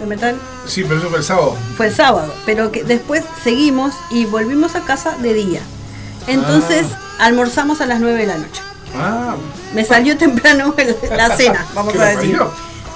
de 0.00 0.06
metal. 0.06 0.36
Sí, 0.66 0.84
pero 0.88 1.00
eso 1.00 1.10
fue 1.10 1.18
el 1.18 1.24
sábado. 1.24 1.54
fue 1.76 1.88
el 1.88 1.94
sábado, 1.94 2.34
pero 2.46 2.72
que 2.72 2.82
después 2.82 3.22
seguimos 3.44 3.94
y 4.10 4.24
volvimos 4.24 4.74
a 4.74 4.80
casa 4.86 5.18
de 5.18 5.34
día. 5.34 5.60
Entonces 6.26 6.86
almorzamos 7.18 7.80
a 7.80 7.86
las 7.86 8.00
9 8.00 8.18
de 8.20 8.26
la 8.26 8.38
noche. 8.38 8.62
Ah, 8.96 9.36
Me 9.74 9.84
salió 9.84 10.16
temprano 10.16 10.74
la 11.14 11.28
cena, 11.36 11.66
vamos 11.74 11.92
¿Qué 11.92 12.00
a 12.00 12.16
decir. 12.16 12.38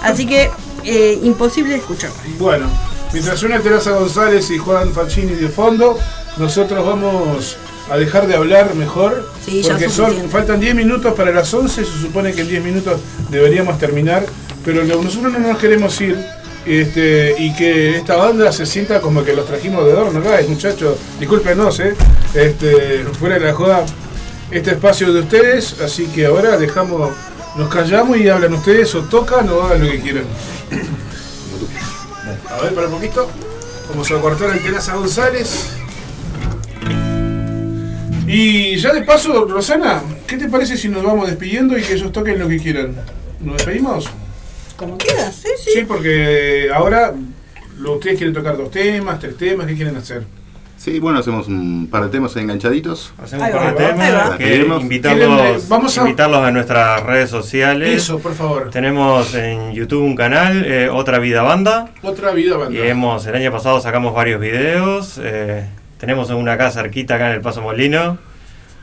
Así 0.03 0.27
que 0.27 0.51
eh, 0.85 1.21
imposible 1.23 1.71
de 1.75 1.79
escuchar. 1.79 2.11
bueno. 2.39 2.67
Mientras 3.13 3.39
suena 3.39 3.61
Teresa 3.61 3.91
González 3.91 4.51
y 4.51 4.57
Juan 4.57 4.91
Facchini 4.95 5.35
de 5.35 5.51
fondo, 5.51 5.99
nosotros 6.39 6.87
vamos 6.87 7.59
a 7.91 7.99
dejar 7.99 8.27
de 8.27 8.35
hablar 8.35 8.75
mejor. 8.75 9.31
Sí, 9.45 9.61
porque 9.69 9.91
son, 9.91 10.31
faltan 10.31 10.59
10 10.61 10.75
minutos 10.75 11.13
para 11.13 11.31
las 11.31 11.53
11, 11.53 11.85
se 11.85 11.91
supone 12.01 12.33
que 12.33 12.41
en 12.41 12.49
10 12.49 12.65
minutos 12.65 13.01
deberíamos 13.29 13.79
terminar, 13.79 14.25
pero 14.65 14.83
nosotros 14.85 15.31
no 15.31 15.39
nos 15.41 15.59
queremos 15.59 16.01
ir. 16.01 16.17
Este, 16.65 17.35
y 17.39 17.53
que 17.55 17.97
esta 17.99 18.17
banda 18.17 18.51
se 18.51 18.65
sienta 18.65 19.01
como 19.03 19.23
que 19.25 19.35
los 19.35 19.45
trajimos 19.47 19.85
de 19.85 19.93
adorno 19.93 20.21
acá, 20.21 20.41
muchachos, 20.49 20.97
discúlpenos, 21.21 21.81
eh, 21.81 21.95
este, 22.33 23.05
fuera 23.19 23.35
de 23.39 23.47
la 23.49 23.53
joda, 23.53 23.85
este 24.53 24.71
espacio 24.73 25.13
de 25.13 25.21
ustedes, 25.21 25.81
así 25.81 26.07
que 26.07 26.27
ahora 26.27 26.57
dejamos, 26.57 27.13
nos 27.57 27.69
callamos 27.69 28.19
y 28.19 28.29
hablan 28.29 28.53
ustedes 28.55 28.95
o 28.95 29.03
tocan 29.03 29.49
o 29.49 29.63
hagan 29.63 29.85
lo 29.85 29.91
que 29.91 30.01
quieran. 30.01 30.25
A 32.51 32.63
ver, 32.63 32.75
para 32.75 32.87
un 32.89 32.95
poquito. 32.95 33.29
Vamos 33.91 34.11
a 34.11 34.21
cortar 34.21 34.51
el 34.51 34.63
Teresa 34.63 34.95
González. 34.95 35.71
Y 38.27 38.77
ya 38.77 38.93
de 38.93 39.03
paso, 39.03 39.47
Rosana, 39.47 40.03
¿qué 40.27 40.37
te 40.39 40.49
parece 40.49 40.77
si 40.77 40.89
nos 40.89 41.03
vamos 41.03 41.27
despidiendo 41.29 41.77
y 41.77 41.83
que 41.83 41.95
ellos 41.95 42.13
toquen 42.13 42.39
lo 42.39 42.49
que 42.49 42.59
quieran? 42.59 42.95
¿Nos 43.41 43.57
despedimos? 43.57 44.09
Como 44.77 44.97
quieras, 44.97 45.35
sí, 45.43 45.49
sí. 45.63 45.71
Sí, 45.75 45.85
porque 45.87 46.71
ahora 46.75 47.13
lo- 47.79 47.95
ustedes 47.95 48.17
quieren 48.17 48.33
tocar 48.35 48.57
dos 48.57 48.71
temas, 48.71 49.19
tres 49.21 49.37
temas, 49.37 49.67
¿qué 49.67 49.75
quieren 49.75 49.97
hacer? 49.97 50.25
Sí, 50.83 50.99
bueno, 50.99 51.21
hacemos 51.21 51.47
un 51.47 51.87
par 51.89 52.03
de 52.03 52.09
temas 52.09 52.35
enganchaditos. 52.35 53.15
Hacemos 53.23 53.47
un 53.47 53.53
par 53.53 53.77
de 53.77 53.85
temas 53.85 54.31
que 54.37 54.45
Queremos- 54.45 54.83
invitarlos, 54.83 55.69
vamos 55.69 55.97
a- 55.97 56.01
invitarlos 56.01 56.39
a 56.45 56.51
nuestras 56.51 57.05
redes 57.05 57.31
sociales. 57.31 57.89
Eso, 58.03 58.19
por 58.19 58.35
favor. 58.35 58.71
Tenemos 58.71 59.33
en 59.37 59.73
YouTube 59.75 60.03
un 60.03 60.17
canal, 60.17 60.65
eh, 60.67 60.89
Otra 60.89 61.21
Vida 61.21 61.43
Banda. 61.43 61.91
Otra 62.03 62.33
vida 62.33 62.57
banda. 62.57 62.77
Y 62.77 62.83
hemos, 62.83 63.25
el 63.27 63.37
año 63.37 63.53
pasado 63.53 63.81
sacamos 63.81 64.13
varios 64.13 64.41
videos. 64.41 65.21
eh, 65.23 65.67
tenemos 66.01 66.31
una 66.31 66.59
casa 66.59 66.81
cerquita 66.83 67.15
acá 67.15 67.29
en 67.29 67.35
el 67.35 67.41
Paso 67.43 67.63
Molino. 67.63 68.19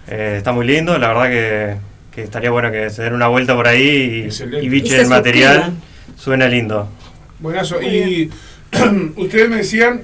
Eh, 0.07 0.35
está 0.37 0.53
muy 0.53 0.65
lindo, 0.65 0.97
la 0.97 1.09
verdad 1.09 1.29
que, 1.29 1.75
que 2.15 2.23
estaría 2.23 2.49
bueno 2.49 2.71
que 2.71 2.89
se 2.91 3.03
den 3.03 3.13
una 3.13 3.27
vuelta 3.27 3.55
por 3.55 3.67
ahí 3.67 4.23
y, 4.23 4.27
y 4.27 4.31
se 4.31 5.01
el 5.01 5.07
material. 5.09 5.73
Suena 6.15 6.47
lindo. 6.47 6.87
Buenazo. 7.39 7.81
Y 7.81 8.31
ustedes 9.17 9.49
me 9.49 9.57
decían, 9.57 10.01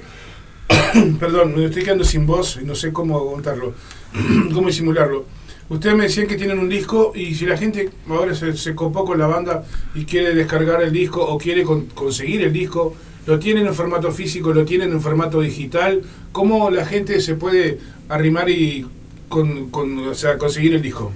perdón, 1.20 1.54
me 1.56 1.64
estoy 1.66 1.82
quedando 1.84 2.04
sin 2.04 2.26
voz 2.26 2.58
y 2.60 2.64
no 2.64 2.74
sé 2.74 2.92
cómo 2.92 3.30
contarlo, 3.32 3.74
cómo 4.54 4.68
disimularlo. 4.68 5.24
Ustedes 5.68 5.96
me 5.96 6.04
decían 6.04 6.26
que 6.28 6.36
tienen 6.36 6.58
un 6.60 6.68
disco 6.68 7.12
y 7.14 7.34
si 7.34 7.44
la 7.44 7.56
gente 7.58 7.90
ahora 8.08 8.34
se, 8.34 8.56
se 8.56 8.74
copó 8.74 9.04
con 9.04 9.18
la 9.18 9.26
banda 9.26 9.64
y 9.94 10.04
quiere 10.04 10.32
descargar 10.34 10.80
el 10.82 10.92
disco 10.92 11.20
o 11.22 11.38
quiere 11.38 11.64
con- 11.64 11.86
conseguir 11.86 12.42
el 12.42 12.52
disco, 12.52 12.94
lo 13.26 13.38
tienen 13.40 13.66
en 13.66 13.74
formato 13.74 14.12
físico, 14.12 14.52
lo 14.54 14.64
tienen 14.64 14.92
en 14.92 15.00
formato 15.00 15.40
digital, 15.40 16.02
¿cómo 16.30 16.70
la 16.70 16.86
gente 16.86 17.20
se 17.20 17.34
puede 17.34 17.80
arrimar 18.08 18.48
y 18.48 18.86
con, 19.28 19.70
con- 19.70 19.98
o 20.06 20.14
sea, 20.14 20.38
conseguir 20.38 20.74
el 20.74 20.82
disco? 20.82 21.10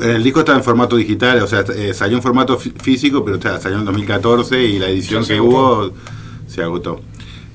El 0.00 0.22
disco 0.22 0.40
está 0.40 0.54
en 0.54 0.62
formato 0.62 0.94
digital, 0.96 1.40
o 1.42 1.46
sea, 1.48 1.64
eh, 1.74 1.94
salió 1.94 2.18
en 2.18 2.22
formato 2.22 2.58
fí- 2.60 2.74
físico, 2.80 3.24
pero 3.24 3.38
está- 3.38 3.58
salió 3.60 3.78
en 3.78 3.84
2014 3.86 4.62
y 4.62 4.78
la 4.78 4.88
edición 4.88 5.24
que 5.24 5.34
agotó. 5.36 5.50
hubo 5.88 5.92
se 6.46 6.62
agotó. 6.62 7.00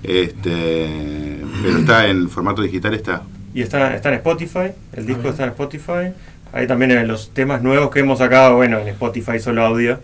Este, 0.03 1.41
pero 1.61 1.77
está 1.77 2.07
en 2.07 2.29
formato 2.29 2.61
digital, 2.61 2.93
está. 2.93 3.23
Y 3.53 3.61
está, 3.61 3.95
está 3.95 4.09
en 4.09 4.15
Spotify, 4.15 4.71
el 4.93 5.05
disco 5.05 5.29
está 5.29 5.43
en 5.43 5.49
Spotify. 5.49 6.13
Hay 6.53 6.67
también 6.67 7.07
los 7.07 7.33
temas 7.33 7.61
nuevos 7.61 7.91
que 7.91 7.99
hemos 7.99 8.19
sacado, 8.19 8.55
bueno, 8.57 8.79
en 8.79 8.89
Spotify 8.89 9.39
solo 9.39 9.65
audio. 9.65 9.99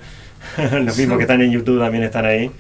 los 0.58 0.98
mismos 0.98 1.18
que 1.18 1.24
están 1.24 1.42
en 1.42 1.52
YouTube 1.52 1.80
también 1.80 2.04
están 2.04 2.26
ahí. 2.26 2.52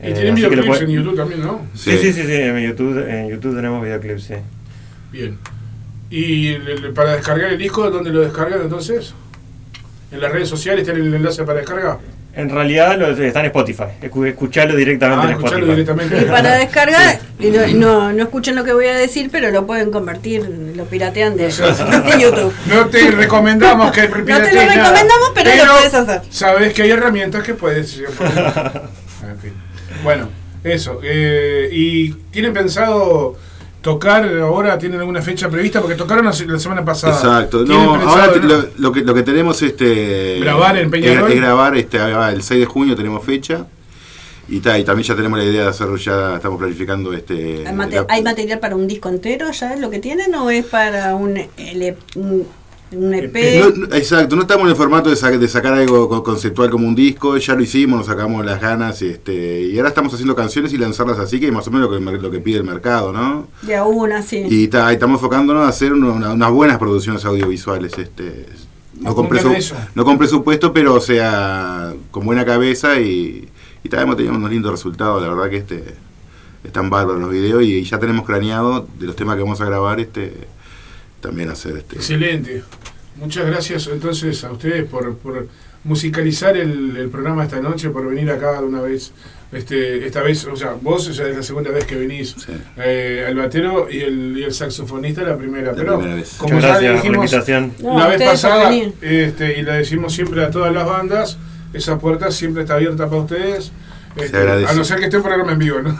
Y 0.00 0.06
Eh, 0.06 0.12
tienen 0.12 0.34
así 0.34 0.42
que 0.42 0.56
lo 0.56 0.62
videoclips 0.62 0.82
en 0.82 0.90
YouTube 0.90 1.16
también, 1.16 1.40
¿no? 1.40 1.66
Sí, 1.74 1.96
sí, 1.98 2.12
sí, 2.12 2.22
sí, 2.22 2.34
en 2.34 2.58
YouTube, 2.60 3.08
en 3.08 3.28
YouTube 3.30 3.56
tenemos 3.56 3.82
videoclips, 3.82 4.22
sí. 4.24 4.34
Bien. 5.10 5.38
¿Y 6.10 6.54
para 6.94 7.14
descargar 7.16 7.52
el 7.52 7.58
disco, 7.58 7.90
dónde 7.90 8.10
lo 8.10 8.20
descargan 8.20 8.62
entonces? 8.62 9.14
¿En 10.10 10.20
las 10.20 10.32
redes 10.32 10.48
sociales 10.48 10.84
tienen 10.84 11.06
el 11.06 11.14
enlace 11.14 11.44
para 11.44 11.58
descarga? 11.58 11.98
En 12.38 12.48
realidad 12.50 12.96
lo, 12.96 13.08
está 13.10 13.40
en 13.40 13.46
Spotify, 13.46 13.84
Escu- 14.00 14.26
escucharlo 14.28 14.76
directamente 14.76 15.26
Ah, 15.26 15.30
en 15.32 15.36
Spotify. 15.38 15.66
directamente. 15.70 16.18
Y 16.22 16.24
para 16.30 16.54
descargar, 16.54 17.18
y 17.40 17.46
no, 17.50 17.66
no, 17.74 18.12
no 18.12 18.22
escuchen 18.22 18.54
lo 18.54 18.62
que 18.62 18.72
voy 18.72 18.86
a 18.86 18.94
decir, 18.96 19.28
pero 19.32 19.50
lo 19.50 19.66
pueden 19.66 19.90
convertir, 19.90 20.48
lo 20.76 20.84
piratean 20.84 21.36
de, 21.36 21.46
de 21.48 22.20
YouTube. 22.20 22.52
No 22.66 22.86
te 22.86 23.10
recomendamos 23.10 23.90
que 23.90 24.02
No 24.08 24.14
te 24.14 24.20
lo 24.22 24.62
nada, 24.62 24.74
recomendamos, 24.74 25.32
pero, 25.34 25.50
lo 25.64 25.72
puedes 25.78 25.94
hacer. 25.94 26.20
Sabes 26.30 26.72
que 26.72 26.82
hay 26.82 26.90
herramientas 26.92 27.42
que 27.42 27.54
puedes. 27.54 27.98
En 27.98 29.38
fin. 29.40 29.52
Bueno, 30.04 30.28
eso. 30.62 31.00
eh, 31.02 31.68
¿Y 31.72 32.12
tienen 32.30 32.52
pensado 32.52 33.36
tocar 33.92 34.24
ahora? 34.40 34.76
¿Tienen 34.78 35.00
alguna 35.00 35.22
fecha 35.22 35.48
prevista? 35.48 35.80
Porque 35.80 35.96
tocaron 35.96 36.24
la 36.26 36.32
se- 36.32 36.46
la 36.46 36.58
semana 36.58 36.84
pasada. 36.84 37.14
Exacto. 37.14 37.64
¿Tienen 37.64 37.84
No, 37.86 37.94
ahora 37.94 38.32
te- 38.32 38.40
lo, 38.40 38.66
lo 38.78 38.92
que, 38.92 39.00
lo 39.00 39.14
que 39.14 39.22
tenemos 39.22 39.62
este 39.62 40.38
Grabar 40.40 40.76
en 40.76 40.90
Peñarol. 40.90 41.28
Es, 41.30 41.34
es 41.36 41.40
grabar 41.40 41.76
este, 41.76 41.98
el 41.98 42.42
6 42.42 42.60
de 42.60 42.66
junio 42.66 42.94
tenemos 42.96 43.24
fecha. 43.24 43.66
Y, 44.50 44.60
ta, 44.60 44.78
y 44.78 44.84
también 44.84 45.06
ya 45.06 45.14
tenemos 45.14 45.38
la 45.38 45.44
idea 45.44 45.62
de 45.64 45.68
hacerlo, 45.68 45.96
ya 45.96 46.36
estamos 46.36 46.58
planificando 46.58 47.12
este 47.12 47.66
¿Hay, 47.66 47.74
mate- 47.74 47.96
la- 47.96 48.06
hay 48.08 48.22
material 48.22 48.58
para 48.58 48.76
un 48.76 48.86
disco 48.88 49.08
entero 49.10 49.50
ya 49.50 49.76
lo 49.76 49.90
que 49.90 49.98
tienen 49.98 50.34
o 50.34 50.48
es 50.50 50.64
para 50.64 51.14
un, 51.14 51.38
un 52.92 53.12
EP? 53.14 53.34
No, 53.60 53.86
no, 53.86 53.94
exacto, 53.94 54.34
no 54.36 54.42
estamos 54.42 54.64
en 54.64 54.70
el 54.70 54.76
formato 54.76 55.10
de, 55.10 55.16
sa- 55.16 55.30
de 55.30 55.48
sacar 55.48 55.74
algo 55.74 56.08
co- 56.08 56.22
conceptual 56.22 56.70
como 56.70 56.86
un 56.88 56.94
disco, 56.94 57.36
ya 57.36 57.54
lo 57.54 57.62
hicimos, 57.62 57.98
nos 57.98 58.06
sacamos 58.06 58.44
las 58.46 58.60
ganas 58.60 59.02
este, 59.02 59.62
y 59.62 59.76
ahora 59.76 59.88
estamos 59.90 60.12
haciendo 60.14 60.34
canciones 60.34 60.72
y 60.72 60.78
lanzarlas 60.78 61.18
así, 61.18 61.38
que 61.40 61.46
es 61.48 61.52
más 61.52 61.66
o 61.68 61.70
menos 61.70 61.90
lo 61.90 61.98
que, 62.12 62.18
lo 62.18 62.30
que 62.30 62.38
pide 62.40 62.56
el 62.58 62.64
mercado, 62.64 63.12
¿no? 63.12 63.48
De 63.62 63.76
a 63.76 63.84
una, 63.84 64.22
sí. 64.22 64.44
Y 64.48 64.68
ta, 64.68 64.90
y 64.90 64.94
estamos 64.94 65.18
enfocándonos 65.18 65.64
a 65.64 65.68
hacer 65.68 65.92
una- 65.92 66.12
una- 66.12 66.32
unas 66.32 66.50
buenas 66.50 66.78
producciones 66.78 67.24
audiovisuales. 67.24 67.96
Este, 67.98 68.46
no, 69.00 69.14
con 69.14 69.28
no 69.94 70.04
con 70.04 70.18
presupuesto, 70.18 70.72
pero 70.72 70.94
o 70.94 71.00
sea, 71.00 71.92
con 72.10 72.24
buena 72.24 72.44
cabeza 72.44 72.98
y, 73.00 73.48
y 73.84 73.88
ta, 73.88 74.00
hemos 74.02 74.16
tenido 74.16 74.34
unos 74.34 74.50
lindos 74.50 74.72
resultados, 74.72 75.22
la 75.22 75.28
verdad 75.28 75.50
que 75.50 75.56
este 75.58 75.84
están 76.64 76.90
bárbaros 76.90 77.20
los 77.20 77.30
videos 77.30 77.62
y 77.62 77.84
ya 77.84 77.98
tenemos 78.00 78.26
craneado 78.26 78.86
de 78.98 79.06
los 79.06 79.14
temas 79.14 79.36
que 79.36 79.42
vamos 79.42 79.60
a 79.60 79.64
grabar 79.66 80.00
este 80.00 80.34
también 81.20 81.50
hacer 81.50 81.76
este 81.76 81.96
Excelente. 81.96 82.62
Muchas 83.16 83.46
gracias 83.46 83.88
entonces 83.88 84.44
a 84.44 84.52
ustedes 84.52 84.84
por, 84.84 85.16
por 85.16 85.48
musicalizar 85.84 86.56
el, 86.56 86.96
el 86.96 87.08
programa 87.08 87.44
esta 87.44 87.60
noche, 87.60 87.90
por 87.90 88.06
venir 88.08 88.30
acá 88.30 88.60
de 88.60 88.66
una 88.66 88.80
vez. 88.80 89.12
Este, 89.50 90.06
esta 90.06 90.20
vez, 90.22 90.44
o 90.44 90.54
sea, 90.56 90.76
vos 90.78 91.16
ya 91.16 91.26
es 91.26 91.34
la 91.34 91.42
segunda 91.42 91.70
vez 91.70 91.86
que 91.86 91.94
venís 91.94 92.36
eh, 92.76 93.24
al 93.26 93.34
batero 93.34 93.88
y 93.90 94.00
el, 94.00 94.36
y 94.36 94.42
el 94.42 94.52
saxofonista 94.52 95.22
la 95.22 95.38
primera. 95.38 95.72
La 95.72 95.74
pero 95.74 95.96
primera 95.96 96.16
vez. 96.16 96.34
como 96.36 96.54
Muchas 96.54 96.82
ya 96.82 96.92
gracias 96.92 97.16
por 97.16 97.48
la. 97.48 97.70
No, 97.80 97.98
la 97.98 98.08
vez 98.08 98.22
pasada, 98.22 98.70
este, 99.00 99.58
y 99.58 99.62
la 99.62 99.74
decimos 99.76 100.12
siempre 100.12 100.44
a 100.44 100.50
todas 100.50 100.74
las 100.74 100.86
bandas, 100.86 101.38
esa 101.72 101.98
puerta 101.98 102.30
siempre 102.30 102.62
está 102.62 102.74
abierta 102.74 103.08
para 103.08 103.22
ustedes. 103.22 103.72
Este, 104.24 104.36
agradece. 104.36 104.70
a 104.70 104.74
no 104.74 104.84
ser 104.84 104.98
que 104.98 105.04
esté 105.04 105.16
un 105.16 105.22
programa 105.22 105.52
en 105.52 105.58
vivo, 105.58 105.80
¿no? 105.80 105.90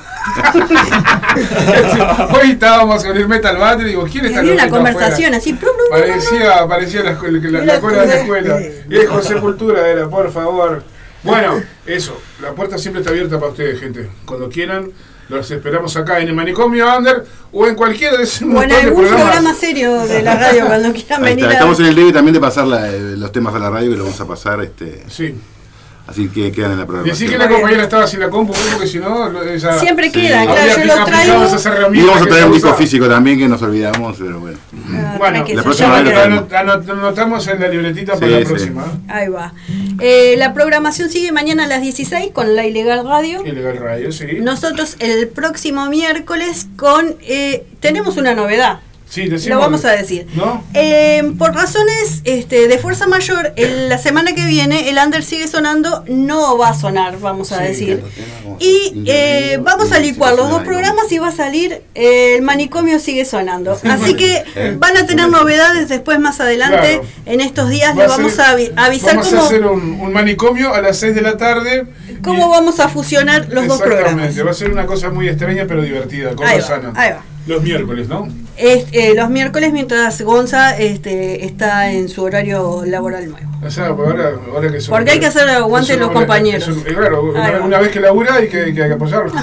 Hoy 2.40 2.50
estábamos 2.52 3.04
con 3.04 3.16
el 3.16 3.28
Metal 3.28 3.56
Battle 3.56 3.84
y 3.86 3.88
digo, 3.90 4.06
¿quién 4.10 4.26
está 4.26 4.42
loquito 4.42 4.62
afuera? 4.64 4.70
conversación 4.92 5.34
así. 5.34 5.52
plum, 5.54 5.72
plum. 5.76 6.00
Parecía, 6.00 6.66
parecía 6.66 7.02
la, 7.02 7.10
escuela- 7.12 7.38
la, 7.50 7.64
la 7.64 7.80
cola 7.80 8.00
de 8.02 8.06
la 8.06 8.14
escuela. 8.20 8.60
Y 8.88 8.96
es 8.96 9.08
José 9.08 9.36
Cultura 9.36 9.86
era, 9.88 10.08
por 10.08 10.30
favor. 10.32 10.82
Bueno, 11.22 11.60
eso, 11.86 12.20
la 12.40 12.52
puerta 12.52 12.78
siempre 12.78 13.00
está 13.00 13.10
abierta 13.10 13.38
para 13.38 13.50
ustedes, 13.52 13.80
gente. 13.80 14.08
Cuando 14.24 14.48
quieran, 14.48 14.90
los 15.28 15.50
esperamos 15.50 15.96
acá 15.96 16.20
en 16.20 16.28
el 16.28 16.34
Manicomio 16.34 16.96
Under 16.96 17.24
o 17.52 17.66
en 17.66 17.74
cualquiera 17.74 18.16
de 18.16 18.22
esos 18.24 18.42
O 18.42 18.44
en 18.44 18.50
montón 18.52 18.68
de 18.70 18.76
algún 18.76 19.00
programas. 19.02 19.22
programa 19.32 19.54
serio 19.54 19.98
de 20.06 20.22
la 20.22 20.34
radio 20.36 20.66
cuando 20.66 20.92
quieran 20.92 21.24
Ahí 21.24 21.30
venir 21.30 21.44
está, 21.44 21.48
a 21.50 21.52
estamos 21.54 21.80
en 21.80 21.86
el 21.86 21.94
debe 21.96 22.12
también 22.12 22.34
de 22.34 22.40
pasar 22.40 22.66
la- 22.66 22.88
eh, 22.90 22.98
los 23.16 23.32
temas 23.32 23.54
a 23.54 23.58
la 23.58 23.68
radio 23.70 23.90
que 23.90 23.96
lo 23.96 24.04
vamos 24.04 24.20
a 24.20 24.26
pasar 24.26 24.62
este 24.62 25.02
Sí. 25.08 25.34
Así 26.08 26.28
que 26.28 26.50
quedan 26.50 26.72
en 26.72 26.78
la 26.78 26.86
programación 26.86 27.18
Decí 27.18 27.30
que 27.30 27.38
la 27.38 27.48
compañera 27.48 27.82
estaba 27.84 28.06
sin 28.06 28.20
la 28.20 28.28
compu, 28.30 28.52
porque 28.72 28.86
si 28.86 28.98
no, 28.98 29.42
ella. 29.42 29.78
Siempre 29.78 30.06
Sí. 30.06 30.12
queda, 30.12 30.42
claro, 30.44 30.60
habría 30.60 30.76
yo 30.86 30.96
lo 30.96 31.04
traigo. 31.04 31.32
y 31.94 32.00
vamos 32.02 32.22
a 32.22 32.26
traer 32.26 32.46
un 32.46 32.52
disco 32.52 32.74
físico 32.74 33.08
también 33.08 33.38
que 33.38 33.46
nos 33.48 33.60
olvidamos 33.62 34.16
pero 34.18 34.40
bueno 34.40 34.58
Bueno, 35.18 35.44
que 35.44 35.54
la 35.54 35.62
próxima 35.62 36.00
vez 36.00 36.14
lo 36.14 36.92
anotamos 36.92 37.46
en 37.48 37.60
la 37.60 37.68
libretita 37.68 38.14
para 38.14 38.26
Sí, 38.26 38.32
la 38.32 38.38
sí. 38.40 38.44
próxima. 38.46 38.84
Ahí 39.08 39.28
va. 39.28 39.52
Eh, 40.00 40.34
la 40.38 40.54
programación 40.54 41.10
sigue 41.10 41.32
mañana 41.32 41.64
a 41.64 41.66
las 41.66 41.80
16 41.82 42.30
con 42.32 42.54
La 42.56 42.64
Ilegal 42.66 43.04
Radio. 43.06 43.44
Ilegal 43.44 43.76
Radio, 43.78 44.12
sí. 44.12 44.26
Nosotros 44.40 44.96
el 45.00 45.28
próximo 45.28 45.86
miércoles 45.90 46.68
con... 46.76 47.16
eh, 47.22 47.66
tenemos 47.80 48.16
una 48.16 48.34
novedad. 48.34 48.80
Sí, 49.10 49.24
Lo 49.48 49.58
vamos 49.58 49.84
a 49.86 49.92
decir. 49.92 50.26
¿No? 50.34 50.62
Eh, 50.74 51.32
por 51.38 51.54
razones 51.54 52.20
este, 52.24 52.68
de 52.68 52.78
fuerza 52.78 53.06
mayor, 53.06 53.52
el- 53.56 53.88
la 53.88 53.96
semana 53.96 54.34
que 54.34 54.44
viene 54.44 54.90
el 54.90 54.98
under 54.98 55.24
sigue 55.24 55.48
sonando, 55.48 56.04
no 56.08 56.58
va 56.58 56.68
a 56.70 56.74
sonar, 56.74 57.18
vamos 57.18 57.50
a 57.52 57.58
Sí, 57.58 57.62
decir. 57.64 58.04
Y 58.58 59.04
eh, 59.06 59.58
vamos 59.62 59.92
a 59.92 59.98
licuar 59.98 60.34
los 60.34 60.50
dos 60.50 60.62
programas 60.62 61.10
y 61.10 61.18
va 61.18 61.28
a 61.28 61.32
salir 61.32 61.82
eh, 61.94 62.34
el 62.36 62.42
manicomio 62.42 62.98
sigue 62.98 63.24
sonando. 63.24 63.78
Así 63.88 64.14
que 64.14 64.44
van 64.78 64.96
a 64.96 65.06
tener 65.06 65.28
novedades 65.28 65.88
después 65.88 66.18
más 66.20 66.40
adelante. 66.40 66.98
Claro. 67.00 67.04
En 67.26 67.40
estos 67.40 67.70
días 67.70 67.92
Va 67.92 68.00
le 68.00 68.04
a 68.04 68.08
vamos 68.08 68.32
ser- 68.32 68.40
a 68.44 68.56
avi- 68.56 68.72
avisar 68.76 69.14
Vamos 69.16 69.28
cómo... 69.28 69.42
a 69.42 69.44
hacer 69.46 69.66
un, 69.66 70.00
un 70.00 70.12
manicomio 70.12 70.74
a 70.74 70.80
las 70.82 70.98
6 70.98 71.14
de 71.14 71.22
la 71.22 71.36
tarde 71.36 71.86
cómo 72.22 72.48
vamos 72.50 72.78
a 72.80 72.88
fusionar 72.88 73.48
los 73.50 73.66
dos 73.68 73.78
programas. 73.80 74.08
Exactamente, 74.10 74.42
va 74.42 74.50
a 74.50 74.54
ser 74.54 74.70
una 74.70 74.86
cosa 74.86 75.08
muy 75.10 75.28
extraña 75.28 75.64
pero 75.66 75.82
divertida, 75.82 76.34
con 76.34 76.46
Ahí 76.46 76.58
va, 76.60 76.66
sana. 76.66 76.92
ahí 76.96 77.12
va. 77.12 77.22
Los 77.48 77.62
miércoles, 77.62 78.08
¿no? 78.08 78.28
Es- 78.56 78.86
eh, 78.92 79.14
los 79.14 79.30
miércoles 79.30 79.72
mientras 79.72 80.20
Gonza 80.22 80.76
este, 80.78 81.44
está 81.46 81.90
en 81.92 82.08
su 82.08 82.22
horario 82.22 82.82
laboral 82.84 83.30
nuevo. 83.30 83.48
O 83.64 83.70
sea, 83.70 83.94
pues 83.96 84.08
ahora, 84.10 84.32
ahora 84.52 84.70
que 84.70 84.80
son- 84.80 84.94
Porque 84.94 85.12
hay 85.12 85.20
que 85.20 85.26
hacer 85.26 85.48
aguante 85.48 85.96
los 85.96 86.10
compañeros. 86.10 86.68
claro, 86.84 87.32
una, 87.64 87.78
vez 87.78 87.88
que 87.90 88.00
labura 88.00 88.34
hay 88.34 88.48
que, 88.48 88.74
que, 88.74 88.82
hay 88.82 88.88
que 88.88 88.94
apoyarlo. 88.94 89.32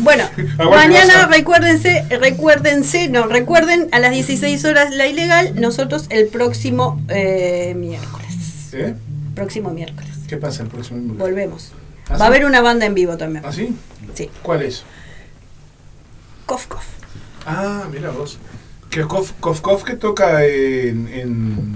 Bueno, 0.00 0.24
Aguante, 0.58 0.88
mañana 0.88 1.26
recuérdense, 1.28 2.04
recuérdense, 2.10 3.08
no, 3.08 3.26
recuerden 3.26 3.88
a 3.92 4.00
las 4.00 4.10
16 4.12 4.64
horas 4.64 4.92
la 4.92 5.06
ilegal, 5.06 5.52
nosotros 5.60 6.06
el 6.10 6.26
próximo 6.26 7.00
eh, 7.08 7.74
miércoles. 7.76 8.70
¿Eh? 8.72 8.94
Próximo 9.34 9.70
miércoles. 9.70 10.10
¿Qué 10.26 10.36
pasa 10.38 10.62
el 10.64 10.68
próximo 10.70 10.98
miércoles? 11.00 11.20
Volvemos. 11.30 11.72
¿Ah, 12.08 12.12
Va 12.12 12.16
sí? 12.18 12.22
a 12.24 12.26
haber 12.26 12.44
una 12.46 12.60
banda 12.62 12.86
en 12.86 12.94
vivo 12.94 13.16
también. 13.16 13.44
¿Ah, 13.46 13.52
sí? 13.52 13.76
Sí. 14.14 14.28
¿Cuál 14.42 14.62
es? 14.62 14.82
Kof 16.52 16.66
Kof. 16.66 16.84
Ah, 17.46 17.84
mira 17.90 18.10
vos. 18.10 18.38
Que 18.90 19.00
Kof 19.04 19.32
Kof, 19.40 19.62
Kof 19.62 19.84
que 19.84 19.94
toca 19.94 20.44
en, 20.44 21.08
en. 21.08 21.74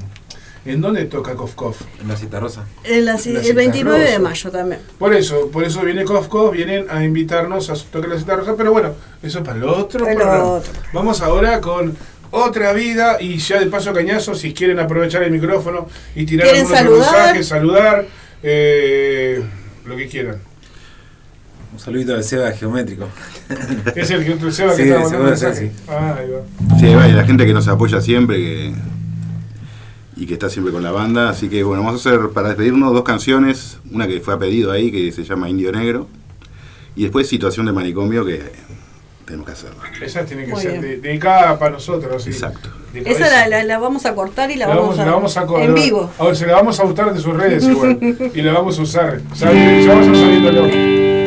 ¿En 0.66 0.80
dónde 0.82 1.06
toca 1.06 1.34
Kof 1.34 1.54
Kof? 1.54 1.80
En 1.98 2.08
la 2.08 2.16
cita 2.16 2.40
rosa. 2.40 2.66
El, 2.84 3.06
La 3.06 3.14
el 3.14 3.54
29 3.54 4.10
de 4.10 4.18
mayo 4.18 4.50
también. 4.50 4.82
Por 4.98 5.14
eso, 5.14 5.48
por 5.50 5.64
eso 5.64 5.80
viene 5.80 6.04
Kof 6.04 6.28
Kof, 6.28 6.52
vienen 6.52 6.90
a 6.90 7.02
invitarnos 7.02 7.70
a 7.70 7.74
tocar 7.90 8.10
la 8.10 8.18
cita 8.18 8.36
rosa, 8.36 8.54
pero 8.54 8.70
bueno, 8.70 8.92
eso 9.22 9.38
es 9.38 9.44
para 9.46 9.56
el 9.56 9.64
otro 9.64 10.00
Para 10.00 10.12
el 10.12 10.18
programa. 10.18 10.44
otro. 10.44 10.72
Vamos 10.92 11.22
ahora 11.22 11.58
con 11.62 11.96
otra 12.32 12.74
vida 12.74 13.16
y 13.18 13.38
ya 13.38 13.58
de 13.60 13.66
paso 13.66 13.94
cañazo, 13.94 14.34
si 14.34 14.52
quieren 14.52 14.78
aprovechar 14.78 15.22
el 15.22 15.30
micrófono 15.30 15.88
y 16.14 16.26
tirar 16.26 16.48
¿Quieren 16.48 16.66
algunos 16.66 16.78
saludar? 17.06 17.12
mensajes, 17.14 17.48
saludar, 17.48 18.06
eh, 18.42 19.42
lo 19.86 19.96
que 19.96 20.06
quieran. 20.06 20.42
Un 21.76 21.80
saludito 21.80 22.16
de 22.16 22.22
Seba 22.22 22.50
geométrico. 22.52 23.06
Es 23.94 24.10
el 24.10 24.24
que 24.24 24.32
el 24.32 24.52
Seba 24.52 24.74
que 24.74 24.82
Sí, 24.84 24.88
está 24.88 24.94
de 24.96 25.02
mandando 25.04 25.24
mensaje. 25.26 25.66
Sí. 25.76 25.82
Ah, 25.88 26.16
ahí 26.18 26.30
va. 26.30 26.78
Sí, 26.80 26.94
va, 26.94 27.06
y 27.06 27.12
la 27.12 27.24
gente 27.24 27.44
que 27.44 27.52
nos 27.52 27.68
apoya 27.68 28.00
siempre 28.00 28.36
que, 28.38 28.74
y 30.16 30.24
que 30.26 30.32
está 30.32 30.48
siempre 30.48 30.72
con 30.72 30.82
la 30.82 30.90
banda. 30.90 31.28
Así 31.28 31.50
que 31.50 31.62
bueno, 31.64 31.82
vamos 31.84 32.04
a 32.06 32.08
hacer 32.08 32.30
para 32.30 32.48
despedirnos 32.48 32.94
dos 32.94 33.02
canciones. 33.04 33.78
Una 33.92 34.06
que 34.08 34.20
fue 34.20 34.32
a 34.32 34.38
pedido 34.38 34.72
ahí, 34.72 34.90
que 34.90 35.12
se 35.12 35.22
llama 35.24 35.50
Indio 35.50 35.70
Negro. 35.70 36.08
Y 36.96 37.02
después 37.02 37.28
Situación 37.28 37.66
de 37.66 37.72
Manicomio, 37.72 38.24
que 38.24 38.40
tenemos 39.26 39.44
que 39.44 39.52
hacerla. 39.52 39.82
Esa 40.00 40.24
tiene 40.24 40.46
que 40.46 40.52
Muy 40.52 40.62
ser 40.62 40.80
de- 40.80 40.96
dedicada 40.96 41.58
para 41.58 41.72
nosotros. 41.72 42.22
sí. 42.24 42.30
Exacto. 42.30 42.70
Esa 42.94 43.28
la, 43.28 43.48
la- 43.48 43.64
la 43.64 43.78
vamos 43.78 44.06
a 44.06 44.14
cortar 44.14 44.50
y 44.50 44.56
la, 44.56 44.66
La 44.66 44.76
vamos, 44.76 44.96
vamos, 44.96 44.98
a, 45.00 45.04
la 45.04 45.12
vamos 45.12 45.36
a 45.36 45.44
co- 45.44 45.60
en 45.60 45.74
vivo. 45.74 46.10
A 46.18 46.24
ver, 46.24 46.36
se 46.36 46.46
la 46.46 46.54
vamos 46.54 46.80
a 46.80 46.84
gustar 46.84 47.12
de 47.12 47.20
sus 47.20 47.36
redes 47.36 47.64
igual. 47.64 47.98
y 48.34 48.40
la 48.40 48.52
vamos 48.54 48.78
a 48.78 48.82
usar. 48.82 49.20
Ya, 49.34 49.52
ya 49.52 49.88
vamos 49.94 50.08
a 50.18 50.50
luego. 50.52 51.25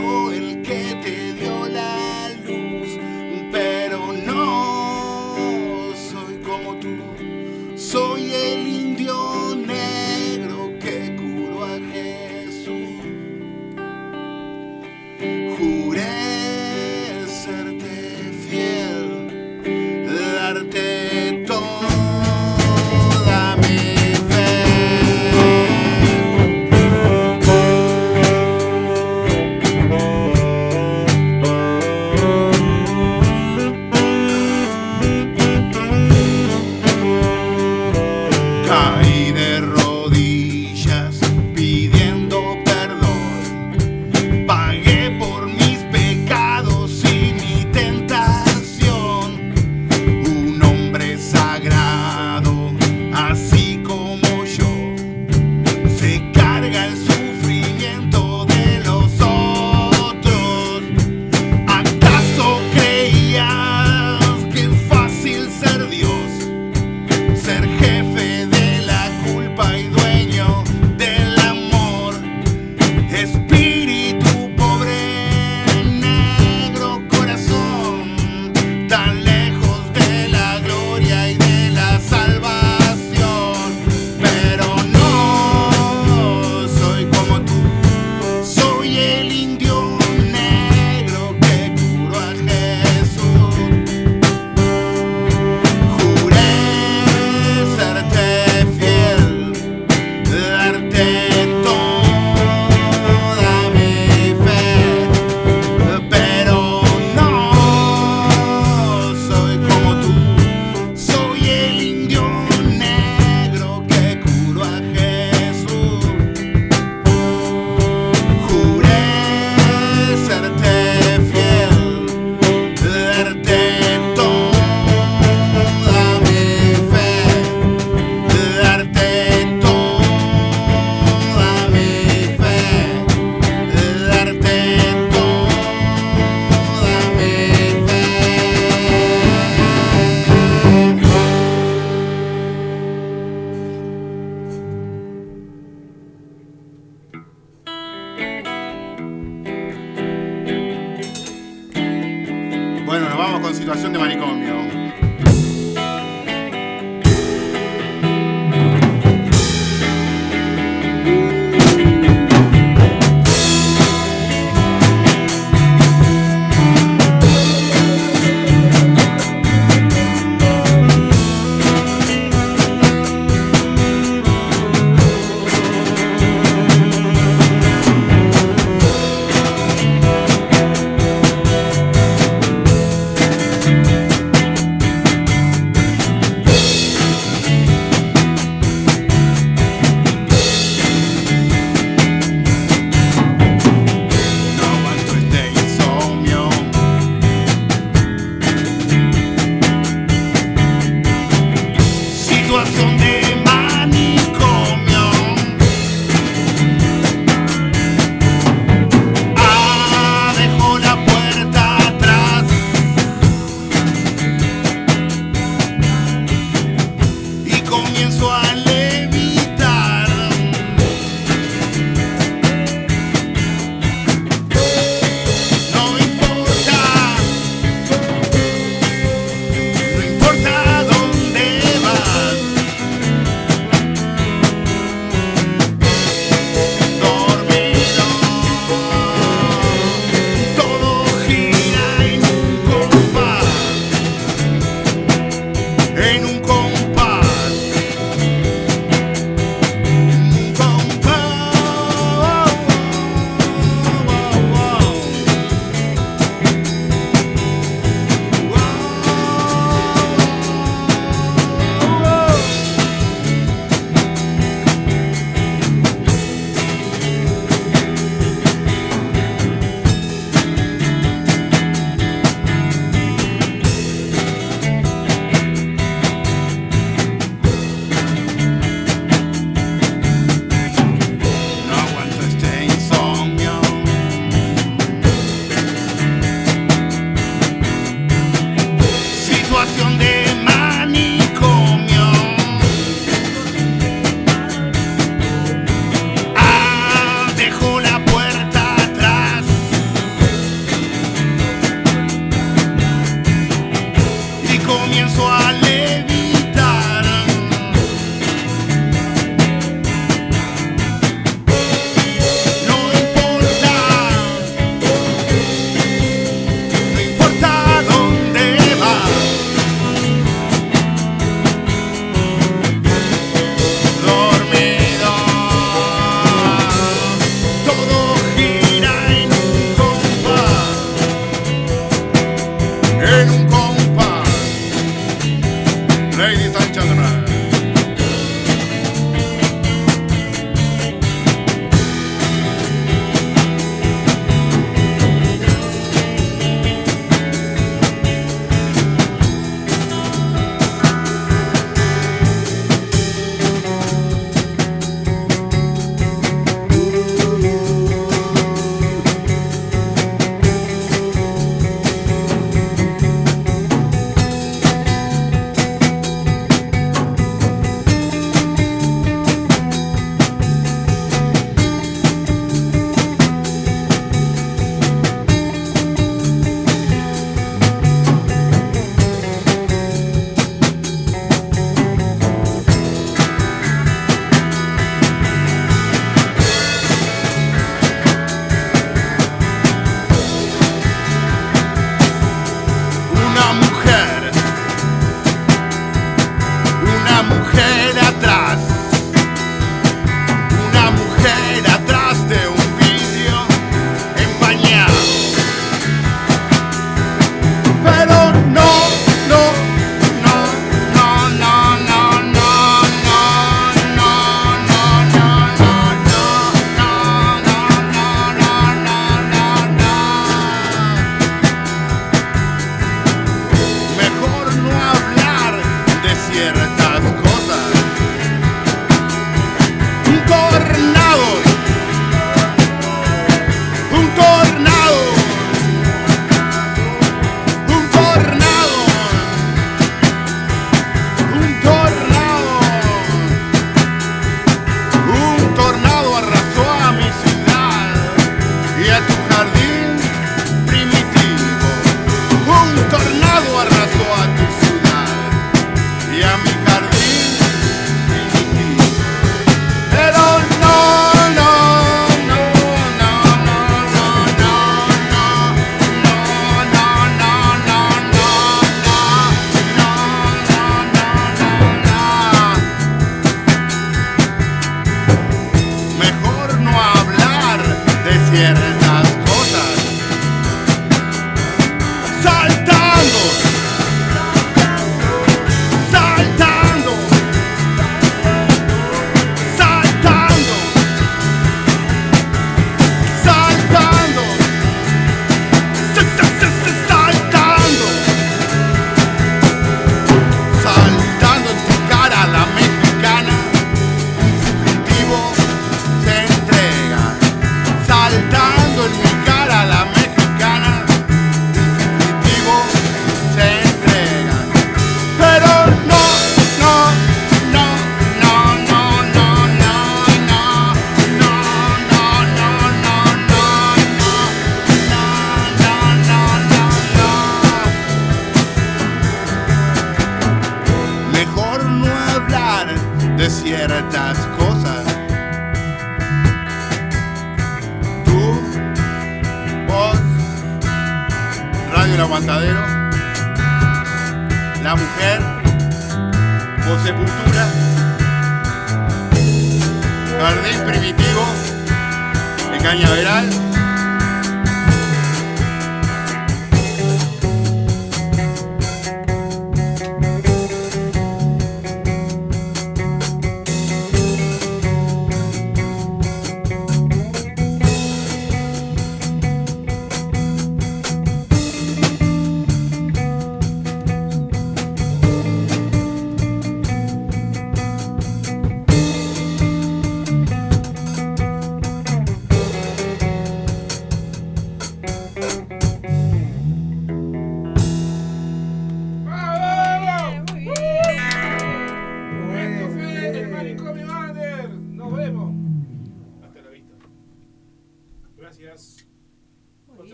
Fui 0.00 0.39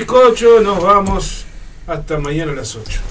bizcocho 0.00 0.60
nos 0.62 0.82
vamos 0.82 1.44
hasta 1.86 2.18
mañana 2.18 2.52
a 2.52 2.54
las 2.54 2.74
8. 2.74 3.09